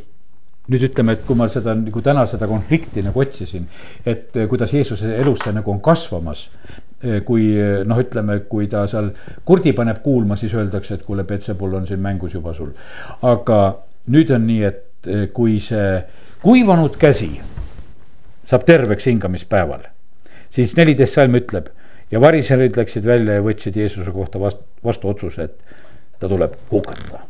nüüd 0.71 0.83
ütleme, 0.89 1.15
et 1.15 1.23
kui 1.27 1.37
ma 1.39 1.47
seda 1.51 1.75
nagu 1.77 2.01
täna 2.03 2.25
seda 2.27 2.47
konflikti 2.49 3.03
nagu 3.05 3.21
otsisin, 3.23 3.67
et 4.05 4.35
eh, 4.35 4.47
kuidas 4.51 4.73
Jeesuse 4.75 5.13
elus 5.21 5.39
see 5.43 5.55
nagu 5.55 5.71
on 5.71 5.81
kasvamas. 5.83 6.47
Eh, 6.97 7.21
kui 7.25 7.51
eh, 7.53 7.83
noh, 7.87 7.99
ütleme, 8.01 8.39
kui 8.49 8.67
ta 8.71 8.83
seal 8.89 9.11
kurdi 9.47 9.73
paneb 9.77 10.01
kuulma, 10.03 10.37
siis 10.39 10.55
öeldakse, 10.57 10.97
et 10.97 11.05
kuule, 11.07 11.27
Petsepul 11.27 11.77
on 11.77 11.87
siin 11.87 12.01
mängus 12.03 12.35
juba 12.35 12.55
sul. 12.57 12.73
aga 13.21 13.61
nüüd 14.13 14.33
on 14.33 14.47
nii, 14.47 14.63
et 14.67 14.83
kui 15.33 15.59
see 15.63 16.01
kuivanud 16.41 16.97
käsi 16.99 17.29
saab 18.47 18.65
terveks 18.67 19.07
hingamispäeval, 19.07 19.85
siis 20.51 20.75
neliteist 20.79 21.19
salm 21.19 21.37
ütleb 21.39 21.69
ja 22.11 22.21
variserid 22.23 22.79
läksid 22.79 23.07
välja 23.07 23.37
ja 23.37 23.45
võtsid 23.45 23.77
Jeesuse 23.77 24.11
kohta 24.15 24.41
vastu, 24.41 24.67
vastu 24.83 25.11
otsuse, 25.13 25.47
et 25.47 26.19
ta 26.19 26.27
tuleb 26.31 26.55
hukata 26.71 27.27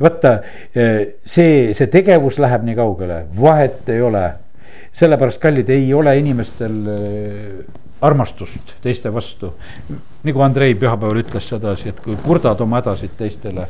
vaata, 0.00 0.34
eh, 0.74 1.00
see, 1.24 1.74
see 1.74 1.90
tegevus 1.92 2.38
läheb 2.42 2.66
nii 2.66 2.78
kaugele, 2.78 3.24
vahet 3.40 3.88
ei 3.88 4.00
ole. 4.00 4.24
sellepärast, 4.94 5.40
kallid, 5.42 5.70
ei 5.74 5.88
ole 5.94 6.12
inimestel 6.20 6.74
eh, 6.86 7.64
armastust 8.04 8.76
teiste 8.82 9.12
vastu. 9.12 9.54
nagu 10.24 10.40
Andrei 10.40 10.72
pühapäeval 10.80 11.18
ütles 11.20 11.44
sedasi, 11.52 11.90
et 11.90 11.98
kui 12.00 12.14
kurdad 12.22 12.60
oma 12.64 12.78
hädasid 12.80 13.12
teistele, 13.18 13.66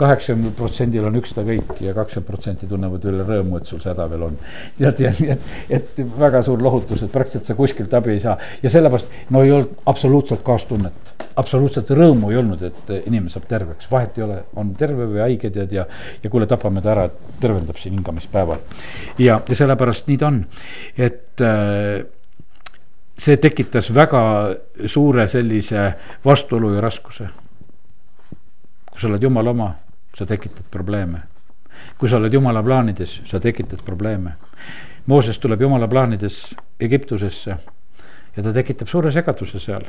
kaheksakümnel 0.00 0.54
protsendil 0.56 1.04
on 1.04 1.18
ükskõik 1.20 1.82
ja 1.84 1.92
kakskümmend 1.96 2.30
protsenti 2.30 2.68
tunnevad 2.70 3.04
üle 3.10 3.26
rõõmu, 3.28 3.58
et 3.60 3.68
sul 3.68 3.82
see 3.82 3.92
häda 3.92 4.06
veel 4.08 4.24
on. 4.30 4.38
tead, 4.78 5.02
ja 5.04 5.12
nii, 5.18 5.28
et, 5.34 5.52
et 5.78 6.00
väga 6.16 6.40
suur 6.46 6.64
lohutus, 6.64 7.04
et 7.04 7.12
praktiliselt 7.12 7.52
sa 7.52 7.58
kuskilt 7.58 7.94
abi 7.94 8.14
ei 8.16 8.24
saa 8.24 8.38
ja 8.62 8.72
sellepärast 8.72 9.20
no 9.36 9.44
ei 9.44 9.52
olnud 9.52 9.84
absoluutselt 9.92 10.44
kaastunnet. 10.46 11.14
absoluutselt 11.36 11.90
rõõmu 11.94 12.32
ei 12.32 12.40
olnud, 12.40 12.62
et 12.62 12.92
inimene 13.04 13.30
saab 13.30 13.44
terveks, 13.50 13.90
vahet 13.92 14.16
ei 14.18 14.24
ole, 14.24 14.42
on 14.56 14.72
terve 14.80 15.12
või 15.12 15.26
haige 15.26 15.52
tead 15.54 15.72
ja, 15.76 15.84
ja 16.22 16.30
kuule, 16.30 16.48
tapame 16.48 16.80
ta 16.82 16.94
ära, 16.96 17.08
tervendab 17.40 17.76
siin 17.76 17.98
hingamispäeval. 17.98 18.64
ja, 19.18 19.42
ja 19.48 19.64
sellepärast 19.64 20.08
nii 20.08 20.22
ta 20.22 20.32
on, 20.32 20.46
et 20.96 21.44
äh, 21.44 22.06
see 23.18 23.36
tekitas 23.36 23.90
väga 23.94 24.22
suure 24.86 25.26
sellise 25.28 25.92
vastuolu 26.24 26.74
ja 26.74 26.80
raskuse. 26.80 27.28
kui 28.90 29.00
sa 29.00 29.08
oled 29.08 29.22
jumala 29.22 29.50
oma, 29.50 29.74
sa 30.14 30.26
tekitad 30.26 30.64
probleeme. 30.70 31.18
kui 31.98 32.08
sa 32.08 32.16
oled 32.16 32.32
jumala 32.32 32.62
plaanides, 32.62 33.20
sa 33.26 33.40
tekitad 33.40 33.82
probleeme. 33.84 34.32
Mooses 35.06 35.38
tuleb 35.38 35.60
jumala 35.60 35.88
plaanides 35.88 36.54
Egiptusesse 36.80 37.56
ja 38.36 38.42
ta 38.42 38.52
tekitab 38.52 38.88
suure 38.88 39.12
segaduse 39.12 39.58
seal. 39.58 39.82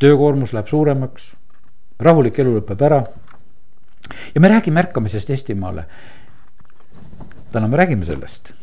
töökoormus 0.00 0.52
läheb 0.52 0.66
suuremaks, 0.66 1.22
rahulik 2.00 2.38
elu 2.38 2.58
lõpeb 2.58 2.82
ära. 2.82 3.02
ja 4.34 4.40
me 4.40 4.48
räägime 4.48 4.80
ärkamisest 4.80 5.30
Eestimaale. 5.30 5.84
täna 7.52 7.68
me 7.68 7.76
räägime 7.76 8.04
sellest 8.04 8.57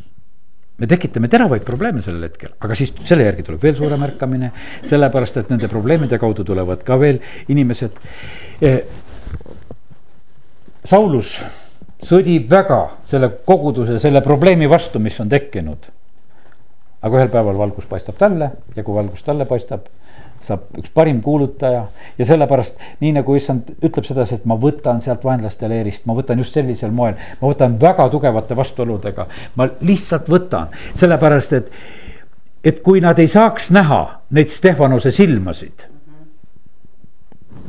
me 0.78 0.86
tekitame 0.86 1.28
teravaid 1.32 1.64
probleeme 1.64 2.02
sellel 2.04 2.28
hetkel, 2.28 2.52
aga 2.60 2.76
siis 2.76 2.92
selle 3.08 3.24
järgi 3.24 3.46
tuleb 3.46 3.62
veel 3.62 3.76
suurem 3.78 4.02
ärkamine, 4.06 4.50
sellepärast 4.88 5.40
et 5.40 5.52
nende 5.52 5.70
probleemide 5.72 6.18
kaudu 6.20 6.44
tulevad 6.44 6.82
ka 6.84 6.98
veel 7.00 7.20
inimesed. 7.52 8.00
Eh, 8.60 8.80
Saulus 10.86 11.38
sõdib 12.06 12.50
väga 12.50 12.80
selle 13.08 13.30
koguduse, 13.48 13.98
selle 14.02 14.20
probleemi 14.22 14.68
vastu, 14.70 15.00
mis 15.02 15.18
on 15.20 15.32
tekkinud. 15.32 15.92
aga 17.06 17.18
ühel 17.20 17.28
päeval 17.30 17.58
valgus 17.58 17.84
paistab 17.86 18.16
talle 18.18 18.48
ja 18.74 18.82
kui 18.82 18.94
valgus 18.94 19.22
talle 19.22 19.44
paistab 19.46 19.84
saab 20.44 20.78
üks 20.78 20.90
parim 20.94 21.20
kuulutaja 21.22 21.86
ja 22.18 22.26
sellepärast 22.28 22.80
nii 23.00 23.12
nagu 23.18 23.36
issand 23.36 23.72
ütleb 23.80 24.06
sedasi, 24.06 24.38
et 24.38 24.46
ma 24.48 24.58
võtan 24.60 25.00
sealt 25.04 25.24
vaenlaste 25.24 25.68
leerist, 25.70 26.06
ma 26.06 26.16
võtan 26.18 26.40
just 26.42 26.56
sellisel 26.56 26.94
moel, 26.94 27.16
ma 27.40 27.50
võtan 27.50 27.78
väga 27.80 28.08
tugevate 28.12 28.56
vastuoludega, 28.58 29.26
ma 29.56 29.68
lihtsalt 29.80 30.30
võtan, 30.30 30.72
sellepärast 30.94 31.56
et, 31.58 31.70
et 32.64 32.80
kui 32.84 33.02
nad 33.04 33.18
ei 33.18 33.28
saaks 33.30 33.70
näha 33.74 34.00
neid 34.36 34.52
Stefanuse 34.52 35.10
silmasid. 35.14 35.86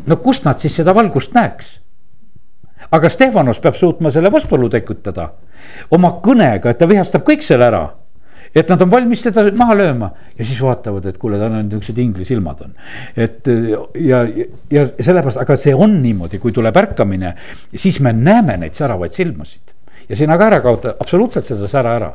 no 0.08 0.16
kust 0.24 0.46
nad 0.46 0.60
siis 0.60 0.76
seda 0.76 0.96
valgust 0.96 1.34
näeks? 1.36 1.78
aga 2.92 3.10
Stefanos 3.10 3.60
peab 3.60 3.76
suutma 3.76 4.12
selle 4.12 4.32
vastuolu 4.32 4.70
tekitada 4.70 5.32
oma 5.92 6.18
kõnega, 6.24 6.70
et 6.72 6.78
ta 6.78 6.88
vihastab 6.88 7.26
kõik 7.28 7.44
selle 7.44 7.66
ära 7.68 7.88
et 8.58 8.70
nad 8.70 8.82
on 8.82 8.92
valmis 8.92 9.22
teda 9.22 9.46
maha 9.58 9.78
lööma 9.78 10.12
ja 10.38 10.46
siis 10.46 10.60
vaatavad, 10.64 11.06
et 11.10 11.18
kuule, 11.22 11.38
tal 11.38 11.54
on 11.54 11.68
niisugused 11.68 12.02
inglisilmad 12.02 12.66
on. 12.66 12.76
et 13.16 13.50
ja, 14.02 14.24
ja 14.74 14.90
sellepärast, 14.98 15.42
aga 15.44 15.58
see 15.60 15.76
on 15.76 16.00
niimoodi, 16.02 16.42
kui 16.42 16.56
tuleb 16.56 16.78
ärkamine, 16.84 17.36
siis 17.76 18.02
me 18.02 18.16
näeme 18.18 18.58
neid 18.64 18.78
säravaid 18.78 19.14
silmasid 19.18 19.76
ja 20.10 20.16
sina 20.16 20.38
ka 20.40 20.48
ära 20.48 20.60
kaota 20.64 20.96
absoluutselt 21.00 21.50
seda 21.50 21.68
sära 21.68 21.96
ära. 22.00 22.12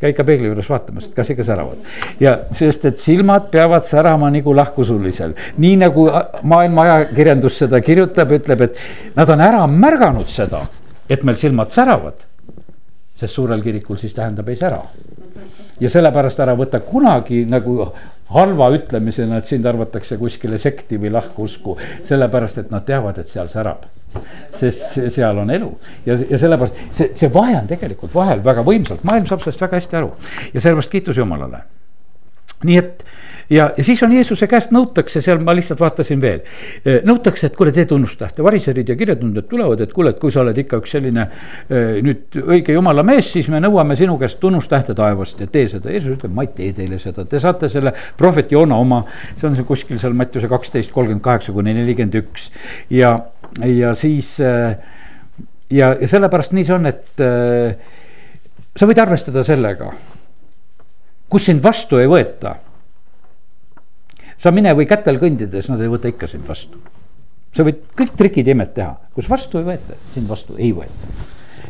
käi 0.00 0.10
ikka 0.10 0.24
peegli 0.24 0.48
juures 0.48 0.68
vaatamas, 0.70 1.08
et 1.08 1.14
kas 1.14 1.30
ikka 1.30 1.44
säravad. 1.44 1.78
ja 2.20 2.38
sest, 2.52 2.84
et 2.84 2.98
silmad 2.98 3.50
peavad 3.52 3.84
särama 3.84 4.30
nagu 4.30 4.56
lahkusulisel, 4.56 5.34
nii 5.58 5.76
nagu 5.84 6.08
maailma 6.42 6.82
ajakirjandus 6.82 7.58
seda 7.64 7.80
kirjutab, 7.80 8.32
ütleb, 8.32 8.60
et 8.68 8.78
nad 9.16 9.28
on 9.28 9.40
ära 9.40 9.66
märganud 9.66 10.28
seda, 10.30 10.64
et 11.08 11.24
meil 11.24 11.36
silmad 11.36 11.70
säravad. 11.70 12.24
sest 13.14 13.34
suurel 13.34 13.62
kirikul 13.62 13.96
siis 13.96 14.14
tähendab 14.14 14.48
ei 14.48 14.56
sära 14.56 14.80
ja 15.80 15.90
sellepärast 15.90 16.40
ära 16.44 16.54
võta 16.58 16.80
kunagi 16.84 17.44
nagu 17.50 17.88
halva 18.34 18.70
ütlemisena, 18.74 19.38
et 19.38 19.50
sind 19.50 19.66
arvatakse 19.68 20.16
kuskile 20.20 20.58
sekti 20.58 20.98
või 21.00 21.12
lahkusku, 21.14 21.76
sellepärast 22.06 22.62
et 22.62 22.72
nad 22.74 22.86
teavad, 22.86 23.18
et 23.20 23.30
seal 23.30 23.50
särab. 23.52 23.84
Sest 24.54 24.98
seal 25.10 25.38
on 25.42 25.50
elu. 25.50 25.70
Ja, 26.06 26.16
ja 26.30 26.38
sellepärast 26.38 26.78
see, 26.94 27.10
see 27.18 27.30
vahe 27.34 27.56
on 27.58 27.68
tegelikult 27.70 28.14
vahel 28.14 28.44
väga 28.44 28.62
võimsalt, 28.66 29.02
maailm 29.06 29.26
saab 29.30 29.42
sellest 29.42 29.64
väga 29.64 29.80
hästi 29.80 30.00
aru. 30.00 30.12
Ja 30.54 30.60
sellepärast 30.60 30.92
kiitus 30.92 31.18
Jumalale. 31.18 31.64
nii 32.64 32.76
et 32.80 33.02
ja, 33.50 33.70
ja 33.76 33.84
siis 33.84 34.02
on 34.02 34.12
Jeesuse 34.12 34.46
käest 34.50 34.72
nõutakse, 34.74 35.20
seal 35.24 35.40
ma 35.44 35.54
lihtsalt 35.56 35.80
vaatasin 35.80 36.20
veel. 36.22 36.40
Eh, 36.84 37.00
nõutakse, 37.06 37.48
et 37.48 37.56
kuule, 37.58 37.72
tee 37.74 37.86
tunnustähte, 37.90 38.44
variserid 38.44 38.88
ja 38.88 38.96
kirjatundjad 38.98 39.48
tulevad, 39.50 39.84
et 39.84 39.92
kuule, 39.96 40.14
et 40.14 40.20
kui 40.22 40.32
sa 40.34 40.42
oled 40.44 40.58
ikka 40.64 40.80
üks 40.82 40.94
selline 40.96 41.26
eh, 41.26 42.00
nüüd 42.04 42.40
õige 42.42 42.76
jumala 42.76 43.04
mees, 43.06 43.30
siis 43.34 43.48
me 43.52 43.60
nõuame 43.62 43.96
sinu 43.98 44.16
käest 44.20 44.40
tunnustähte 44.42 44.96
taevast 44.98 45.40
ja 45.42 45.48
tee 45.50 45.68
seda. 45.72 45.92
Jeesus 45.92 46.16
ütleb, 46.16 46.34
ma 46.34 46.46
ei 46.46 46.52
tee 46.56 46.72
teile 46.76 46.98
seda, 47.02 47.26
te 47.28 47.40
saate 47.42 47.70
selle 47.72 47.94
prohvet 48.18 48.52
Joona 48.54 48.78
oma, 48.80 49.04
see 49.36 49.48
on 49.50 49.58
see 49.58 49.68
kuskil 49.68 50.00
seal 50.02 50.16
Mattiuse 50.16 50.50
kaksteist, 50.50 50.92
kolmkümmend 50.94 51.24
kaheksa 51.24 51.54
kuni 51.54 51.74
nelikümmend 51.76 52.20
üks 52.22 52.50
ja, 52.92 53.16
ja 53.68 53.94
siis 53.98 54.36
eh, 54.44 54.76
ja, 55.74 55.94
ja 56.00 56.10
sellepärast 56.10 56.54
nii 56.56 56.66
see 56.66 56.76
on, 56.76 56.86
et 56.90 57.24
sa 58.74 58.86
võid 58.88 59.00
arvestada 59.00 59.42
sellega, 59.46 59.90
kus 61.30 61.48
sind 61.48 61.62
vastu 61.64 61.98
ei 61.98 62.08
võeta 62.10 62.54
sa 64.44 64.52
mine 64.52 64.74
või 64.76 64.84
kätel 64.88 65.16
kõndides, 65.22 65.70
nad 65.72 65.80
ei 65.80 65.88
võta 65.88 66.10
ikka 66.10 66.28
sind 66.28 66.44
vastu. 66.48 66.80
sa 67.54 67.64
võid 67.64 67.84
kõik 67.96 68.16
trikid 68.18 68.48
ja 68.50 68.56
imed 68.56 68.74
teha, 68.76 68.92
kus 69.14 69.30
vastu 69.30 69.60
ei 69.60 69.68
võeta, 69.70 69.96
sind 70.12 70.28
vastu 70.28 70.58
ei 70.58 70.72
võeta. 70.76 71.12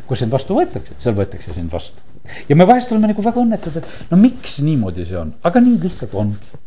kus 0.08 0.24
sind 0.24 0.32
vastu 0.34 0.56
võetakse, 0.58 0.98
seal 0.98 1.14
võetakse 1.14 1.54
sind 1.54 1.70
vastu. 1.72 2.02
ja 2.48 2.56
me 2.56 2.66
vahest 2.66 2.92
oleme 2.92 3.12
nagu 3.12 3.22
väga 3.22 3.40
õnnetud, 3.40 3.78
et 3.78 4.10
no 4.10 4.18
miks 4.18 4.58
niimoodi 4.58 5.06
see 5.06 5.20
on, 5.20 5.34
aga 5.44 5.62
nii 5.62 5.78
lihtsalt 5.86 6.14
ongi 6.18 6.63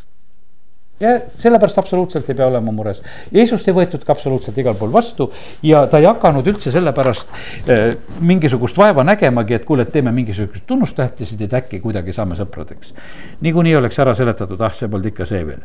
ja 1.00 1.14
sellepärast 1.40 1.78
absoluutselt 1.78 2.30
ei 2.30 2.36
pea 2.36 2.48
olema 2.48 2.72
mures. 2.74 3.02
Jeesust 3.32 3.68
ei 3.68 3.76
võetud 3.78 4.04
ka 4.06 4.16
absoluutselt 4.16 4.58
igal 4.58 4.76
pool 4.80 4.92
vastu 4.94 5.30
ja 5.64 5.86
ta 5.88 6.02
ei 6.02 6.08
hakanud 6.10 6.48
üldse 6.48 6.74
sellepärast 6.74 7.34
äh, 7.70 7.96
mingisugust 8.20 8.78
vaeva 8.78 9.06
nägemagi, 9.08 9.58
et 9.58 9.66
kuule, 9.66 9.86
et 9.86 9.94
teeme 9.94 10.12
mingisuguseid 10.16 10.66
tunnustähtisid, 10.68 11.42
et 11.46 11.58
äkki 11.62 11.82
kuidagi 11.84 12.16
saame 12.16 12.38
sõpradeks. 12.40 12.94
niikuinii 13.42 13.76
oleks 13.78 14.00
ära 14.00 14.16
seletatud, 14.18 14.62
ah, 14.62 14.74
see 14.74 14.90
polnud 14.90 15.12
ikka 15.12 15.26
see 15.30 15.44
veel. 15.48 15.62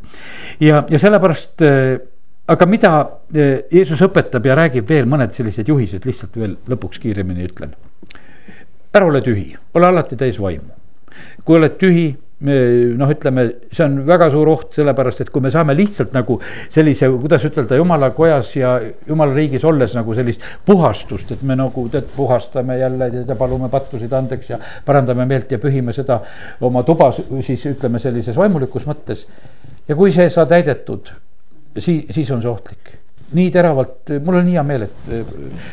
ja, 0.61 0.85
ja 0.91 0.99
sellepärast 0.99 1.65
äh, 1.69 2.03
aga 2.47 2.67
mida 2.67 2.93
äh, 3.35 3.63
Jeesus 3.73 4.03
õpetab 4.05 4.47
ja 4.47 4.57
räägib 4.59 4.89
veel 4.89 5.09
mõned 5.09 5.33
sellised 5.37 5.69
juhised, 5.69 6.05
lihtsalt 6.07 6.37
veel 6.37 6.59
lõpuks 6.69 7.01
kiiremini 7.03 7.49
ütlen. 7.49 7.75
ära 8.93 9.07
ole 9.09 9.23
tühi, 9.25 9.55
ole 9.75 9.87
alati 9.87 10.17
täis 10.17 10.41
vaimu. 10.41 10.75
kui 11.45 11.57
oled 11.57 11.79
tühi 11.79 12.11
noh, 12.43 13.11
ütleme, 13.15 13.45
see 13.73 13.85
on 13.85 13.99
väga 14.07 14.29
suur 14.33 14.51
oht, 14.53 14.71
sellepärast 14.77 15.23
et 15.25 15.31
kui 15.33 15.45
me 15.45 15.53
saame 15.55 15.77
lihtsalt 15.79 16.15
nagu 16.17 16.39
sellise, 16.73 17.11
kuidas 17.23 17.45
ütelda, 17.49 17.79
jumala 17.79 18.11
kojas 18.17 18.55
ja 18.57 18.75
jumala 19.09 19.35
riigis 19.37 19.65
olles 19.69 19.95
nagu 19.99 20.17
sellist 20.19 20.45
puhastust, 20.67 21.31
et 21.37 21.45
me 21.47 21.57
nagu 21.59 21.87
tead, 21.93 22.09
puhastame 22.17 22.79
jälle 22.81 23.11
ja 23.21 23.37
palume 23.39 23.71
pattusid 23.73 24.13
andeks 24.19 24.51
ja 24.55 24.59
parandame 24.87 25.27
meelt 25.31 25.53
ja 25.53 25.61
pühime 25.63 25.95
seda 25.97 26.21
oma 26.61 26.83
tuba 26.87 27.13
siis 27.13 27.67
ütleme 27.71 28.03
sellises 28.03 28.37
vaimulikus 28.37 28.89
mõttes. 28.89 29.27
ja 29.89 29.97
kui 29.99 30.13
see 30.13 30.27
ei 30.27 30.35
saa 30.35 30.47
täidetud, 30.47 31.15
siis, 31.79 32.05
siis 32.11 32.31
on 32.31 32.43
see 32.43 32.51
ohtlik 32.51 33.02
nii 33.37 33.51
teravalt, 33.55 34.13
mul 34.25 34.41
on 34.41 34.47
nii 34.49 34.59
hea 34.59 34.67
meel, 34.67 34.87
et 34.89 35.13
eh, 35.13 35.33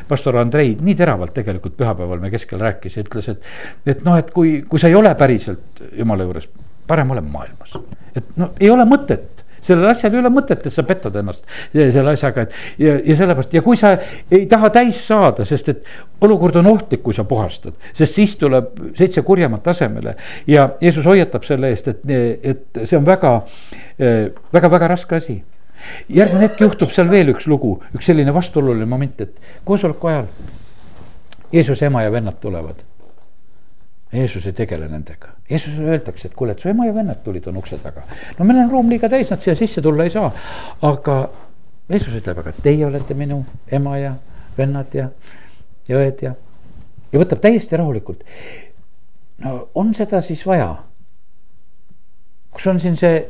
pastor 0.09 0.39
Andrei 0.41 0.75
nii 0.79 0.95
teravalt 0.99 1.33
tegelikult 1.35 1.77
pühapäeval 1.79 2.21
me 2.23 2.31
keskel 2.33 2.61
rääkis 2.61 2.97
ja 2.97 3.05
ütles, 3.05 3.29
et. 3.33 3.51
et 3.95 4.05
noh, 4.05 4.17
et 4.19 4.31
kui, 4.35 4.59
kui 4.69 4.81
sa 4.81 4.91
ei 4.91 4.97
ole 4.99 5.13
päriselt 5.19 5.83
jumala 5.97 6.27
juures, 6.27 6.49
parem 6.87 7.11
ole 7.15 7.21
maailmas. 7.25 7.77
et 8.15 8.33
no 8.37 8.53
ei 8.59 8.71
ole 8.73 8.87
mõtet 8.89 9.45
sellel 9.65 9.89
asjal 9.91 10.15
ei 10.15 10.21
ole 10.21 10.31
mõtet, 10.33 10.65
et 10.65 10.73
sa 10.73 10.85
petad 10.87 11.15
ennast 11.19 11.43
selle 11.73 12.13
asjaga, 12.13 12.45
et 12.47 12.81
ja, 12.81 12.95
ja 12.95 13.17
sellepärast 13.19 13.53
ja 13.53 13.61
kui 13.65 13.77
sa 13.79 13.91
ei 14.31 14.45
taha 14.49 14.71
täis 14.73 15.01
saada, 15.07 15.45
sest 15.47 15.71
et 15.73 15.91
olukord 16.25 16.59
on 16.61 16.71
ohtlik, 16.71 17.03
kui 17.05 17.15
sa 17.15 17.25
puhastad, 17.27 17.75
sest 17.93 18.19
siis 18.19 18.35
tuleb 18.39 18.71
seitse 18.97 19.23
kurjemat 19.27 19.67
asemele. 19.73 20.15
ja 20.47 20.69
Jeesus 20.81 21.05
hoiatab 21.05 21.45
selle 21.47 21.73
eest, 21.73 21.91
et, 21.91 22.09
et 22.43 22.83
see 22.83 22.97
on 22.97 23.05
väga, 23.05 23.39
väga, 23.99 24.71
väga 24.77 24.93
raske 24.95 25.19
asi 25.19 25.41
järgmine 26.09 26.47
hetk 26.47 26.61
juhtub 26.61 26.91
seal 26.93 27.09
veel 27.11 27.33
üks 27.33 27.47
lugu, 27.47 27.77
üks 27.95 28.09
selline 28.11 28.33
vastuoluline 28.33 28.87
moment, 28.89 29.21
et 29.21 29.39
koosoleku 29.65 30.11
ajal 30.11 30.29
Jeesuse 31.51 31.85
ema 31.85 32.03
ja 32.03 32.11
vennad 32.11 32.37
tulevad. 32.41 32.85
Jeesus 34.13 34.45
ei 34.45 34.53
tegele 34.53 34.87
nendega, 34.89 35.35
Jeesusele 35.49 35.91
öeldakse, 35.93 36.27
et 36.27 36.35
kuule, 36.35 36.55
et 36.55 36.59
su 36.59 36.69
ema 36.69 36.87
ja 36.87 36.93
vennad 36.93 37.19
tulid, 37.23 37.45
on 37.47 37.57
ukse 37.61 37.77
taga. 37.77 38.01
no 38.39 38.45
meil 38.45 38.63
on 38.63 38.71
ruum 38.71 38.89
liiga 38.89 39.09
täis, 39.09 39.29
nad 39.29 39.41
siia 39.41 39.53
sisse 39.55 39.81
tulla 39.85 40.03
ei 40.03 40.09
saa, 40.09 40.31
aga 40.81 41.17
Jeesus 41.89 42.15
ütleb, 42.17 42.41
aga 42.41 42.53
teie 42.63 42.85
olete 42.85 43.13
minu 43.13 43.43
ema 43.71 43.97
ja 43.97 44.15
vennad 44.57 44.97
ja, 44.97 45.09
ja 45.89 46.01
õed 46.01 46.23
ja, 46.25 46.33
ja 47.11 47.21
võtab 47.21 47.41
täiesti 47.43 47.77
rahulikult. 47.77 48.23
no 49.45 49.69
on 49.75 49.93
seda 49.93 50.21
siis 50.25 50.41
vaja? 50.45 50.71
kus 52.49 52.65
on 52.67 52.79
siin 52.81 52.97
see 52.97 53.21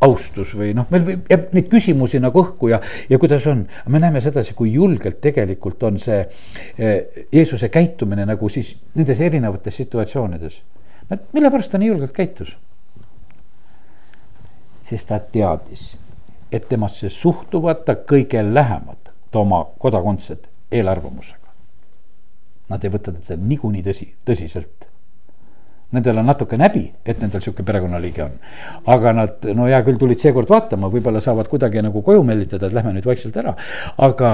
austus 0.00 0.52
või 0.56 0.74
noh, 0.76 0.86
meil 0.92 1.04
võib, 1.06 1.26
jääb 1.30 1.52
neid 1.56 1.68
küsimusi 1.72 2.20
nagu 2.20 2.42
õhku 2.42 2.70
ja, 2.70 2.80
ja 3.08 3.18
kuidas 3.18 3.46
on. 3.48 3.64
me 3.88 4.00
näeme 4.02 4.20
sedasi, 4.20 4.54
kui 4.54 4.72
julgelt 4.72 5.20
tegelikult 5.24 5.82
on 5.88 5.98
see 6.02 6.18
eh, 6.22 7.24
Jeesuse 7.32 7.68
käitumine 7.72 8.26
nagu 8.28 8.48
siis 8.52 8.74
nendes 8.94 9.20
erinevates 9.20 9.76
situatsioonides. 9.76 10.60
mille 11.32 11.50
pärast 11.50 11.72
ta 11.72 11.78
nii 11.78 11.88
julgelt 11.88 12.12
käitus? 12.12 12.56
sest 14.86 15.08
ta 15.08 15.18
teadis, 15.18 15.96
et 16.52 16.68
temasse 16.68 17.10
suhtuvad 17.10 17.82
ta 17.84 17.96
kõige 17.98 18.42
lähemad, 18.54 19.10
ta 19.30 19.40
oma 19.40 19.64
kodakondsed 19.82 20.46
eelarvamusega. 20.70 21.50
Nad 22.70 22.84
ei 22.84 22.92
võta 22.94 23.14
teda 23.14 23.38
niikuinii 23.42 23.82
tõsi, 23.82 24.06
tõsiselt 24.26 24.86
Nendel 25.94 26.18
on 26.18 26.26
natuke 26.26 26.56
näbi, 26.58 26.88
et 27.06 27.20
nendel 27.22 27.42
sihuke 27.44 27.62
perekonnaliige 27.62 28.24
on. 28.24 28.32
aga 28.90 29.12
nad, 29.14 29.44
no 29.54 29.68
hea 29.70 29.78
küll, 29.86 29.98
tulid 30.00 30.18
seekord 30.18 30.50
vaatama, 30.50 30.90
võib-olla 30.90 31.22
saavad 31.22 31.46
kuidagi 31.48 31.82
nagu 31.82 32.02
koju 32.02 32.24
meelitada, 32.26 32.66
et 32.66 32.74
lähme 32.74 32.96
nüüd 32.96 33.06
vaikselt 33.06 33.36
ära. 33.38 33.54
aga, 33.98 34.32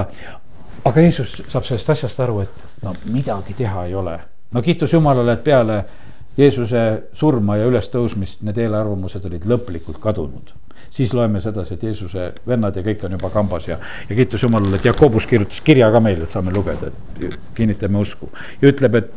aga 0.83 1.03
Jeesus 1.05 1.41
saab 1.47 1.67
sellest 1.67 1.93
asjast 1.93 2.23
aru, 2.25 2.39
et 2.41 2.83
no 2.83 2.95
midagi 3.13 3.53
teha 3.57 3.85
ei 3.85 3.93
ole. 3.95 4.17
no 4.51 4.65
kiitus 4.65 4.93
Jumalale, 4.93 5.37
et 5.37 5.43
peale 5.43 5.83
Jeesuse 6.37 6.81
surma 7.13 7.59
ja 7.59 7.69
ülestõusmist 7.69 8.41
need 8.41 8.57
eelarvamused 8.57 9.25
olid 9.29 9.45
lõplikult 9.45 9.99
kadunud. 10.01 10.53
siis 10.93 11.13
loeme 11.13 11.41
sedasi, 11.41 11.73
et 11.73 11.83
Jeesuse 11.83 12.31
vennad 12.47 12.75
ja 12.75 12.81
kõik 12.85 13.05
on 13.05 13.11
juba 13.11 13.29
kambas 13.29 13.67
ja, 13.67 13.77
ja 14.09 14.15
kiitus 14.15 14.41
Jumalale, 14.43 14.81
et 14.81 14.85
Jakobus 14.85 15.25
kirjutas 15.29 15.61
kirja 15.61 15.91
ka 15.91 15.99
meile, 15.99 16.23
et 16.23 16.33
saame 16.33 16.53
lugeda, 16.53 16.89
et 16.89 17.37
kinnitame 17.53 18.01
usku. 18.01 18.29
ja 18.61 18.73
ütleb, 18.73 18.95
et 18.95 19.13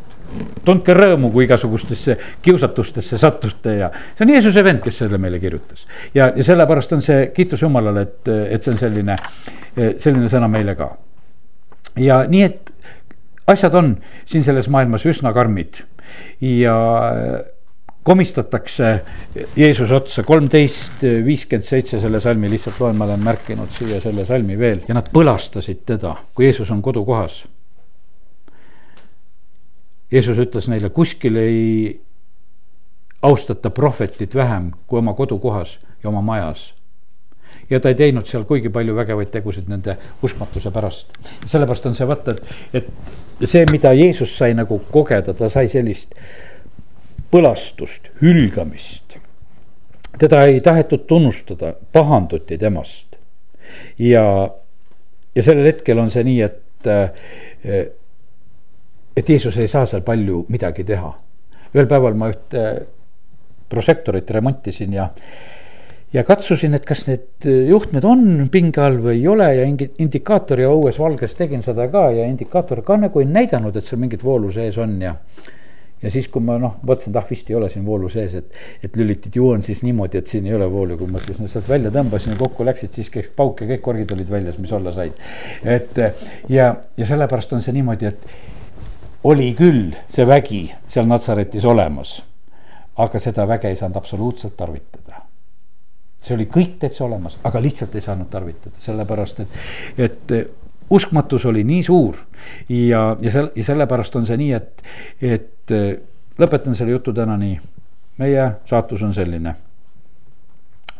tundke 0.65 0.93
rõõmu, 0.93 1.31
kui 1.31 1.45
igasugustesse 1.47 2.17
kiusatustesse 2.43 3.17
sattute 3.21 3.75
ja 3.79 3.89
see 4.17 4.25
on 4.25 4.33
Jeesuse 4.35 4.63
vend, 4.65 4.81
kes 4.83 5.01
selle 5.03 5.19
meile 5.21 5.39
kirjutas. 5.39 5.87
ja, 6.15 6.31
ja 6.35 6.43
sellepärast 6.43 6.93
on 6.97 7.03
see 7.05 7.29
kiitus 7.35 7.63
Jumalale, 7.63 8.07
et, 8.07 8.31
et 8.57 8.63
see 8.63 8.73
on 8.73 8.81
selline, 8.81 9.17
selline 9.75 10.31
sõna 10.31 10.49
meile 10.51 10.75
ka. 10.79 10.91
ja 12.03 12.23
nii, 12.27 12.43
et 12.43 12.73
asjad 13.47 13.75
on 13.79 13.93
siin 14.27 14.43
selles 14.43 14.67
maailmas 14.71 15.05
üsna 15.07 15.33
karmid 15.35 15.83
ja 16.43 16.75
komistatakse 18.07 18.93
Jeesuse 19.55 19.95
otsa, 19.95 20.23
kolmteist 20.23 21.03
viiskümmend 21.03 21.67
seitse 21.67 21.99
selle 21.99 22.21
salmi 22.23 22.51
lihtsalt 22.51 22.79
loen, 22.79 22.95
ma 22.99 23.07
olen 23.07 23.23
märkinud 23.23 23.73
siia 23.75 23.99
selle 24.03 24.23
salmi 24.27 24.55
veel 24.59 24.85
ja 24.87 24.95
nad 24.95 25.09
põlastasid 25.11 25.83
teda, 25.87 26.15
kui 26.35 26.47
Jeesus 26.47 26.71
on 26.71 26.83
kodukohas 26.83 27.45
Jeesus 30.11 30.37
ütles 30.39 30.69
neile, 30.71 30.89
kuskil 30.89 31.35
ei 31.35 32.01
austata 33.21 33.69
prohvetit 33.69 34.35
vähem 34.35 34.71
kui 34.87 34.99
oma 34.99 35.13
kodukohas 35.13 35.79
ja 36.03 36.09
oma 36.09 36.21
majas. 36.21 36.73
ja 37.69 37.79
ta 37.79 37.89
ei 37.89 37.95
teinud 37.95 38.27
seal 38.27 38.43
kuigi 38.47 38.69
palju 38.69 38.95
vägevaid 38.95 39.31
tegusid 39.31 39.67
nende 39.67 39.97
uskmatuse 40.23 40.71
pärast. 40.71 41.07
sellepärast 41.45 41.85
on 41.85 41.95
see 41.95 42.07
vaata, 42.07 42.31
et, 42.31 42.87
et 43.41 43.49
see, 43.49 43.65
mida 43.71 43.93
Jeesus 43.93 44.37
sai 44.37 44.53
nagu 44.53 44.79
kogeda, 44.91 45.33
ta 45.33 45.49
sai 45.49 45.67
sellist 45.67 46.15
põlastust, 47.31 48.11
hülgamist. 48.21 49.17
teda 50.17 50.43
ei 50.45 50.61
tahetud 50.61 51.07
tunnustada, 51.07 51.73
pahanduti 51.91 52.57
temast. 52.57 53.17
ja, 53.99 54.49
ja 55.35 55.43
sellel 55.43 55.65
hetkel 55.73 55.99
on 55.99 56.11
see 56.11 56.23
nii, 56.23 56.41
et 56.41 56.87
äh, 56.87 57.89
et 59.17 59.29
Jeesus 59.29 59.57
ei 59.57 59.67
saa 59.67 59.85
seal 59.89 60.05
palju 60.05 60.45
midagi 60.53 60.85
teha. 60.85 61.11
ühel 61.73 61.87
päeval 61.89 62.15
ma 62.15 62.29
ühte 62.31 62.63
prožektorit 63.69 64.29
remontisin 64.31 64.93
ja, 64.95 65.09
ja 66.13 66.23
katsusin, 66.23 66.77
et 66.77 66.85
kas 66.87 67.03
need 67.09 67.47
juhtmed 67.67 68.05
on 68.07 68.23
pinge 68.51 68.81
all 68.81 69.01
või 69.03 69.17
ei 69.17 69.27
ole 69.27 69.49
ja 69.57 69.67
indikaatori 69.67 70.67
õues 70.69 70.99
valges 71.01 71.35
tegin 71.35 71.65
seda 71.65 71.89
ka 71.91 72.07
ja 72.15 72.25
indikaator 72.29 72.83
ka 72.87 72.97
nagu 73.01 73.21
ei 73.23 73.27
näidanud, 73.27 73.75
et 73.75 73.85
seal 73.85 73.99
mingit 74.01 74.23
voolu 74.23 74.53
sees 74.55 74.79
on 74.81 74.99
ja 75.01 75.17
ja 76.01 76.11
siis, 76.13 76.27
kui 76.29 76.43
ma 76.45 76.59
noh, 76.61 76.75
mõtlesin, 76.85 77.09
et 77.09 77.17
ah 77.17 77.25
vist 77.25 77.47
ei 77.49 77.55
ole 77.57 77.71
siin 77.73 77.85
voolu 77.85 78.09
sees, 78.13 78.35
et, 78.37 78.57
et 78.85 78.97
lülitid 78.99 79.33
ju 79.39 79.47
on 79.49 79.63
siis 79.65 79.81
niimoodi, 79.81 80.19
et 80.21 80.29
siin 80.29 80.45
ei 80.45 80.53
ole 80.53 80.67
voolu, 80.69 80.97
kui 80.99 81.09
ma 81.09 81.17
siis 81.23 81.39
no, 81.41 81.49
sealt 81.49 81.65
välja 81.69 81.89
tõmbasin 81.95 82.35
ja 82.35 82.37
kokku 82.37 82.67
läksid, 82.67 82.91
siis 82.93 83.09
käis 83.09 83.31
pauk 83.35 83.63
ja 83.63 83.71
kõik 83.71 83.81
korgid 83.87 84.13
olid 84.13 84.29
väljas, 84.29 84.59
mis 84.61 84.73
olla 84.77 84.93
said. 84.93 85.17
et 85.65 85.97
ja, 86.53 86.69
ja 86.97 87.09
sellepärast 87.09 87.57
on 87.57 87.65
see 87.65 87.73
niimoodi, 87.79 88.13
et 88.13 88.29
oli 89.23 89.53
küll 89.57 89.93
see 90.09 90.27
vägi 90.27 90.61
seal 90.87 91.07
Natsaretis 91.07 91.65
olemas, 91.65 92.17
aga 92.97 93.19
seda 93.19 93.47
väge 93.47 93.69
ei 93.69 93.75
saanud 93.75 93.97
absoluutselt 93.97 94.57
tarvitada. 94.57 95.23
see 96.21 96.35
oli 96.35 96.47
kõik 96.51 96.79
täitsa 96.79 97.05
olemas, 97.05 97.37
aga 97.43 97.61
lihtsalt 97.61 97.95
ei 97.95 98.01
saanud 98.01 98.27
tarvitada, 98.29 98.75
sellepärast 98.83 99.39
et, 99.39 99.59
et 99.97 100.33
uskmatus 100.89 101.45
oli 101.45 101.63
nii 101.63 101.83
suur 101.83 102.17
ja, 102.69 103.17
ja 103.21 103.31
sel-, 103.31 103.51
ja 103.55 103.63
sellepärast 103.63 104.15
on 104.15 104.25
see 104.27 104.37
nii, 104.37 104.51
et, 104.53 104.83
et 105.21 105.75
lõpetan 106.39 106.75
selle 106.75 106.91
jutu 106.91 107.13
täna 107.13 107.37
nii. 107.37 107.59
meie 108.17 108.51
saatus 108.65 109.01
on 109.03 109.13
selline. 109.13 109.55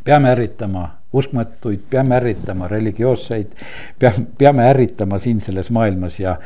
peame 0.03 0.31
ärritama 0.31 0.96
uskmatuid, 1.17 1.83
peame 1.89 2.15
ärritama 2.17 2.67
religioosseid, 2.71 3.51
peame, 3.99 4.25
peame 4.37 4.69
ärritama 4.69 5.19
siin 5.19 5.39
selles 5.43 5.69
maailmas 5.73 6.19
ja, 6.19 6.37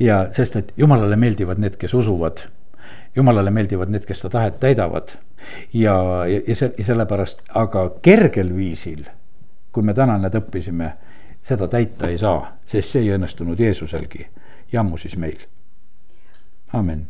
ja 0.00 0.26
sest, 0.36 0.56
et 0.56 0.72
jumalale 0.76 1.16
meeldivad 1.16 1.62
need, 1.62 1.78
kes 1.80 1.94
usuvad. 1.94 2.46
jumalale 3.16 3.50
meeldivad 3.50 3.88
need, 3.88 4.04
kes 4.04 4.20
ta 4.20 4.28
tahet 4.30 4.60
täidavad 4.60 5.14
ja, 5.72 5.94
ja, 6.28 6.40
ja 6.48 6.56
see, 6.56 6.72
ja 6.78 6.84
sellepärast, 6.84 7.42
aga 7.54 7.88
kergel 8.02 8.52
viisil, 8.56 9.04
kui 9.72 9.82
me 9.82 9.94
täna 9.94 10.18
need 10.20 10.36
õppisime, 10.36 10.92
seda 11.46 11.68
täita 11.68 12.10
ei 12.12 12.18
saa, 12.18 12.56
sest 12.66 12.92
see 12.92 13.06
ei 13.06 13.14
õnnestunud 13.16 13.60
Jeesuselgi 13.60 14.26
ja 14.72 14.80
ammu 14.80 14.98
siis 15.00 15.16
meil. 15.16 15.38
amin 16.72 17.06